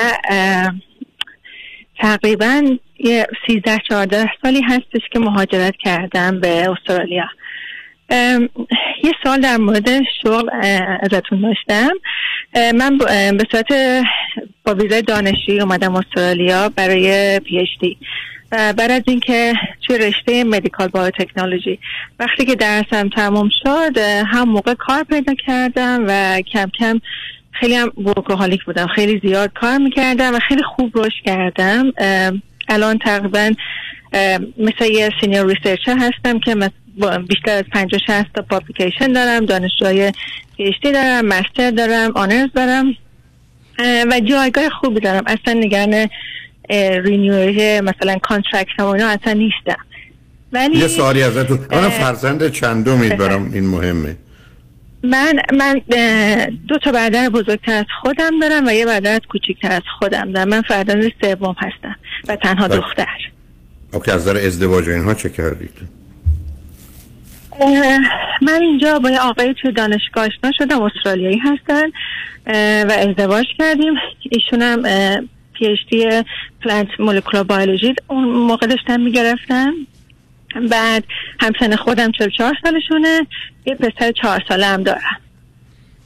[2.00, 7.26] تقریبا یه سیزده چهارده سالی هستش که مهاجرت کردم به استرالیا.
[9.04, 9.90] یه سال در مورد
[10.24, 10.50] شغل
[11.02, 11.90] ازتون داشتم.
[12.76, 12.98] من
[13.38, 13.68] به صورت
[14.66, 17.98] با ویزای دانشجویی اومدم استرالیا برای پی اچ دی
[18.52, 19.54] و بعد از اینکه
[19.88, 21.80] توی رشته مدیکال بایوتکنولوژی
[22.20, 27.00] وقتی که درسم تموم شد هم موقع کار پیدا کردم و کم کم
[27.52, 28.88] خیلی هم ورکوهالیک بودم.
[28.88, 31.92] خیلی زیاد کار می‌کردم و خیلی خوب رشد کردم.
[32.70, 33.52] الان تقریبا
[34.58, 36.56] مثل یه senior researcher هستم که
[37.30, 40.12] بیشتر از 50 60 تا publication دارم دانشجوی
[40.58, 42.96] PhD دارم master دارم honours دارم.
[44.12, 45.24] و جایگاه خوبی دارم.
[45.28, 46.10] اصلا نگران
[47.04, 49.86] renew ی مثلا contract و اینا اصلا نیستم.
[50.54, 51.60] ولی یه سوالی ازتون.
[51.72, 54.16] اه، فرزند چندمید برام این مهمه؟
[55.04, 55.82] من من
[56.68, 60.48] دو تا برادر بزرگتر از خودم دارم و یه برادر کوچیکتر از خودم دارم.
[60.48, 61.96] من فرزند سوم هستم
[62.28, 62.82] و تنها بله.
[63.94, 65.74] اوکی از نظر ازدواج اینها چه کردید؟
[68.42, 71.86] من اینجا با یه آقای توی دانشگاه آشنا شدم استرالیایی هستن
[72.88, 73.94] و ازدواج کردیم.
[74.22, 74.82] ایشون هم
[75.54, 76.24] پی اچ دی
[76.62, 79.74] پلانت مولکولار بیولوژی اون موقع داشتم می‌گرفتم
[80.70, 81.04] بعد
[81.40, 83.28] همسن خودم 44 سالشونه
[83.66, 85.18] یه پسر چهار ساله هم دارم.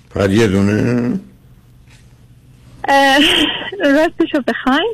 [0.10, 1.20] فقط یه دونه؟
[3.80, 4.94] راستشو بخواین.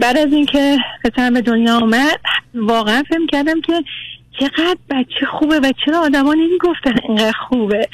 [0.00, 2.20] بعد از اینکه پسرم به دنیا آمد
[2.54, 3.72] واقعا فهم کردم که
[4.40, 7.88] چقدر بچه خوبه و چرا آدما نمی‌گفتن اینقدر خوبه.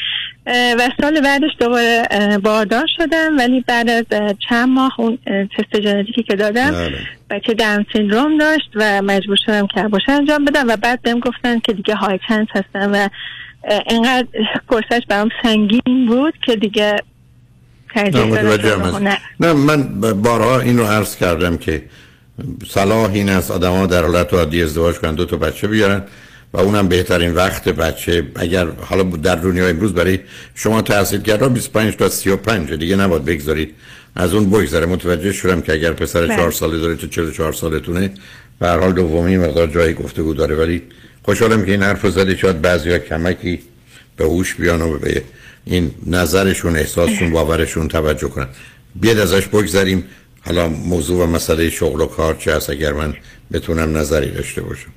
[0.47, 2.09] و سال بعدش دوباره
[2.43, 3.39] باردار شدم.
[3.39, 4.05] ولی بعد از
[4.49, 6.91] چند ماه اون تست ژنتیکی که دادم
[7.31, 11.59] بچه داون سیندروم داشت و مجبور شدم که ابوشه انجام بدم و بعد بهم گفتن
[11.59, 13.09] که دیگه های چانس هستم و
[13.91, 14.27] اینقدر
[14.69, 16.97] پرسش برام سنگین بود که دیگه
[18.99, 19.19] نه.
[19.41, 19.53] نه.
[19.53, 21.83] من بارها این رو عرض کردم که
[22.69, 26.03] صلاح این است آدم ها در حالت عادی ازدواج کنن دو تا بچه بیارن
[26.53, 30.19] و اونم بهترین وقت بچه اگر حالا در دنیا امروز برای
[30.55, 33.75] شما تحصیل کرده 25 تا 35 دیگه نباید بگذارید
[34.17, 36.37] از اون بگذره متوجه شدم که اگر پسر بله.
[36.37, 38.11] 4 ساله داره تو 44 سالتونه
[38.59, 40.83] به هر حال دومی مقدار جای گفتگو داره ولی
[41.23, 43.61] خوشحالم که این حرف رو زدی شاید بعضیا کمکی
[44.17, 45.23] به هوش بیان و به
[45.65, 48.49] این نظرشون احساسشون باورشون توجه کنن.
[48.95, 50.05] بیاد ازش بگذریم.
[50.47, 53.15] حالا موضوع و مسئله شغل و کار چه هست اگر من
[53.53, 54.91] بتونم نظری داشته باشم.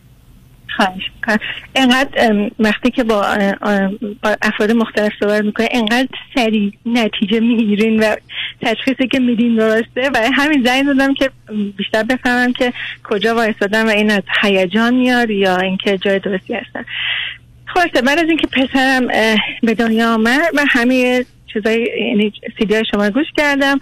[0.76, 1.38] خواهش
[1.76, 3.38] اینقدر وقتی که با,
[4.24, 8.16] با افراد مختلف صحبت می‌کنه اینقدر سریع نتیجه می‌گیرین و
[8.62, 10.10] تشخیصی که میدین درسته.
[10.14, 11.30] و همین زنگ دادم که
[11.78, 12.74] بیشتر بفهمم که
[13.04, 16.86] کجا وایستادم و این از هیجان میاد یا اینکه جای درستی هستن.
[17.73, 19.07] خلاصه بعد از اینکه پسرم
[19.64, 23.80] به دنیا آمد من همه چیزای یعنی سیدی های شما گوش کردم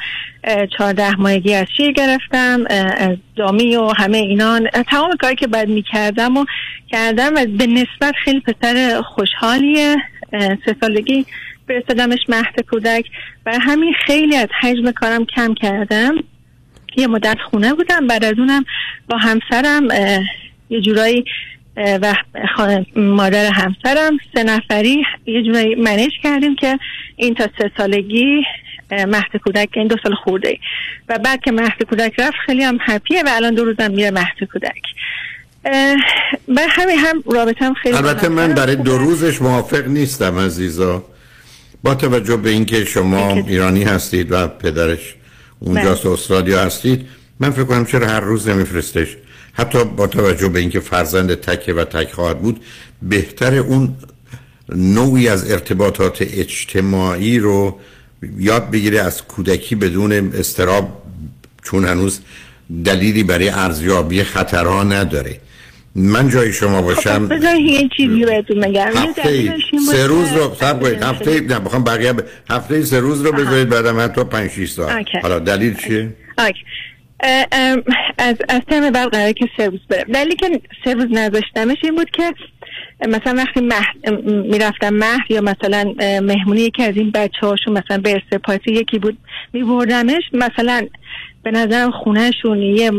[0.77, 2.65] چهارده ماهگی از شیر گرفتم
[2.97, 6.45] از دامی و همه اینا اه، تمام کاری که باید می‌کردم و
[6.91, 9.95] کردم و به نسبت خیلی پسر خوشحالیه.
[10.65, 11.25] سه سالگی
[11.67, 13.05] فرستادمش مهد کودک
[13.45, 16.15] و همین خیلی از حجم کارم کم کردم.
[16.97, 18.65] یه مدت خونه بودم بعد از اونم
[19.09, 19.87] با همسرم
[20.69, 21.25] یه جورایی
[21.79, 22.15] و
[22.95, 26.79] مادر همسرم سه نفری یه جورایی منیج کردیم که
[27.15, 28.43] این تا سه سالگی
[28.91, 30.57] مهد کودک این دو سال خورده
[31.09, 34.43] و بعد که مهد کودک رفت خیلی هم هپیه و الان دو روزم میره مهد
[34.53, 34.81] کودک.
[36.47, 38.75] و همین هم رابطه هم خیلی البته من برای.
[38.75, 41.03] دو روزش موافق نیستم عزیزا.
[41.83, 45.15] با توجه به اینکه شما ایرانی هستید و پدرش
[45.59, 47.07] اونجاست استرالیا هستید
[47.39, 49.17] من فکر کنم چرا هر روز نمیفرستش.
[49.59, 52.61] حتی با توجه به اینکه فرزند تکه و تک خواهد بود
[53.01, 53.95] بهتر اون
[54.75, 57.79] نوعی از ارتباطات اجتماعی رو
[58.37, 61.01] یاد بگیره از کودکی بدون استراب
[61.63, 62.19] چون هنوز
[62.85, 65.39] دلیلی برای ارزیابی خطرها نداره.
[65.95, 67.27] من جای شما باشم.
[67.27, 69.55] بذار یه چیزی بهتون هفته
[69.91, 71.03] سه روز رو صبر کنید.
[71.03, 72.23] هفته نه بخوام بقیه ب...
[72.49, 75.05] هفته سه روز رو بذارید بعدم حتی 5 6 ساعت.
[75.21, 76.13] حالا دلیل چیه.
[78.17, 81.95] از از ترم بعد قراره که سه روز برم دلیلی که سه روز نذاشتمش این
[81.95, 82.33] بود که
[83.07, 88.21] مثلا وقتی مهد می‌رفتم مهد یا مثلا مهمونی یکی از این بچه هاشون مثلا به
[88.43, 89.17] پارتی یکی بود
[89.53, 90.87] میبردمش مثلا
[91.51, 92.91] به نظرم خونهشون یه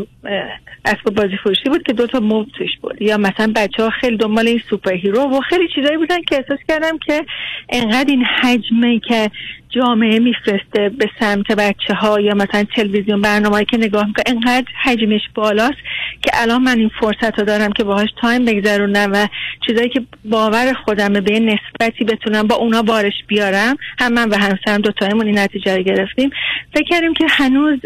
[0.85, 3.03] اسباب بازی فروشی بود که دوتا موب توش بود.
[3.03, 6.99] یا مثلا بچه ها خیلی دنبال این superhero و خیلی چیزایی بودن که احساس کردم
[6.99, 7.25] که
[7.69, 9.31] انقدر این حجمه که
[9.71, 15.21] جامعه میفرسته به سمت بچه ها یا مثلا تلویزیون برنامه که نگاه می‌کنه انقدر حجمش
[15.35, 15.79] بالاست
[16.23, 19.27] که الان من این فرصت رو دارم که باهاش تایم بگذرونم و
[19.67, 24.81] چیزایی که باور خودمه به نسبتی بتونم با اونا بارش بیارم هم من و همسرم
[24.81, 26.31] دوتایمون این نتیجه رو گرفتیم.
[26.75, 27.79] فکر کردیم که هنوز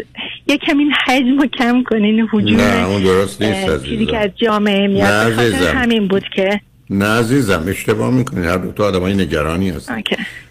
[0.47, 4.87] یه کمی حجم رو کم کنین حجوم نه اون درست نیست چیزی که از جامعه
[4.87, 5.39] میاد.
[5.53, 6.61] همین بود که.
[6.89, 8.45] نه عزیزم اشتباه می‌کنید.
[8.45, 9.91] هر دو تا آدمای نگرانی هست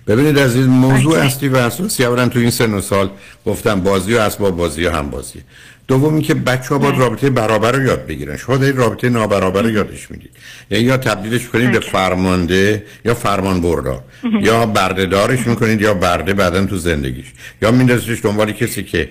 [0.06, 3.10] ببینید عزیز موضوع اصلی و اساسی اولا تو این سن و سال
[3.46, 5.40] گفتم بازی و اسباب بازی و هم بازی.
[5.88, 8.36] دومی که بچه ها باید رابطه برابر رو یاد بگیرن.
[8.36, 10.30] شما دارید رابطه نابرابر رو یادش می‌دید
[10.70, 14.02] یعنی یا تبدیلش کنید به فرمانده یا فرمان بردار
[14.40, 17.26] یا بردهدارش می‌کنید یا برده بعدا تو زندگیش.
[17.62, 19.08] یا میندازیش دنبال کسی که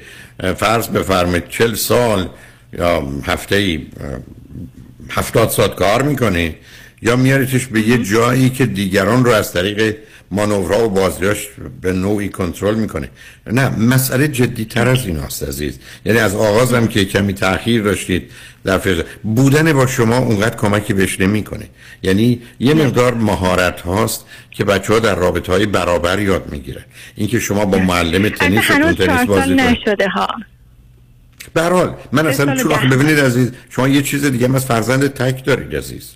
[0.57, 2.29] فرض بفرمایید چل سال
[2.79, 3.87] یا هفته ای
[5.09, 6.55] هفتاد ساعت کار می‌کنه
[7.01, 9.95] یا میاریتش به یه جایی که دیگران رو از طریق
[10.33, 11.47] مانورها و بازیاش
[11.81, 13.09] به نوعی کنترل می‌کنه.
[13.47, 15.79] نه مسئله جدی تر از این هست عزیز.
[16.05, 18.31] یعنی از آغاز هم که کمی تاخیر داشتید
[18.63, 19.03] در فضا.
[19.23, 21.69] بودن با شما اونقدر کمکی بهش نمی‌کنه.
[22.03, 26.83] یعنی یه مقدار مهارت هاست که بچه ها در رابطه های برابر یاد می‌گیرن.
[27.15, 30.27] اینکه شما با معلم تنیس تنیس بازی نشده ها.
[31.53, 35.75] برحال من اصلا چون ببینید عزیز شما یه چیز دیگه هم از فرزند تک دارید
[35.75, 36.15] عزیز.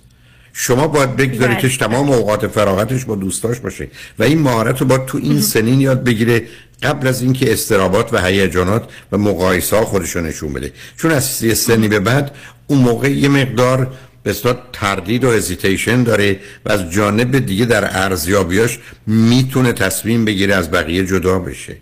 [0.60, 3.88] شما باید بگذاریدش تمام اوقات فراغتش با دوستاش باشه.
[4.18, 6.42] و این مهارت رو باید تو این سنین یاد بگیره
[6.82, 10.72] قبل از اینکه استرابات و هیجانات و مقایسه ها خودشو نشون بده.
[10.96, 12.30] چون از یه سنی به بعد
[12.66, 13.90] اون موقع یه مقدار
[14.22, 14.34] به
[14.72, 21.06] تردید و هزیتیشن داره و از جانب دیگه در ارزیابیاش می‌تونه تصمیم بگیره از بقیه
[21.06, 21.76] جدا بشه.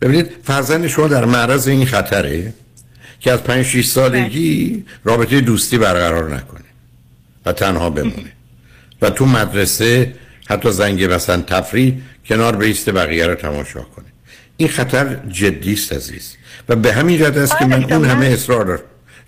[0.00, 2.52] ببینید فرزند شما در معرض این خطره
[3.20, 6.61] که از 5 6 سالگی رابطه دوستی برقرار نکنه.
[7.46, 8.32] و تنها بمونه.
[9.02, 10.14] و تو مدرسه
[10.48, 11.94] حتی زنگ مثلا تفریح
[12.26, 14.04] کنار بیست بقیه رو تماشا کنه.
[14.56, 16.36] این خطر جدی است عزیز.
[16.68, 18.80] و به همین جهت است که من اون همه اصرار دارم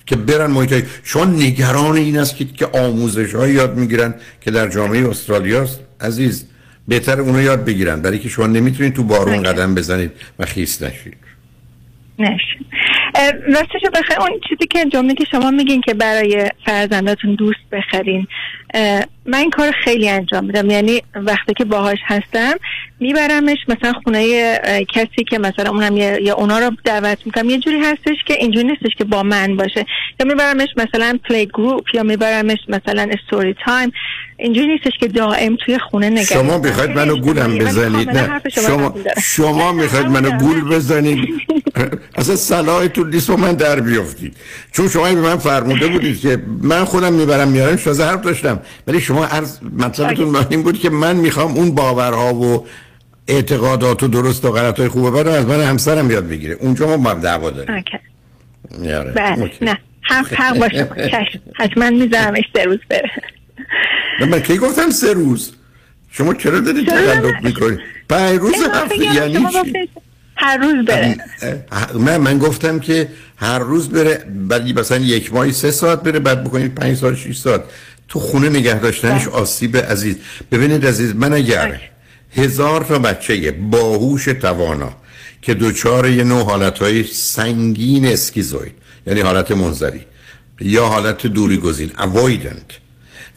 [0.07, 4.69] که برن محیط شما نگران این است که, که آموزش های یاد می‌گیرن که در
[4.69, 5.69] جامعه استرالیا
[6.01, 6.47] عزیز
[6.89, 8.01] بهتر اونو یاد بگیرن.
[8.03, 11.17] برای که شما نمی‌تونید تو بارون قدم بزنید و خیس نشید.
[12.19, 12.67] نشید
[13.49, 18.27] راستش بخیر اون چیزی که جمله که شما میگین که برای فرزنداتون دوست بخرین
[19.27, 20.71] من این کار خیلی انجام میدم.
[20.71, 22.53] یعنی وقتی که باهاش هستم
[23.01, 24.59] میبرمش مثلا خونه
[24.95, 27.51] کسی که مثلا اونم یا اونا رو دعوت می‌کنم.
[27.51, 29.87] یه جوری هستش که اینجوری نیستش که با من باشه.
[30.21, 33.93] یا میبرمش مثلا play group یا میبرمش مثلا story time
[34.37, 38.41] اینجوری نیستش که دائم توی خونه نگه شما می‌خواید منو گولم بزنید؟ نه.
[38.67, 41.29] شما شما می‌خواید منو گول بزنید؟
[42.19, 42.37] اصلا
[43.05, 44.37] صلاحتون نیست من در بیافتید.
[44.73, 48.61] چون شما به من فرموده بودید که من خودم می‌برم میارم شازه حرف داشتم.
[48.87, 52.67] ولی شما عرض مطلبتون این بود که من می‌خوام اون باورها و
[53.29, 56.55] اعتقادات و درست و غلط های خوبه بعد از من همسرم یاد بگیره.
[56.55, 57.85] اونجا ما دعوا داریم.
[59.15, 59.51] بله.
[59.61, 59.79] نه.
[60.03, 60.89] حق حق باشه.
[61.61, 63.11] حتما میذارمش سه روز بره.
[64.21, 65.53] من کی گفتم سه روز؟
[66.11, 67.79] شما چرا دارید تقلب می‌کنید؟
[68.09, 69.89] پنج روز هفته یعنی چی؟
[70.37, 71.17] هر روز بره.
[71.95, 76.45] من من گفتم که هر روز بره بعد مثلا یک ماهی سه ساعت بره بعد
[76.45, 77.63] بکنید پنج ساعت شیش ساعت.
[78.09, 79.35] تو خونه نگه داشتنش بله.
[79.35, 80.17] آسیب عزیز.
[80.53, 81.81] ببینید عزیز من اگر
[82.37, 84.97] هزار تا بچه باهوش توانا
[85.43, 88.73] که دوچار یه نوع حالتهای سنگین اسکیزوید
[89.07, 90.01] یعنی حالت منظری
[90.61, 92.75] یا حالت دوری گزین avoidant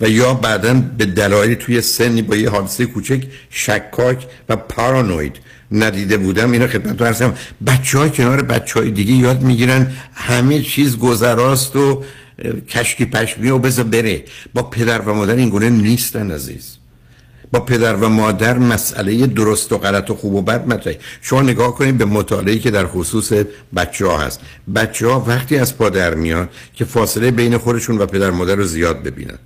[0.01, 5.35] و یا بعدا به دلایلی توی سنی با یه حادثه کوچک شکاک و پارانوید
[5.71, 7.33] ندیده بودم اینو خدمت هستم.
[7.67, 12.03] بچه های کنار بچه های دیگه یاد می‌گیرن همه چیز گذراست و
[12.69, 14.23] کشکی پشمی و بذار بره.
[14.53, 16.77] با پدر و مادر این گونه نیستن عزیز.
[17.51, 20.99] با پدر و مادر مسئله درست و غلط و خوب و بد مطرحه.
[21.21, 23.33] شما نگاه کنید به مطالعه که در خصوص
[23.75, 24.39] بچه ها هست.
[24.75, 29.03] بچه ها وقتی از پادر میان که فاصله بین خودشون و پدر مادر رو زیاد
[29.03, 29.37] ببینن.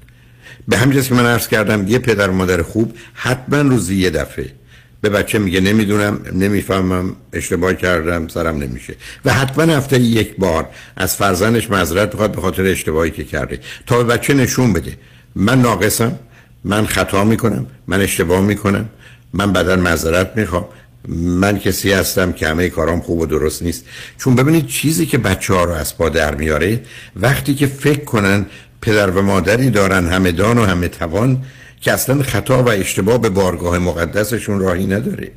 [0.67, 4.60] به همین که من عرض کردم یه پدر مادر خوب حتما روزی یه دفعه.
[5.01, 8.95] به بچه میگه نمی‌دونم نمی‌فهمم اشتباه کردم سرم نمیشه.
[9.25, 13.59] و حتما هفته یک بار از فرزندش معذرت بخواد به خاطر اشتباهی که کرده.
[13.87, 14.97] تا به بچه نشون بده.
[15.35, 16.19] من ناقصم
[16.63, 18.89] من خطا می‌کنم من اشتباه می‌کنم
[19.33, 20.65] من بدن معذرت می‌خوام.
[21.07, 23.85] من کسی هستم که همه کارام خوب و درست نیست.
[24.17, 26.81] چون ببینید چیزی که بچه ها رو از پا در میاره
[27.15, 28.45] وقتی که فکر کنن
[28.81, 31.43] پدر و مادری دارن همه دان و همه توان
[31.81, 35.31] که اصلا خطا و اشتباه به بارگاه مقدسشون راهی نداره.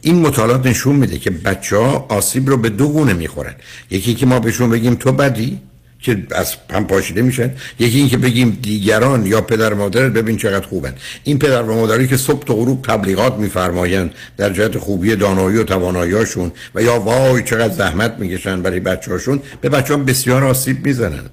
[0.00, 3.54] این مطالعات نشون میده که بچه ها آسیب رو به دو گونه می‌خورن.
[3.90, 5.60] یکی که ما بهشون بگیم تو بدی
[6.00, 7.50] که از هم پاشیده میشن.
[7.78, 10.94] یکی این که بگیم دیگران یا پدر مادر ببین چقدر خوبن.
[11.24, 15.64] این پدر و مادری که صبح تا غروب تبلیغات میفرمایند در جهت خوبی دانایی و
[15.64, 20.86] تواناییاشون و یا وای چقدر زحمت می‌کشن برای بچه هاشون به بچه ها بسیار آسیب
[20.86, 21.24] می‌زنن.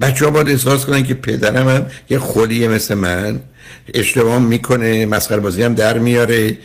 [0.00, 3.40] بچه ها باید احساس کنن که پدرم هم یه خلیه مثل من.
[3.94, 6.58] اشتباه می‌کنه مسخره بازی هم در میاره.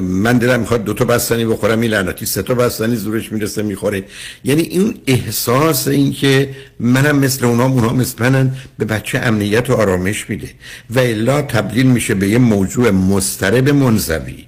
[0.00, 4.04] من دلم می‌خواد دو تا بستنی بخورم این لعنتی سه تا بستنی زورش می‌رسه می‌خوره.
[4.44, 6.50] یعنی این احساس این که
[6.80, 10.50] منم مثل اونا اونها مثل منن به بچه امنیت و آرامش میده.
[10.90, 14.46] و الا تبدیل میشه به یه موضوع مسترب منزوی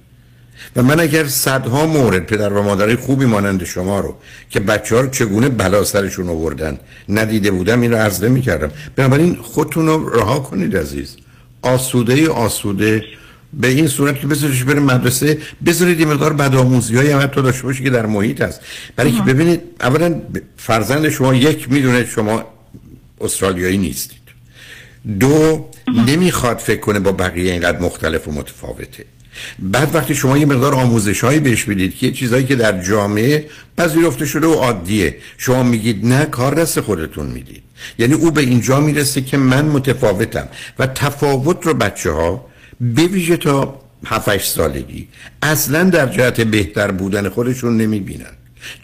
[0.75, 4.15] و من اگر صدها مورد پدر و مادر خوبی مانند شما رو
[4.49, 6.77] که بچه ها رو چگونه بلا سرشون آوردن
[7.09, 8.71] ندیده بودم این رو عرض می‌کردم.
[8.95, 11.15] بنابراین خودتون رو رها کنید عزیز.
[11.63, 13.05] آسوده آسوده
[13.53, 17.63] به این صورت که بذاریش بره مدرسه بذارید یه مقدار بدآموزی های هم حتی داشته
[17.63, 18.61] باشه که در محیط هست.
[18.95, 20.21] برای که ببینید اولا
[20.57, 22.45] فرزند شما یک می‌دونه شما
[23.21, 24.23] استرالیایی نیستید.
[25.19, 25.69] دو
[26.07, 29.05] نمی‌خواد فکر کنه با بقیه اینقدر مختلف و متفاوته.
[29.59, 34.25] بعد وقتی شما یه مقدار آموزش هایی بهش می‌دید که چیزهایی که در جامعه پذیرفته
[34.25, 37.63] شده و عادیه شما میگید نه کار دست خودتون می‌دید.
[37.99, 40.47] یعنی او به اینجا می‌رسه که من متفاوتم
[40.79, 42.45] و تفاوت رو بچه ها
[42.81, 45.07] به ویژه تا 7 سالگی
[45.41, 48.33] اصلا در جهت بهتر بودن خودشون نمی‌بینن.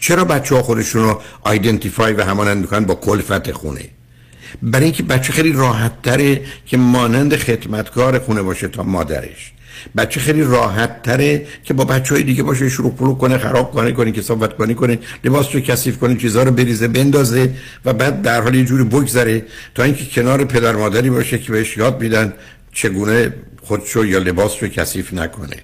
[0.00, 3.88] چرا بچه ها خودشون رو آیدنتیفای و همانند می‌کنن با کلفت خونه؟
[4.62, 9.52] برای اینکه بچه خیلی راحت تره که مانند خدمتکار خونه باشه تا مادرش.
[9.96, 13.92] بچه خیلی راحت تره که با بچه های دیگه باشه شروع پلو کنه خراب کنه
[13.92, 17.54] کنه صحبت کنه کنه لباس رو کثیف کنه چیزها رو بریزه بندازه
[17.84, 19.44] و بعد در حال یه جوری بگذره
[19.74, 22.32] تا اینکه کنار پدر مادری باشه که بهش یاد میدن
[22.72, 25.56] چگونه خودشو یا لباس رو کثیف نکنه.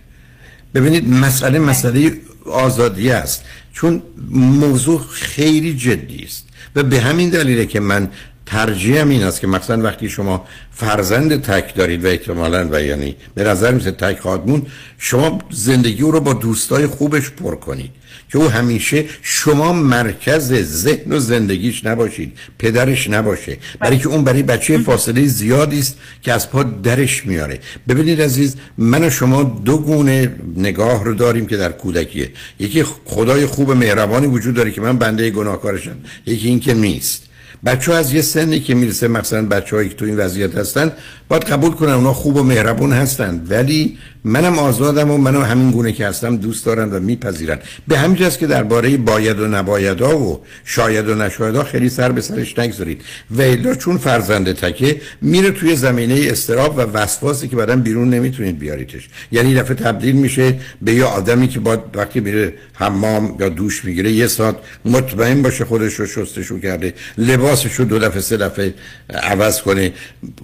[0.75, 2.13] ببینید مسئله مسئله
[2.47, 3.45] آزادی است.
[3.73, 8.09] چون موضوع خیلی جدی است و به همین دلیله که من
[8.47, 13.44] ترجیحم این است که مثلا وقتی شما فرزند تک دارید و احتمالا و یعنی به
[13.44, 14.66] نظر میسه تک خواهدمون
[14.98, 17.90] شما زندگی او رو با دوستای خوبش پر کنید
[18.32, 23.56] که او همیشه شما مرکز ذهن و زندگیش نباشید پدرش نباشه.
[23.81, 27.60] برای که اون برای بچه فاصله زیادی است که از پا درش میاره.
[27.89, 32.31] ببینید عزیز من و شما دو گونه نگاه رو داریم که در کودکیه.
[32.59, 35.97] یکی خدای خوب مهربانی وجود داره که من بنده گناهکارشم.
[36.27, 37.26] یکی این که نیست.
[37.67, 40.93] بچه ها از یه سنی که می‌رسه مثلا بچه هایی که تو این وضعیت هستن
[41.29, 43.47] باید قبول کنن اونا خوب و مهربون هستن.
[43.49, 47.59] ولی منم آزادم و منم همین گونه که هستم دوست دارن و میپذیرن.
[47.89, 52.21] به همین جاست که درباره باید و نبایدها و شاید و نشایدها خیلی سر به
[52.21, 53.03] سرش نگذارید.
[53.39, 59.09] و چون فرزند تکه میره توی زمینه استراب و وسواسی که بعدم بیرون نمی‌تونید بیاریدش.
[59.33, 64.13] یعنی دفعه تبدیل میشه به یه آدمی که با وقتی میره حمام یا دوش می‌گیره
[64.13, 66.95] یه ساعت مطمئن باشه خودش رو شستشو کرده.
[67.19, 68.74] لباسش رو دو دفعه سه دفعه
[69.11, 69.93] عوض کنه.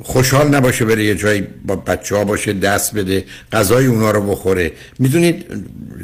[0.03, 4.73] خوشحال نباشه بره یه جایی با بچه ها باشه دست بده غذای اونا رو بخوره.
[4.99, 5.45] می‌دونید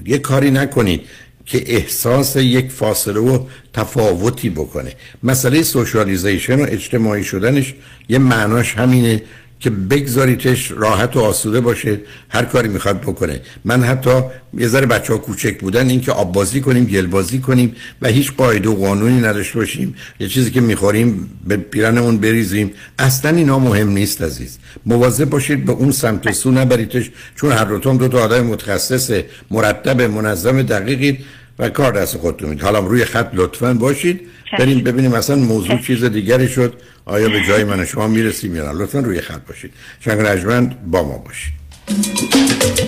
[0.07, 1.01] یه کاری نکنید
[1.47, 3.45] که احساس یک فاصله و
[3.75, 4.93] تفاوتی بکنه.
[5.23, 7.75] مسئله سوشالیزیشن و اجتماعی شدنش
[8.09, 9.23] یه معناش همینه.
[9.61, 13.41] که بگذاریتش راحت و آسوده باشه هر کاری می‌خواد بکنه.
[13.65, 14.11] من حتی
[14.59, 18.09] یه ذره بچه ها کوچک بودن این که آب بازی کنیم گل بازی کنیم و
[18.09, 19.95] هیچ قاعده و قانونی نداشته باشیم.
[20.21, 22.71] یه چیزی که می‌خوریم به پیرنمون بریزیم.
[22.99, 24.59] اصلا اینا مهم نیست عزیز.
[24.87, 29.11] مواظب باشید به اون سمت و سو نبریدش چون هر روتون دو تا آدم متخصص
[29.51, 31.19] مرتب منظم دقیقی
[31.59, 34.21] و کار دست خودتون حالا روی خط لطفا باشید.
[34.59, 36.75] بریم ببینیم مثلا موضوع چیز دیگری شد.
[37.05, 39.73] آیا به جای من شما می‌رسیم یا نه؟ لطفا روی خط باشید.
[40.01, 42.88] شنگ رجمند با ما باشید.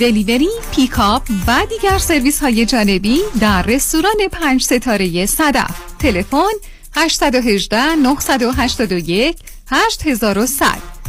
[0.00, 5.70] delivery، pickup و دیگر سرویس های جانبی در رستوران پنج ستاره صدف.
[5.98, 6.52] تلفن
[6.96, 9.36] 818 981
[9.70, 10.66] 8100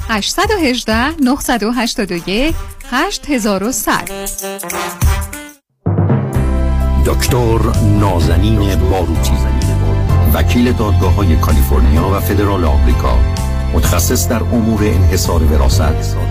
[0.09, 2.55] 818 981
[2.91, 4.11] 8100
[7.05, 7.59] دکتر
[7.99, 9.31] نازنین باروتی
[10.33, 13.19] وکیل دادگاه های کالیفرنیا و فدرال آمریکا
[13.73, 16.30] متخصص در امور انحصار وراثت.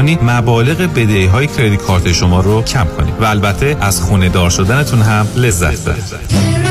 [0.01, 5.01] مبالغ بدهی های کردیت کارت شما رو کم کنید و البته از خونه دار شدنتون
[5.01, 6.61] هم لذت ببرید.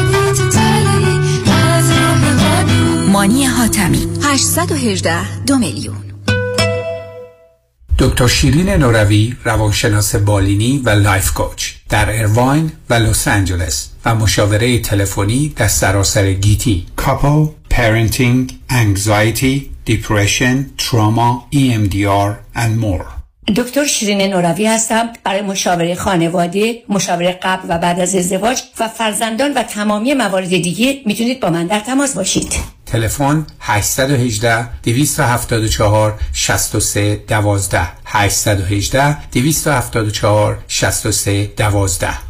[3.08, 5.96] مانی حاتمی 818 دو میلیون.
[7.98, 14.78] دکتر شیرین نوروی روانشناس بالینی و life coach در ایرواین و لس آنجلس و مشاوره
[14.78, 16.86] تلفنی در سراسر گیتی.
[16.96, 23.19] couple parenting anxiety depression trauma EMDR and more.
[23.56, 25.08] دکتر شیرین نوروی هستم.
[25.24, 31.00] برای مشاوره خانواده مشاوره قبل و بعد از ازدواج و فرزندان و تمامی موارد دیگه
[31.06, 32.54] می‌تونید با من در تماس باشید.
[32.86, 42.29] تلفن 818 274 63 12 818 274 63 12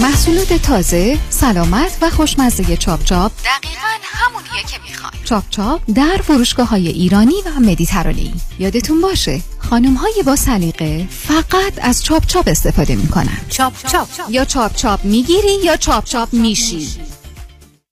[0.00, 3.32] محصولات تازه، سلامت و خوشمزه چاپ چاپ.
[3.32, 5.12] دقیقا همونیه که می‌خوای.
[5.24, 8.32] چاپ چاپ در فروشگاه های ایرانی و مدیترانه‌ای.
[8.58, 13.38] یادتون باشه خانم های با سلیقه فقط از چاپ چاپ استفاده می‌کنن.
[13.48, 14.08] چاپ چاپ.
[14.28, 16.88] یا چاپ چاپ می‌گیری یا چاپ چاپ میشی.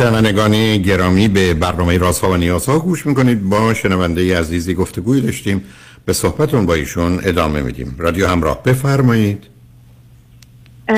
[0.00, 3.48] شنوندگان گرامی به برنامه رازها و نیازها گوش می‌کنید.
[3.48, 5.64] با شنونده عزیزی گفتگوی داشتیم.
[6.06, 7.96] به صحبتون با ایشون ادامه میدیم.
[7.98, 9.46] رادیو همراه بفرمایید.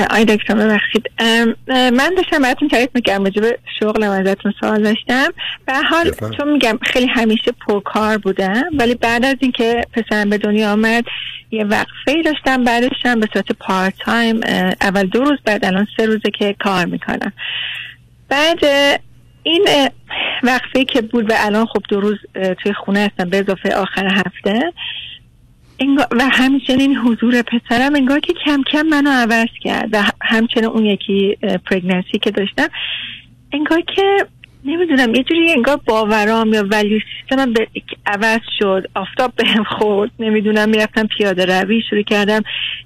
[0.09, 1.11] آقای دکتر ببخشید.
[1.69, 5.27] من داشتم براتون تعریف راجع به شغلم ازتون سوال داشتم.
[5.65, 10.71] به حال چون میگم خیلی همیشه پرکار بودم ولی بعد از اینکه پسرم به دنیا
[10.71, 11.03] آمد
[11.51, 14.39] یه وقفه داشتم بعدش هم به صورت part time
[14.81, 17.33] اول دو روز بعد الان سه روزه که کار می‌کنم.
[18.33, 18.59] بعد
[19.43, 19.67] این
[20.43, 22.17] وقفه که بود و الان خب دو روز
[22.63, 24.73] توی خونه هستم به اضافه آخر هفته.
[26.11, 31.37] و همچنین حضور پسرم انگار که کم کم منو عوض کرد و همچنین اون یکی
[31.65, 32.67] پرگنسی که داشتم
[33.51, 34.25] انگار که
[34.65, 37.67] نمی‌دونم یه جوری انگار باورام یا ولیو سیستم به
[38.05, 42.41] عوض شد آفتاب بهم خورد نمی‌دونم می‌رفتم پیاده روی شروع کردم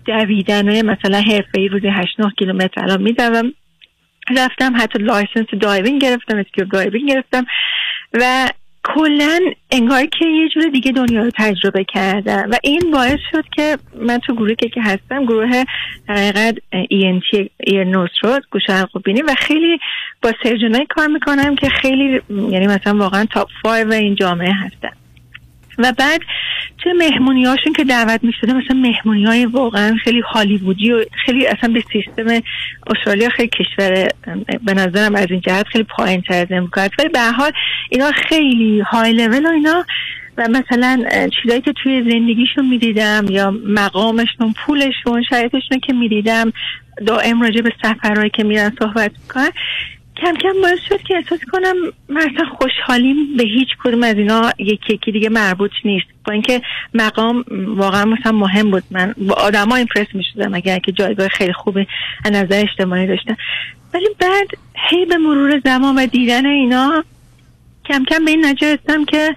[0.05, 3.53] دویدن مثلا حرفه ای روزی 8 9 کیلومتر الان میدوم
[4.35, 7.45] رفتم حتی license diving گرفتم scuba diving گرفتم
[8.13, 8.49] و
[8.83, 9.39] کلا
[9.71, 14.17] انگار که یه جور دیگه دنیا رو تجربه کردم و این باعث شد که من
[14.17, 15.63] تو گروه که هستم گروه
[16.09, 19.79] حقیقت ENT ear nose throat گوش و خیلی
[20.21, 24.91] با surgeon ای کار می‌کنم که خیلی یعنی مثلا واقعا top 5 این جامعه هستن
[25.77, 26.21] و بعد
[26.83, 31.47] چه مهمونی هاشون که دعوت می شده مثلا مهمونی های واقعا خیلی هالیوودی و خیلی
[31.47, 32.41] اصلا به سیستم
[32.87, 34.07] استرالیا خیلی کشور
[34.65, 37.51] به نظرم از این جهت خیلی پایین تر از امکانات ولی به حال
[37.89, 39.85] اینا خیلی های لول و اینا
[40.37, 41.03] و مثلا
[41.41, 46.53] چیزایی که توی زندگیشون می‌دیدم یا مقامشون پولشون شرایطشون که می‌دیدم
[47.05, 49.49] دائم راجع به سفرهایی که میرن صحبت می‌کنن
[50.22, 51.76] کم کم باعث شد که احساس کنم
[52.10, 56.07] مثلا خوشحالیم به هیچ کدوم از اینا یکی یکی دیگه مربوط نیست.
[56.26, 56.61] با اینکه
[56.94, 58.84] مقام واقعا مثلا مهم بود.
[58.91, 61.88] من با آدما ایمپرس می شدم اگر که جایگاه خیلی خوبی
[62.26, 63.35] از نظر اجتماعی داشتن.
[63.94, 64.48] ولی بعد
[64.89, 67.03] هی به مرور زمان و دیدن اینا
[67.85, 68.77] کم کم به این نجا
[69.07, 69.35] که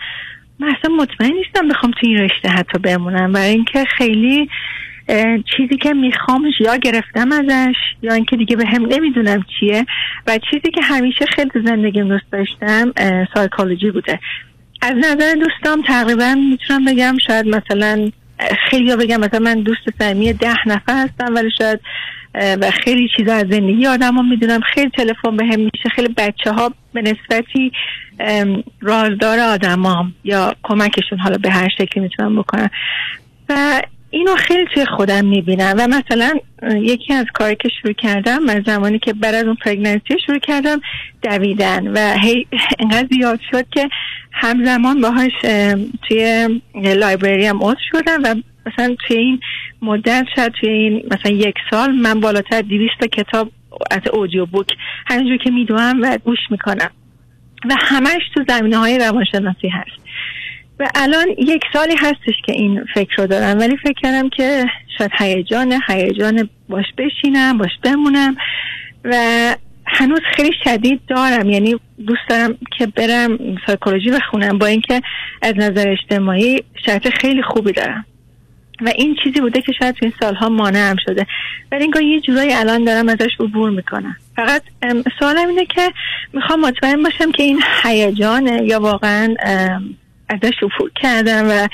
[0.59, 3.33] من اصلا مطمئن نیستم بخوام تو این رشته حتی بمونم.
[3.33, 4.49] برای اینکه خیلی
[5.57, 9.87] چیزی که میخوامش یا گرفتم ازش یا اینکه دیگه به هم نمی‌دونم چیه.
[10.27, 12.93] و چیزی که همیشه خیلی زندگیم دوست داشتم
[13.35, 14.19] سایکولوژی بوده.
[14.83, 18.11] از نظر دوستام تقریبا می‌تونم بگم شاید مثلا
[18.71, 21.81] خیلی ها بگم مثلا من دوست صمیمی ده نفر هستم ولی شاید
[22.35, 24.61] و خیلی چیزا از زندگی آدم ها می‌دونم.
[24.61, 27.73] خیلی تلفن به هم میشه خیلی بچه ها به نسبتی
[28.81, 32.71] رازدار آدمام یا کمکشون حالا به هر شکلی می‌تونم بکنم.
[33.49, 36.33] و اینو خیلی توی خودم می‌بینم و مثلا
[36.63, 40.81] یکی از کاری که شروع کردم از زمانی که بعد از اون پرگننسی شروع کردم
[41.23, 42.47] دویدن و هی
[42.81, 43.89] انقدر زیاد شد که
[44.33, 45.33] همزمان باهاش
[46.09, 48.35] توی لایبرری هم عضو شدم و
[48.67, 49.41] مثلا توی این
[49.83, 53.51] مدت شد توی این مثلا یک سال من بالاتر دیویست کتاب
[53.91, 54.67] از اودیو بوک
[55.07, 56.91] همینجور که میدوم و گوش می‌کنم.
[57.65, 60.10] و همش تو زمینه های روانشناسی هست.
[60.81, 63.59] و الان یک سالی هستش که این فکر رو دارم.
[63.59, 64.67] ولی فکر کردم که
[64.99, 68.37] شاید هیجان هیجان باش بشینم باش بمونم.
[69.05, 69.15] و
[69.87, 71.51] هنوز خیلی شدید دارم.
[71.51, 71.77] یعنی
[72.07, 75.01] دوست دارم که برم سایکولوژی بخونم با اینکه
[75.43, 78.05] از نظر اجتماعی شرط خیلی خوبی دارم.
[78.81, 81.27] و این چیزی بوده که شاید تو این سالها مانعم شده.
[81.73, 84.17] ولی اینگاه یه جورایی الان دارم ازش عبور می‌کنم.
[84.37, 84.63] فقط
[85.19, 85.93] سوالم اینه که
[86.33, 89.35] می‌خوام مطمئن باشم که این هیجانه یا واقعا
[90.31, 91.69] ازش عبور کردم و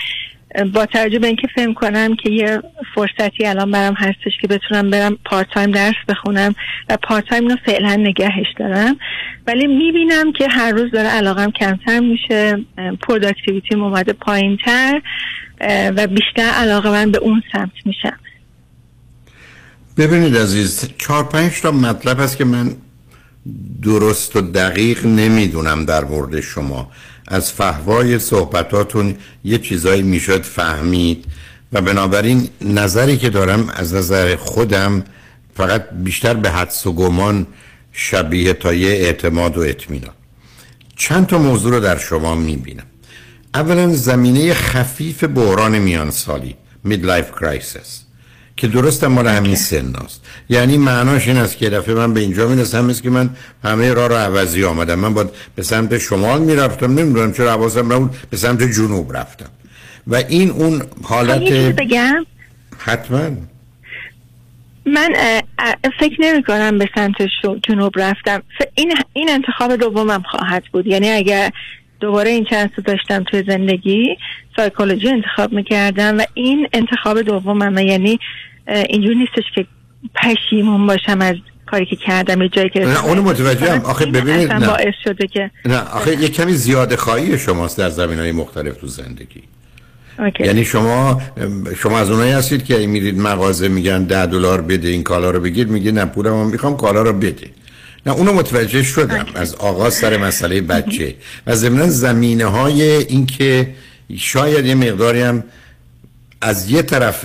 [0.65, 2.63] با توجه به اینکه فکر کنم که یه
[2.95, 6.55] فرصتی الان برام هستش که بتونم برم part time درس بخونم
[6.89, 8.97] و part time رو فعلا نگهش دارم
[9.47, 12.59] ولی می‌بینم که هر روز داره علاقم کمتر میشه
[13.03, 15.01] productivity اومده پایین تر
[15.97, 18.19] و بیشتر علاقه من به اون سمت میشم
[19.97, 22.71] ببینید عزیز چهار پنج تا مطلب هست که من
[23.83, 26.91] درست و دقیق نمی‌دونم در مورد شما.
[27.29, 31.25] از فهوای صحبتاتون یه چیزایی می‌شد فهمید
[31.73, 35.05] و بنابراین نظری که دارم از نظر خودم
[35.57, 37.47] فقط بیشتر به حدس و گمان
[37.93, 40.15] شبیه تا یه اعتماد و اطمینان.
[40.97, 42.87] چند تا موضوع رو در شما می‌بینم.
[43.55, 48.06] اولا زمینه خفیف بحران میان سالی midlife crisis.
[48.57, 52.49] که درست مال همین سن است یعنی معناش این است که دفعه من به اینجا
[52.49, 53.31] می‌رسم مثل که من
[53.65, 54.95] همه راه رو عوضی آمدم.
[54.95, 59.51] من باید به سمت شمال می‌رفتم نمی‌دونم چرا حواسم نبود به سمت جنوب رفتم.
[60.07, 62.27] و این اون حالت بگم.
[62.79, 63.31] حتما.
[64.87, 65.15] من
[66.01, 67.17] فکر نمی کنم به سمت
[67.69, 68.43] جنوب رفتم.
[68.75, 70.87] این, این انتخاب دومم خواهد بود.
[70.87, 71.51] یعنی اگر
[72.01, 74.17] دوباره این چند داشتم توی زندگی.
[74.57, 78.19] سایکولوژی انتخاب می‌کردم و این انتخاب دومم یعنی
[78.89, 79.67] اینجور نیستش که
[80.15, 81.35] پشیمون باشم از
[81.67, 84.67] کاری که کردم یه جایی که نه اونو متوجه هم آخه ببینید نه.
[84.67, 88.87] باعث شده که نه آخه یه کمی زیاده خواهی شماست در زمین های مختلف تو
[88.87, 89.43] زندگی.
[90.41, 91.23] یعنی شما
[91.77, 95.67] شما از اونایی هستید که میرید مغازه میگن ده دلار بده این کالا رو بگیر
[95.67, 97.51] میگه نه پولم می‌خوام کالا رو بده.
[98.07, 101.15] نه اونو متوجه شدم از آغاز سر مسئله بچه.
[101.47, 103.75] و ضمن زمینه های این که
[104.17, 105.45] شاید یه مقداری هم
[106.41, 107.25] از یه طرف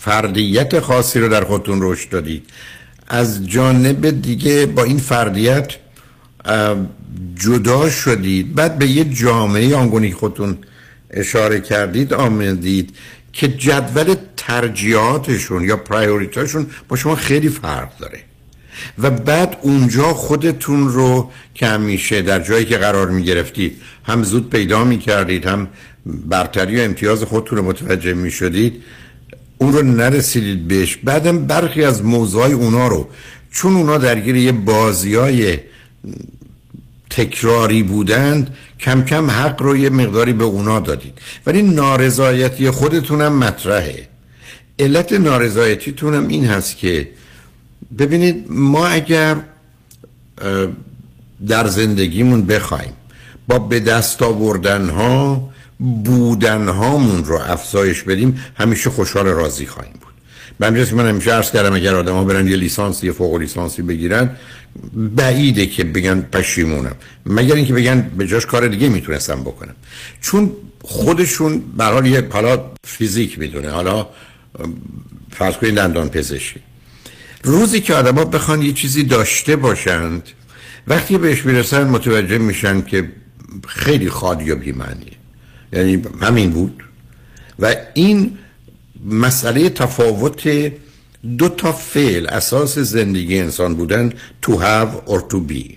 [0.00, 2.44] فردیت خاصی رو در خودتون رشد دادید
[3.08, 5.74] از جانب دیگه با این فردیت
[7.34, 8.54] جدا شدید.
[8.54, 10.58] بعد به یه جامعه آنگونی خودتون
[11.10, 12.96] اشاره کردید آمدید
[13.32, 18.18] که جدول ترجیحاتشون یا priority اشون با شما خیلی فرق داره.
[18.98, 24.50] و بعد اونجا خودتون رو که همیشه در جایی که قرار می گرفتید هم زود
[24.50, 25.68] پیدا می کردید هم
[26.06, 28.82] برتری و امتیاز خودتون رو متوجه می شدید
[29.58, 30.96] اون رو نرسیدید بهش.
[30.96, 33.08] بعدم برخی از موضوعای اونا رو
[33.50, 35.58] چون اونا درگیر یه بازی های
[37.10, 41.18] تکراری بودند کم کم حق رو یه مقداری به اونا دادید.
[41.46, 44.08] ولی نارضایتی خودتونم مطرحه.
[44.78, 47.08] علت نارضایتیتونم این هست که
[47.98, 49.36] ببینید ما اگر
[51.48, 52.92] در زندگیمون بخوایم
[53.48, 60.12] با به دست آوردن ها بودن هامون رو افزایش بدیم همیشه خوشحال راضی خواهیم بود.
[60.58, 63.82] به که من همیشه عرض کردم اگر آدم ها برن یه لیسانس یه فوق لیسانسی
[63.82, 64.30] بگیرن
[64.94, 66.94] بعیده که بگن پشیمونم.
[67.26, 69.74] مگر اینکه بگن به جاش کار دیگه می‌تونستم بکنم.
[70.20, 70.52] چون
[70.82, 74.06] خودشون برحال یه حالا فیزیک می‌دونه حالا
[75.30, 76.60] فرض کنید دندان پزشکی
[77.46, 80.22] روزی که آدم ها بخوان یه چیزی داشته باشند
[80.86, 83.08] وقتی بهش می‌رسن متوجه میشن که
[83.68, 85.12] خیلی خالی و بیمعنیه.
[85.72, 86.82] یعنی همین بود.
[87.58, 88.38] و این
[89.10, 90.72] مسئله تفاوت
[91.38, 94.12] دو تا فعل اساس زندگی انسان بودن
[94.46, 95.76] to have or to be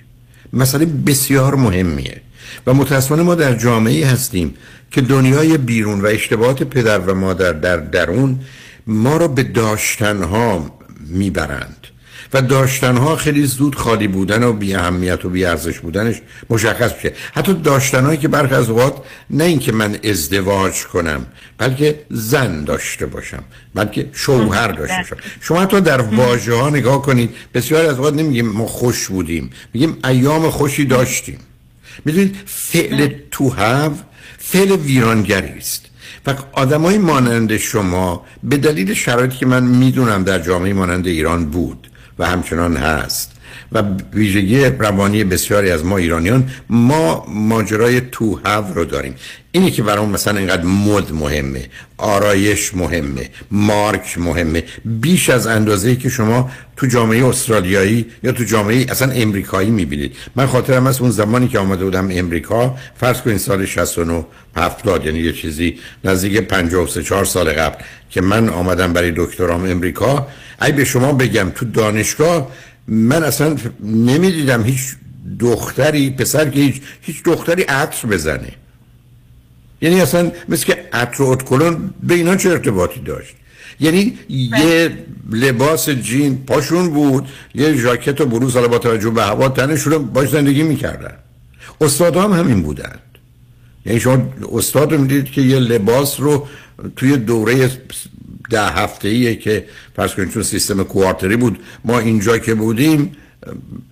[0.54, 2.22] مسئله بسیار مهمیه.
[2.68, 4.54] و متاسفانه ما در جامعه هستیم
[4.92, 8.40] که دنیای بیرون و اشتباهات پدر و مادر در درون
[8.88, 10.79] ما را به داشتنها
[11.10, 11.88] می‌برند.
[12.34, 16.16] و داشتنها خیلی زود خالی بودن و بی اهمیت و بی ارزش بودنش
[16.50, 17.14] مشخص میشه.
[17.34, 18.94] حتی داشتنهایی که برخی از اوقات
[19.30, 21.26] نه اینکه من ازدواج کنم
[21.58, 23.44] بلکه زن داشته باشم
[23.76, 25.30] بلکه شوهر داشته باشم.
[25.42, 29.98] شما حتی در واژه ها نگاه کنید بسیار از اوقات نمیگیم ما خوش بودیم میگیم
[30.04, 31.40] ایام خوشی داشتیم.
[32.06, 33.94] می‌دونید فعل تو هاو
[34.38, 35.86] فعل ویرانگری است.
[36.30, 41.90] و آدمای مانند شما به دلیل شرایطی که من می‌دونم در جامعه مانند ایران بود
[42.20, 43.39] و همچنان هست
[43.72, 43.84] و
[44.14, 49.16] ویژگی روانی بسیاری از ما ایرانیان ما ماجرای تو هاو رو داریم.
[49.52, 51.66] اینی که برام مثلا اینقدر مد مهمه
[51.98, 58.86] آرایش مهمه مارک مهمه بیش از اندازه که شما تو جامعه استرالیایی یا تو جامعه
[58.90, 60.16] اصلا امریکایی می‌بینید.
[60.36, 64.26] من خاطرم از اون زمانی که آمده بودم امریکا فرض کنید سال 69
[64.56, 70.28] 70 یعنی یه چیزی نزدیک 53 4 سال قبل که من آمدم برای دکترام امریکا.
[70.62, 72.52] ای به شما بگم تو دانشگاه
[72.90, 74.82] من اصلا نمی‌دیدم هیچ
[75.40, 78.52] دختری پسر که هیچ, هیچ دختری عطر بزنه.
[79.82, 83.36] یعنی اصلا مثل که عطر و اتکلون به اینا چه ارتباطی داشت؟
[83.80, 84.92] یعنی یه
[85.32, 90.00] لباس جین پاشون بود یه ژاکت و بروز حالا با توجه به هوا تنشون رو
[90.00, 91.14] باش زندگی می‌کردن.
[91.82, 92.96] استاد هم همین بودن
[93.86, 96.48] یعنی شما استاد رو می‌دید که یه لباس رو
[96.96, 97.72] توی دوره
[98.50, 99.66] ده هفته ایه که
[99.96, 103.12] فرض کنید چون سیستم کوارتری بود ما اینجا که بودیم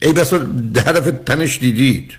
[0.01, 2.11] ای بس هدف تنش دیدید.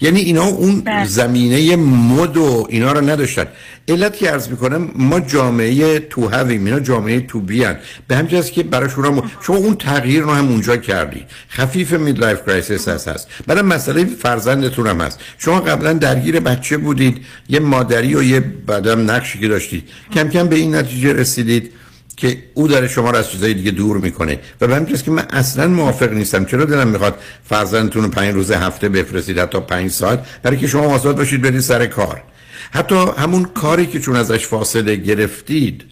[0.00, 1.06] یعنی اینا اون بله.
[1.06, 3.46] زمینه مد و اینا رو نداشتن.
[3.88, 7.76] علت که عرض می‌کنم ما جامعه تو هویم اینا جامعه تو بیان
[8.08, 11.24] به همین که برای شما شما اون تغییر رو هم اونجا کردی.
[11.50, 13.28] خفیف midlife crisis هست هست.
[13.46, 15.20] بعد مسئله فرزندتون هم هست.
[15.38, 17.18] شما قبلا درگیر بچه بودید
[17.48, 19.84] یه مادری و یه بعدم نقشی که داشتید.
[20.14, 21.72] کم کم به این نتیجه رسیدید.
[22.18, 24.38] که او داره شما رو از چیزای دیگه دور می‌کنه.
[24.60, 26.44] و به همین که من اصلا موافق نیستم.
[26.44, 30.88] چرا دلم می‌خواد فرزندتون رو پنج روز هفته بفرستید حتی پنج ساعت؟ برای که شما
[30.88, 32.22] واسط باشید برید سر کار.
[32.70, 35.84] حتی همون کاری که چون ازش فاصله گرفتید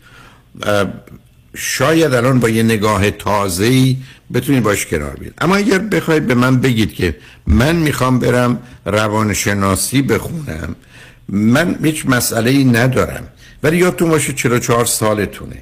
[1.57, 3.97] شاید الان با یه نگاه تازه‌ای
[4.35, 7.17] بتونید باش کنار بیاد اما اگر بخواید به من بگید که
[7.47, 10.77] من می‌خوام برم روانشناسی بخونم
[11.29, 13.29] من هیچ مسئله ای ندارم.
[13.63, 15.57] ولی یادتون باشه 44 سالتونه.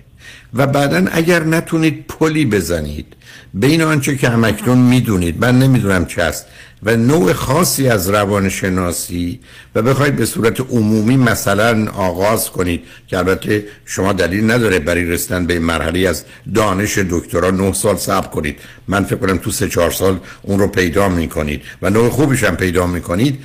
[0.55, 3.07] و بعدا اگر نتونید پلی بزنید
[3.55, 6.47] بین آنچه که همکنون می‌دونید من نمی‌دونم چه است
[6.83, 9.41] و نوع خاصی از روانشناسی
[9.75, 15.47] و بخواید به صورت عمومی مثلا آغاز کنید که البته شما دلیل نداره برای رسیدن
[15.47, 16.25] به مرحله از
[16.55, 18.59] دانش دکترا نه سال صبر کنید.
[18.89, 22.57] من فکر کنم تو سه چهار سال اون رو پیدا می‌کنید و نوع خوبیش هم
[22.57, 23.39] پیدا می‌کنید.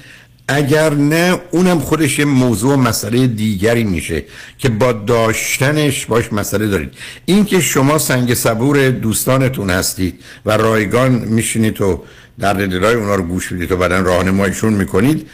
[0.51, 4.23] اگر نه اونم خودش یه موضوع مسئله دیگری میشه
[4.57, 6.93] که با داشتنش باش مسئله دارید.
[7.26, 12.03] این که شما سنگ صبور دوستانتون هستید و رایگان میشینید و
[12.39, 15.27] در دلای اونا رو گوش می‌دید و بعدا راهنماییشون می‌کنید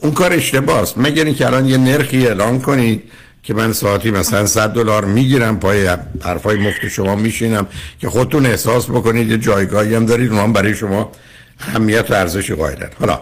[0.00, 3.02] اون کار اشتباه است مگر اینکه الان یه نرخی اعلان کنید
[3.42, 5.88] که من ساعتی مثلا 100 دلار می‌گیرم پای
[6.24, 7.66] حرفای مفت شما میشینم
[8.00, 11.12] که خودتون احساس بکنید یه جایگاهی هم دارید اونها برای شما
[11.60, 12.90] اهمیت و ارزش قائلن.
[13.00, 13.20] حالا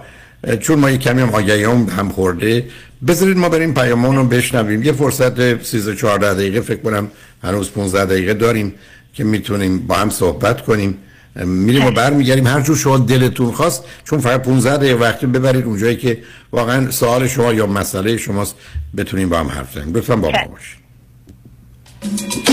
[0.61, 2.65] چون ما یک کمی هم آگهی هم, هم خورده.
[3.07, 4.83] بذارید ما بریم پیامان رو بشنویم.
[4.83, 7.11] یه فرصت 13 14 دقیقه فکر کنم
[7.43, 8.75] هنوز 15 دقیقه داریم
[9.15, 10.99] که می‌تونیم با هم صحبت کنیم.
[11.45, 12.47] میریم و برمیگردیم.
[12.47, 16.19] هر جور شما دلتون خواست چون فقط 15 دقیقه وقتی ببرید اونجایی که
[16.53, 18.55] واقعا سوال شما یا مسئله شماست
[18.97, 19.95] بتونیم با هم حرف بزنیم.
[19.95, 22.44] لطفا با ما باشید.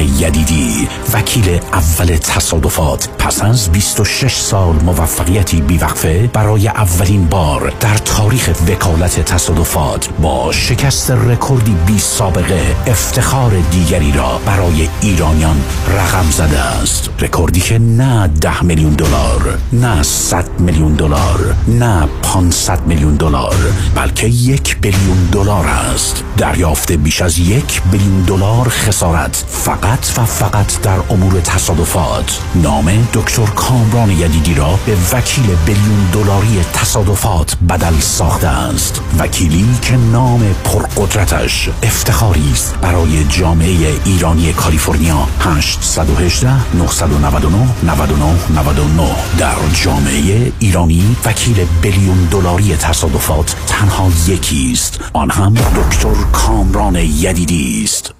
[0.00, 3.08] کامران یدیدی وکیل اول تصادفات.
[3.18, 11.10] پس از 26 سال موفقیتی بیوقفه برای اولین بار در تاریخ وکالت تصادفات با شکست
[11.10, 17.10] رکوردی بی سابقه افتخار دیگری را برای ایرانیان رقم زده است.
[17.18, 23.56] رکوردی که نه ده میلیون دلار نه 100 میلیون دلار نه 500 میلیون دلار
[23.94, 26.24] بلکه یک بیلیون دلار است.
[26.36, 32.40] دریافت بیش از یک بیلیون دلار خسارت فقط و فقط در امور تصادفات.
[32.54, 39.00] نام دکتر کامران یدیدی را به وکیل بیلیون دلاری تصادفات بدل ساخته است.
[39.18, 42.74] وکیلی که نام پرقدرتش افتخاری است.
[42.82, 48.24] برای جامعه ایرانی کالیفرنیا 818 999 99
[48.56, 55.00] 99 در جامعه ایرانی وکیل billion دلاری تصادفات تنها یکی است.
[55.12, 58.19] آن هم دکتر کامران یدیدی است.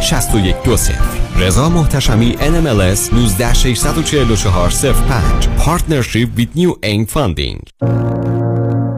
[0.00, 0.94] 6120
[1.38, 7.84] رضا محتشمی NMLS 19644 05 Partnership with New Aim Funding.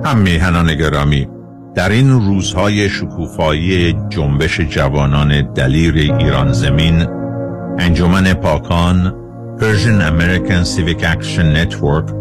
[0.04, 1.28] هم میهنان گرامی
[1.74, 7.06] در این روزهای شکوفایی جنبش جوانان دلیر ایران زمین
[7.78, 9.14] انجمن پاکان
[9.58, 12.12] Persian American Civic Action Network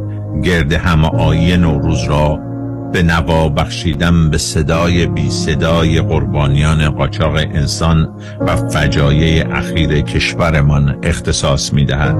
[0.43, 2.48] گرد همه نوروز را
[2.91, 8.09] به نوا بخشیدن به صدای بی صدای قربانیان قاچاق انسان
[8.39, 12.15] و فجایع اخیر کشورمان اختصاص می دهد.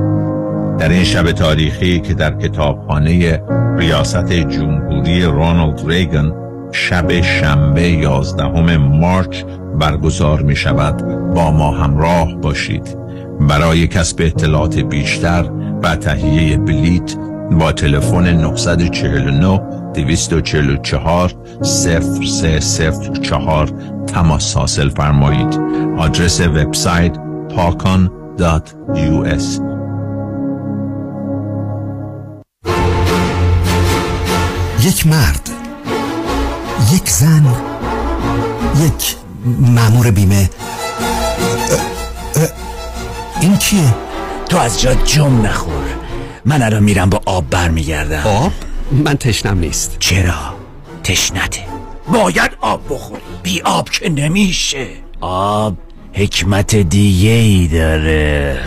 [0.80, 3.42] در این شب تاریخی که در کتابخانه
[3.78, 6.34] ریاست جمهوری رونالد ریگن
[6.72, 9.44] شب شنبه 11 مارچ
[9.80, 12.98] برگزار می شود با ما همراه باشید
[13.40, 15.46] برای کسب اطلاعات بیشتر
[15.84, 17.16] و تهیه بلیت
[17.52, 23.68] با تلفن 949 244 0304
[24.08, 25.60] تماس حاصل فرمایید.
[25.98, 27.18] آدرس وبسایت
[27.56, 29.62] پاکان.us
[34.84, 35.50] یک مرد
[36.94, 37.46] یک زن
[38.86, 40.50] یک مامور بیمه.
[43.42, 43.96] این کیه؟
[44.50, 45.84] تو از جا جم نخور.
[46.46, 48.24] من الان میرم با آب برمیگردم.
[48.26, 48.52] آب؟
[48.92, 49.96] من تشنم نیست.
[50.00, 50.56] چرا؟
[51.04, 51.62] تشنته.
[52.08, 53.22] باید آب بخوری.
[53.44, 54.88] بی آب که نمیشه.
[55.22, 55.78] آب
[56.14, 58.60] حکمت دیگه ای داره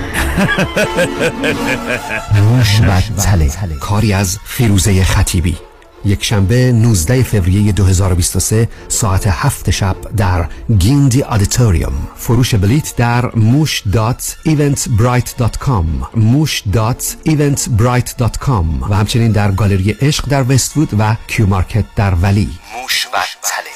[2.42, 3.74] موش و تله.
[3.80, 5.56] کاری از فیروزه خطیبی.
[6.04, 12.08] یک شنبه 19 فوریه 2023 ساعت هفت شب در Gindi Auditorium.
[12.16, 15.84] فروش بلیت در موش.eventbrite.com
[16.16, 22.50] موش.eventbrite.com و همچنین در گالری عشق در وستوود و Q Market در Valley.
[22.82, 23.72] موش و تله.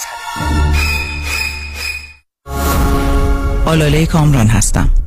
[3.67, 4.91] آلاله کامران هستم.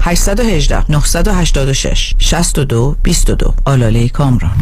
[0.00, 4.52] 818 986 62 22 آلاله کامران.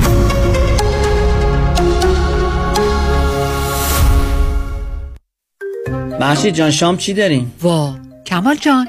[6.21, 7.95] محشید جان شام چی داریم؟ وا
[8.27, 8.89] کمال جان.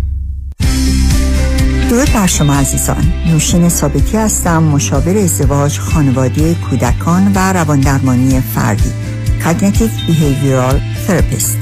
[1.91, 3.13] درود بر شما عزیزان.
[3.27, 8.91] نوشین ثابتی هستم مشاور ازدواج خانواده کودکان و رواندرمانی فردی.
[9.43, 10.75] Cognitive Behavioral
[11.07, 11.57] Therapist.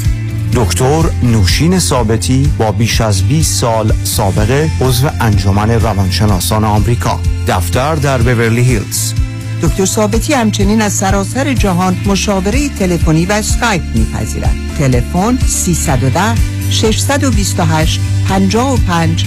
[0.54, 7.20] دکتر نوشین ثابتی با بیش از 20 سال سابقه عضو انجمن روانشناسان آمریکا.
[7.48, 9.14] دفتر در بورلی هیلز.
[9.62, 14.56] دکتر ثابتی همچنین از سراسر جهان مشاوره تلفنی و اسکایپ میپذیرد.
[14.78, 16.36] تلفن 310
[16.72, 19.26] 628 55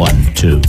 [0.00, 0.60] One, two,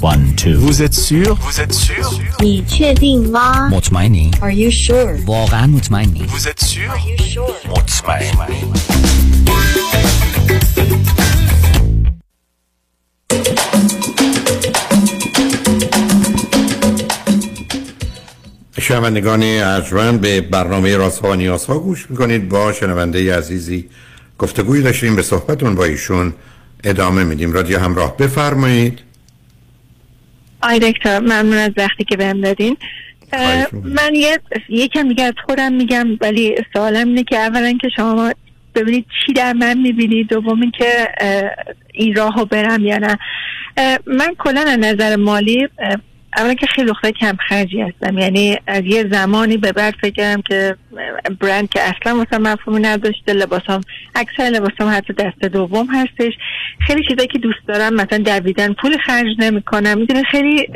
[0.00, 0.58] one, two.
[0.58, 2.04] Vous êtes sûr Vous êtes sûr
[2.40, 5.20] 你确定吗 مطمئنی؟ ？Are you sure?
[5.26, 7.68] واقعا مطمئنی؟ Vous êtes sûr Are you sure?
[7.70, 8.36] مطمئن
[18.80, 23.88] شنوندگان ارجمند به برنامه رازها و نیازها گوش میکنید با شنونده عزیزی
[24.38, 26.34] گفتگوی داشتیم به صحبتون با ایشون
[26.83, 27.53] ادامه میدیم.
[27.53, 28.99] رادیو همراه بفرمایید.
[30.63, 32.77] آی دکتر ممنون از وقتی که بهم دادین.
[33.83, 34.39] من یه
[34.69, 38.33] یکم دیگه از خودم میگم ولی سوالم اینه که اولا که شما
[38.75, 41.07] ببینید چی در من می‌بینید دوم که
[41.93, 43.17] این راه رو برم یا نه.
[44.05, 45.67] من کلا از نظر مالی
[46.37, 48.17] اولا که خیلی دختر کم خرجی هستم.
[48.17, 50.75] یعنی از یه زمانی به بعد فکر کردم که
[51.39, 53.81] برند که اصلا واسه مفهومی نداشته لباسام
[54.15, 56.33] اکثر لباسام حتی دست دوم هستش.
[56.87, 59.97] خیلی چیزایی که دوست دارم مثلا دویدن پول خرج نمی‌کنم.
[59.97, 60.67] می‌دونی خیلی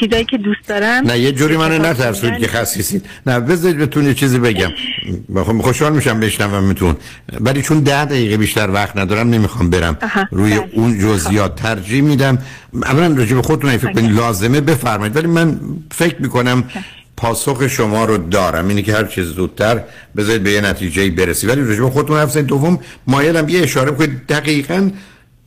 [0.00, 1.06] چیزایی که دوست دارم.
[1.06, 4.70] نه یه جوری منو نترسونید که خسیسید نه بذارید بهتون یه چیزی بگم.
[5.36, 6.96] بخوام خوشحال میشم بشنومتون
[7.40, 9.98] ولی چون ده دقیقه بیشتر وقت ندارم نمی‌خوام برم
[10.30, 10.68] روی بله.
[10.72, 12.38] اون جزئیات ترجیح میدم.
[12.74, 16.64] اولا راجع به خودتون فکر کنید لازمه بفرمایید ولی من فکر می‌کنم
[17.16, 19.82] پاسخ شما رو دارم اینه که هر چیز زودتر
[20.16, 21.46] بذارید به یه نتیجه برسی.
[21.46, 24.26] ولی راجع به خودتون حرف دوم مایلم یه اشاره بکنید.
[24.26, 24.90] دقیقاً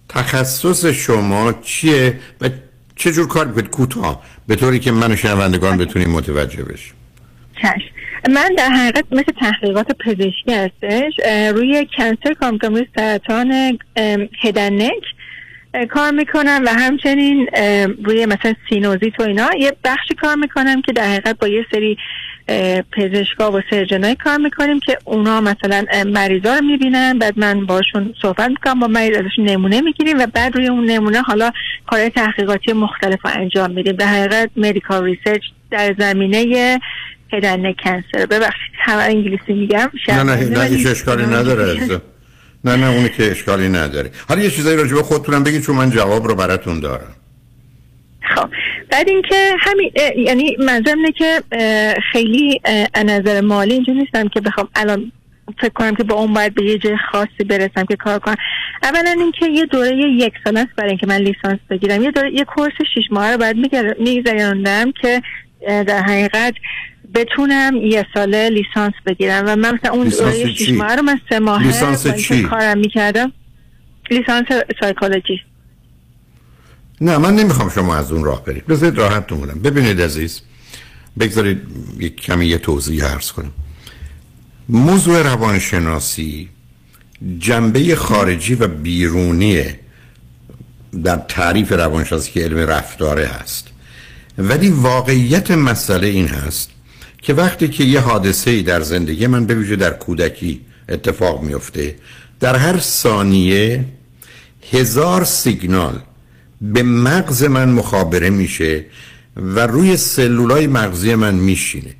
[0.09, 2.49] تخصص شما چیه و
[2.95, 4.23] چه جور کار می‌کنید؟ کوتاه.
[4.47, 6.93] به طوری که من و شنوندگان بتونیم متوجه بشیم.
[7.61, 7.95] چشم.
[8.29, 11.13] من در حقیقت مثل تحقیقات پزشکی هستش
[11.55, 13.79] روی کنسر کار می‌کنم روی سرطان
[14.43, 15.03] هدنک
[15.89, 17.47] کار می‌کنم و همچنین
[18.03, 21.97] روی مثلا سینوزیت و اینا یه بخشی کار می‌کنم که در حقیقت با یه سری
[22.91, 28.13] پزشکا و surgeon ای کار می‌کنیم که اونا مثلا مریضا رو می‌بینن بعد من باشون
[28.21, 31.51] صحبت می‌کنم با مریض ازشون نمونه می‌گیریم و بعد روی اون نمونه حالا
[31.87, 33.95] کار تحقیقاتی مختلف رو انجام میدیم.
[33.95, 35.41] در حقیقت medical research
[35.71, 36.79] در زمینه
[37.33, 42.01] head and neck cancer ببخشید همه انگلیسی میگم نه نه نه هیچ اشکالی نداره.
[42.65, 44.11] نه نه اونی که اشکالی نداره.
[44.29, 47.15] حالا یه چیزایی راجع به خودتونم بگید چون من جواب رو براتون دارم.
[48.35, 48.49] خب
[48.91, 51.41] بعد اینکه همین یعنی منظورم که
[52.11, 52.61] خیلی
[52.93, 55.11] از نظر مالی اینجا نیستم که بخوام الان
[55.61, 58.35] فکر کنم که با اون باید به یه جای خاصی برسم که کار کنم.
[58.83, 62.03] اولا اینکه یه دوره یک سال است برای اینکه من لیسانس بگیرم.
[62.03, 63.57] یه دوره یه کورس شش ماه رو باید
[63.99, 65.21] میگذراندم که
[65.67, 66.53] در حقیقت
[67.15, 69.43] بتونم یه ساله لیسانس بگیرم.
[69.47, 73.31] و من مثلا اون دوره چی؟ ماه رو من سه ماه لیسانس چی؟ کارم می‌کردم.
[74.11, 74.47] لیسانس
[74.79, 75.41] سایکولوژی.
[77.01, 78.67] نه من نمی‌خوام شما از اون راه برید.
[78.67, 80.41] بذارید راحتتون کنم ببینید عزیز
[81.19, 81.61] بگذارید
[81.99, 83.51] یک کمی یه توضیح عرض کنم.
[84.69, 86.49] موضوع روانشناسی
[87.39, 89.63] جنبه خارجی و بیرونی
[91.03, 93.71] در تعریف روانشناسی که علم رفتاره هست.
[94.37, 96.69] ولی واقعیت مسئله این هست
[97.21, 101.95] که وقتی که یه حادثه ای در زندگی من به ویژه در کودکی اتفاق میفته
[102.39, 103.85] در هر ثانیه
[104.71, 105.99] هزار سیگنال
[106.61, 108.85] به مغز من مخابره میشه
[109.35, 111.95] و روی سلولای مغزی من میشینه.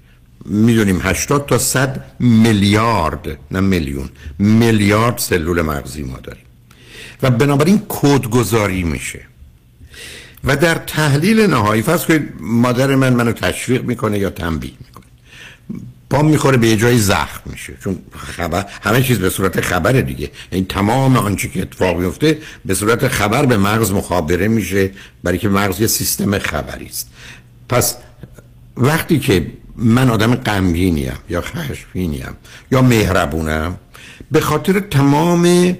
[0.46, 4.10] می‌دونیم 80 تا 100 میلیارد نه میلیون
[4.40, 6.44] میلیارد سلول مغزی ما داریم.
[7.24, 9.20] و بنابراین کدگذاری میشه.
[10.46, 15.06] و در تحلیل نهایی فرض کنید مادر من منو تشویق می‌کنه یا تنبیه می‌کنه.
[16.10, 17.74] پام می‌خوره به یه جایی زخم میشه.
[17.84, 20.32] چون خبر همه چیز به صورت خبر دیگه.
[20.52, 24.92] این تمام آنچه که اتفاق میفته به صورت خبر به مغز مخابره میشه
[25.24, 27.10] برای که مغز یه سیستم خبری است.
[27.70, 27.96] پس
[28.78, 32.36] وقتی که من آدم غمگینیم یا خشمگینیم
[32.72, 33.78] یا مهربونم
[34.32, 35.78] به خاطر تمام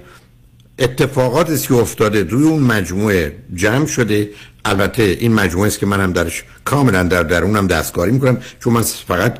[0.78, 4.30] اتفاقاتی که افتاده روی اون مجموعه جمع شده.
[4.64, 9.38] البته این مجموعه است که منم درش کاملا در درونم دستکاری می‌کنم چون من فقط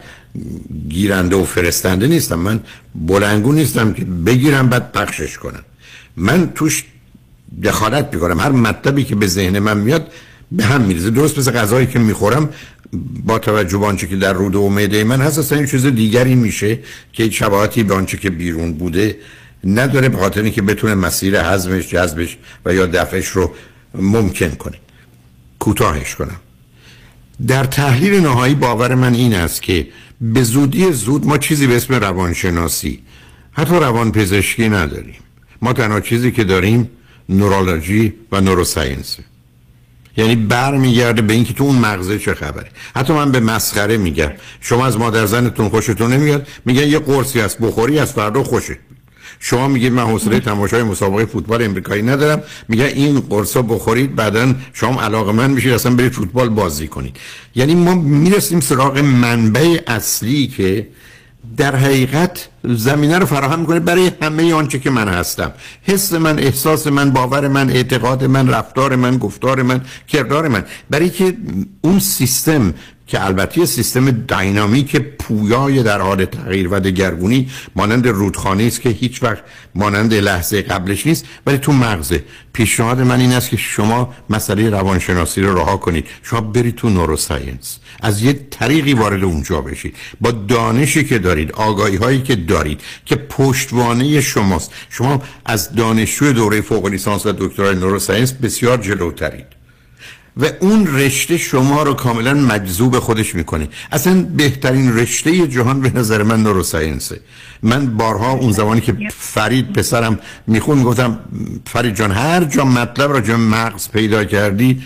[0.88, 2.34] گیرنده و فرستنده نیستم.
[2.34, 2.60] من
[2.94, 5.62] بلنگو نیستم که بگیرم بعد پخشش کنم.
[6.16, 6.84] من توش
[7.62, 8.40] دخالت می‌کنم.
[8.40, 10.10] هر مطلبی که به ذهن من میاد
[10.52, 11.10] به هم میریزه.
[11.10, 12.48] درست مثل غذایی که می‌خورم
[13.24, 16.34] با توجه به آنچه که در روده و معده من هست اصلا این چیز دیگری
[16.34, 16.78] میشه
[17.12, 19.16] که شباهتی به آنچه که بیرون بوده.
[19.66, 23.54] نداره به خاطر اینکه بتونه مسیر هضمش جذبش و یا دفعش رو
[23.94, 24.76] ممکن کنه.
[25.58, 26.36] کوتاهش کنم.
[27.46, 29.86] در تحلیل نهایی باور من این است که
[30.20, 33.02] به زودی زود ما چیزی به اسم روانشناسی
[33.52, 35.20] حتی روان پزشکی نداریم.
[35.62, 36.90] ما تنها چیزی که داریم
[37.28, 39.24] نورولوژی و نوروساینسه.
[40.16, 42.68] یعنی برمیگرده به اینکه تو اون مغزه چه خبره.
[42.96, 44.32] حتی من به مسخره میگم.
[44.60, 48.72] شما از مادر زنتون خوشتون نمیاد؟ میگن یه قرصی هست بخوری از فردا خوشت
[49.40, 52.42] شما میگید من حوصله تماشای مسابقه فوتبال امریکایی ندارم.
[52.68, 57.16] میگه این قرصا بخورید بعدا شما علاقه من میشید اصلا برید فوتبال بازی کنید.
[57.54, 60.88] یعنی ما می‌رسیم سراغ منبع اصلی که
[61.56, 65.52] در حقیقت زمینه رو فراهم می‌کنه برای همه آنچه که من هستم.
[65.82, 70.64] حس من احساس من باور من اعتقاد من رفتار من گفتار من کردار من.
[70.90, 71.36] برای که
[71.80, 72.74] اون سیستم
[73.06, 79.22] که البته سیستم دینامیک پویای در حال تغییر و دگرگونی مانند رودخانه است که هیچ
[79.22, 79.42] وقت
[79.74, 82.24] مانند لحظه قبلش نیست ولی تو مغزه.
[82.52, 86.06] پیشنهاد من این است که شما مسئله روانشناسی رو رها کنید.
[86.22, 87.78] شما برید تو نوروساینس.
[88.00, 89.96] از یه طریقی وارد اونجا بشید.
[90.20, 94.72] با دانشی که دارید آگاهی هایی که دارید که پشتوانه شماست.
[94.90, 99.55] شما از دانشجو دوره فوق لیسانس و دکترای نوروساینس بسیار جلوترید.
[100.36, 103.68] و اون رشته شما رو کاملا مجذوب خودش می‌کنه.
[103.92, 107.20] اصلا بهترین رشته جهان به نظر من نوروساینسه.
[107.62, 111.18] من بارها اون زمانی که فرید پسرم میخون گفتم
[111.66, 114.82] فرید جان هر جا مطلب را جا مغز پیدا کردی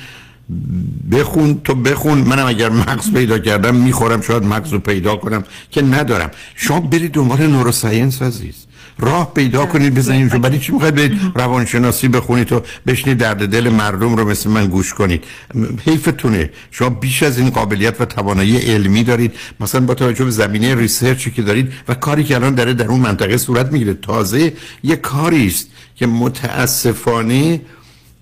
[1.13, 2.19] بخون تو بخون.
[2.19, 6.31] منم اگر مغز پیدا کردم می‌خورم شاید مغز رو پیدا کنم که ندارم.
[6.55, 8.55] شما برید دنبال نوروساینس عزیز.
[9.01, 14.17] راه پیدا کنید بزنید برای چی می‌خواید برید روانشناسی بخونید تو بشنید درد دل مردم
[14.17, 15.25] رو مثل من گوش کنید
[15.87, 16.51] حیفتونه.
[16.71, 19.33] شما بیش از این قابلیت و توانایی علمی دارید.
[19.61, 23.01] مثلا با توجه به زمینه ریسرچی که دارید و کاری که الان داره در اون
[23.01, 23.95] منطقه صورت می‌گیره.
[23.95, 24.53] تازه
[24.83, 27.61] یه کاری است که متاسفانه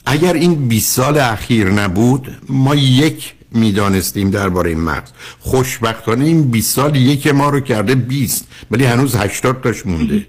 [0.06, 5.10] اگر این 20 سال اخیر نبود ما یک می‌دانستیم درباره این مغز.
[5.40, 10.26] خوشبختانه این 20 سال یک ما رو کرده 20 ولی هنوز 80 تاش مونده.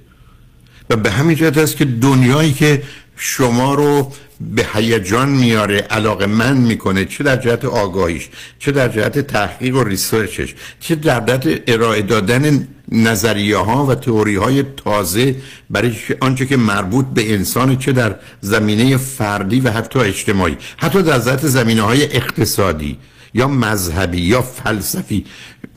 [0.90, 2.84] و به همین جهت است که دنیایی که
[3.16, 4.12] شما رو
[4.42, 8.30] به هیجان میاره علاقه من می‌کنه چه در جهت آگاهیش
[8.60, 14.36] چه در جهت تحقیق و ریسرچش چه در جهت ارائه دادن نظریه ها و تئوری
[14.36, 15.36] های تازه
[15.70, 21.20] برای آنچه که مربوط به انسان چه در زمینه فردی و حتی اجتماعی حتی در
[21.20, 22.98] ذات زمینه های اقتصادی.
[23.34, 25.26] یا مذهبی یا فلسفی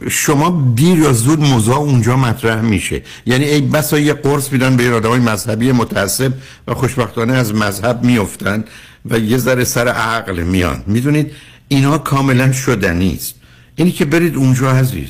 [0.08, 3.02] شما دیر یا زود موضوع اونجا مطرح میشه.
[3.26, 6.32] یعنی ای بسا یه قرص میدن به های مذهبی متعصب
[6.68, 8.64] و خوشبختانه از مذهب میفتن
[9.04, 10.82] و یه ذره سر عقل میان.
[10.86, 11.32] می‌دونید؟
[11.68, 13.34] اینا کاملا شدنی است.
[13.76, 15.08] اینی که برید اونجا عزیز.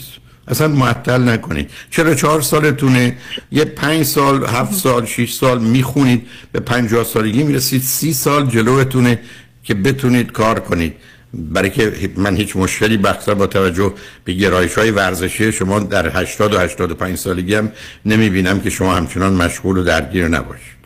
[0.49, 1.71] اصلا معطل نکنید.
[1.91, 3.17] چرا چهار سالتونه؟
[3.53, 9.21] یه پنج سال هفت سال شیش سال می‌خونید به پنجاه سالگی می‌رسید سی سال جلوتونه
[9.65, 10.95] که بتونید کار کنید.
[11.35, 13.95] برای که من هیچ مشکلی بخصا با توجه
[14.25, 17.73] به گرایش های ورزشی شما در 80 و 85 سالگی هم
[18.07, 20.83] نمی بینم که شما همچنان مشغول و درگیر نباشید.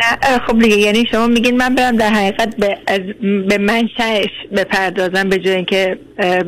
[0.00, 3.00] نه خب دیگه یعنی شما میگین من برم در حقیقت به, از
[3.48, 5.98] به منشأش بپردازم به جای اینکه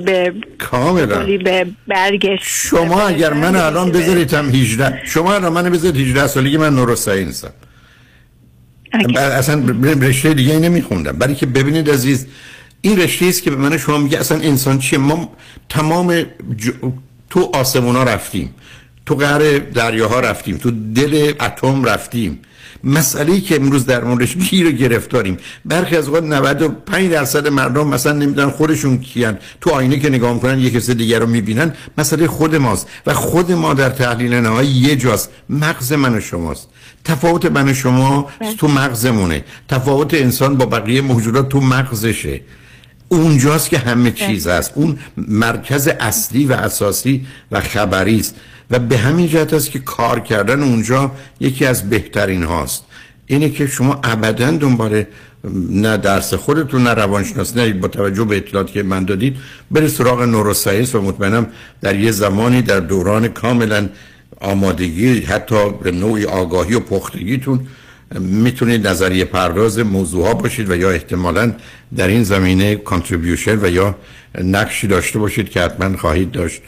[0.05, 1.27] به کاملا.
[1.45, 6.57] به برگش شما اگر من الان بذارید هم 18 شما الان من بذارید 18 سالگی
[6.57, 7.53] من نوروساینسم
[9.17, 9.63] اصلا
[10.01, 11.13] رشته دیگه نمیخوندم.
[11.13, 12.27] برای که ببینید عزیز
[12.81, 15.33] این رشته است که به من شما میگه اصلا انسان چیه؟ ما
[15.69, 16.27] تمام
[17.31, 18.55] تو آسمونا رفتیم
[19.07, 22.39] تو قهر دریاها رفتیم تو دل اتم رفتیم.
[22.85, 27.87] مسئله ای که امروز در موردش گیر و گرفتاریم؟ برخی از اوقات 95 درصد مردم
[27.89, 29.39] مثلا نمی‌دونن خودشون کیان.
[29.61, 32.89] تو آینه که نگاه می‌کنن یک کس دیگر رو می‌بینن مسئله خود ماست.
[33.07, 35.31] و خود ما در تحلیل نهایی یه جاست.
[35.51, 36.69] مغز من و شماست.
[37.05, 39.45] تفاوت من و شما تو مغزمونه.
[39.69, 42.41] تفاوت انسان با بقیه موجودات تو مغزشه.
[43.09, 48.35] اونجاست که همه چیز است اون مرکز اصلی و اساسی و خبری است
[48.71, 52.85] و به همین جهت است که کار کردن اونجا یکی از بهترین هاست.
[53.27, 55.05] اینه که شما ابدا دنبال
[55.71, 59.37] نه درس خودتون نه روانشناس نه با توجه به اطلاعاتی که من دادید
[59.71, 61.47] بره سراغ neuroscience و مطمئنم
[61.81, 63.89] در یه زمانی در دوران کاملا
[64.41, 67.61] آمادگی حتی به نوعی آگاهی و پختگیتون
[68.21, 71.53] می‌تونید نظریه پرداز موضوع ها باشید و یا احتمالا
[71.97, 73.97] در این زمینه contribution و یا
[74.43, 76.63] نقشی داشته باشید که حتما خواهید داشت.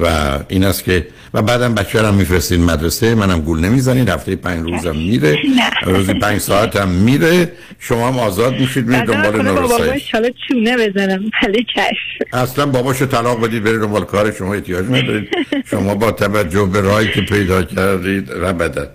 [0.00, 4.70] و این است که و بعدم بچه هم میفرستین مدرسه منم گول نمی‌زنید هفته پنج
[4.70, 5.38] روزم میره.
[5.86, 7.52] روزی پنج ساعت هم میره.
[7.78, 11.22] شما هم آزاد میشید میرید دنبال نوروسایی حالا چونه بزنم.
[11.42, 12.24] بله چشم.
[12.32, 15.28] اصلا باباشو طلاق بدید برید دنبال کار شما احتیاج ندارید.
[15.70, 18.88] شما با توجه به راهی که پیدا کردید ربدن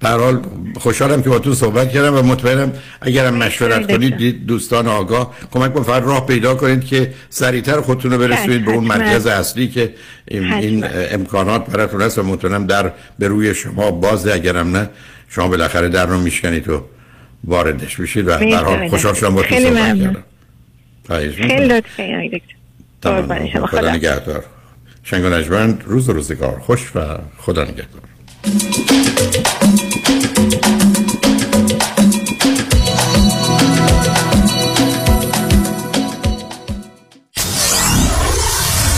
[0.00, 0.42] در حال
[0.80, 6.02] خوشحالم که با تو صحبت کردم و مطمئنم اگرم مشورت کنید دوستان آگاه کمک فقط
[6.02, 9.94] راه پیدا کنید که سریعتر خودتون رو برسونید به اون مرکز اصلی که
[10.28, 14.32] این, این امکانات براتون هست و مطمئنم در به روی شما بازه.
[14.32, 14.90] اگرم نه
[15.28, 16.84] شما بالاخره در رو میشکنید و
[17.44, 20.24] واردش بشید و در حال خوشحال شدم با تو صحبت کردم.
[21.08, 22.42] خیلی لطفی
[23.66, 24.44] خدا نگهدار.
[25.02, 26.58] شنگ و نجمند روز روزگار.
[26.60, 27.00] خوش و
[27.38, 28.02] خدا نگهدار.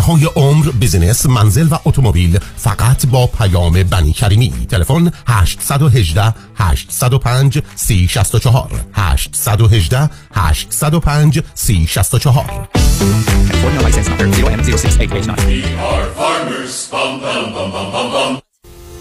[0.00, 4.52] بیمه های عمر بیزینس منزل و اتومبیل فقط با پیام بنی کریمی.
[4.70, 12.68] تلفن 818 805 3064 818 805 3064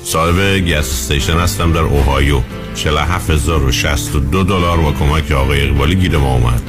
[0.03, 2.41] صاحب گس استیشن هستم در اوهایو.
[2.75, 6.61] 47062 دلار با کمک آقای اقبالی گیر ما اومد.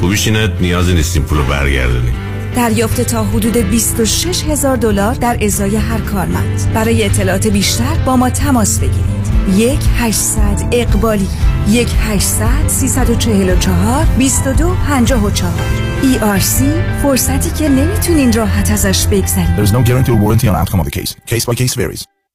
[0.00, 2.27] خوبیش اینه نیازی نیستیم پولو برگردونیم.
[2.58, 8.30] دریافت تا حدود 26 هزار دلار در ازای هر کارمند برای اطلاعات بیشتر با ما
[8.30, 10.40] تماس بگیرید یک 800
[10.72, 11.28] اقبالی
[11.68, 15.52] یک 800 344 22 54
[16.02, 16.62] ERC
[17.02, 20.86] فرصتی که نمی‌تونین راحت ازش بگذرید There is no guarantee or warranty on outcome of
[20.86, 21.14] the case.
[21.26, 22.17] Case by case varies.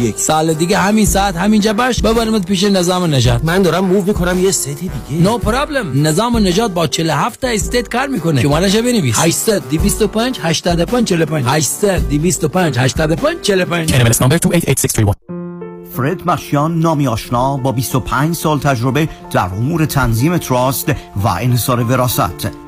[0.00, 4.44] یک سال دیگه همین ساعت همینجا باش ببرمت پیش نظام نجات من دارم move می‌کنم
[4.44, 5.22] یه city دیگه.
[5.22, 8.42] no no problem نظام نجات با 47 تا استیت کار می‌کنه.
[8.42, 9.18] شمارش بنویس.
[9.18, 15.14] 800 225 85 45 800 225 85 45 NMLS number 288631
[15.96, 22.67] فرد مشیان نامی آشنا با 25 سال تجربه در امور تنظیم تراست و انحصار وراست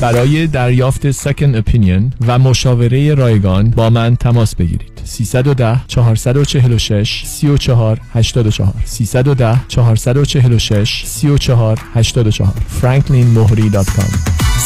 [0.00, 8.74] برای دریافت Second Opinion و مشاوره رایگان با من تماس بگیرید 310 446 34 84
[8.84, 12.52] 310 446 34 84
[12.82, 14.10] franklinmohri.com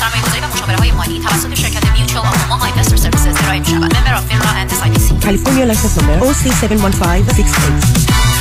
[0.01, 3.97] سرمایه‌گذاری و مشاوره های مالی توسط شرکت میوچوال آموما های اینوستر سرویسز ارائه می شود.
[3.97, 5.25] ممبر اف فینرا اند SIPC.
[5.25, 8.40] California license number OC71568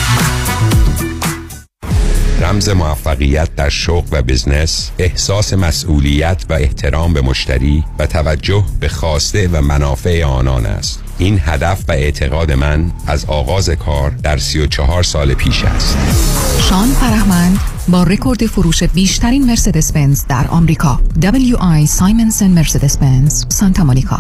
[2.49, 8.89] رمز موفقیت در شغل و بزنس احساس مسئولیت و احترام به مشتری و توجه به
[8.89, 11.03] خواسته و منافع آنان است.
[11.17, 15.97] این هدف و اعتقاد من از آغاز کار در 34 سال پیش است.
[16.69, 20.99] شان فرهمند با رکورد فروش بیشترین مرسدس بنز در آمریکا.
[21.21, 24.07] WI سایمنسن مرسدس بنز سانتا مونیکا.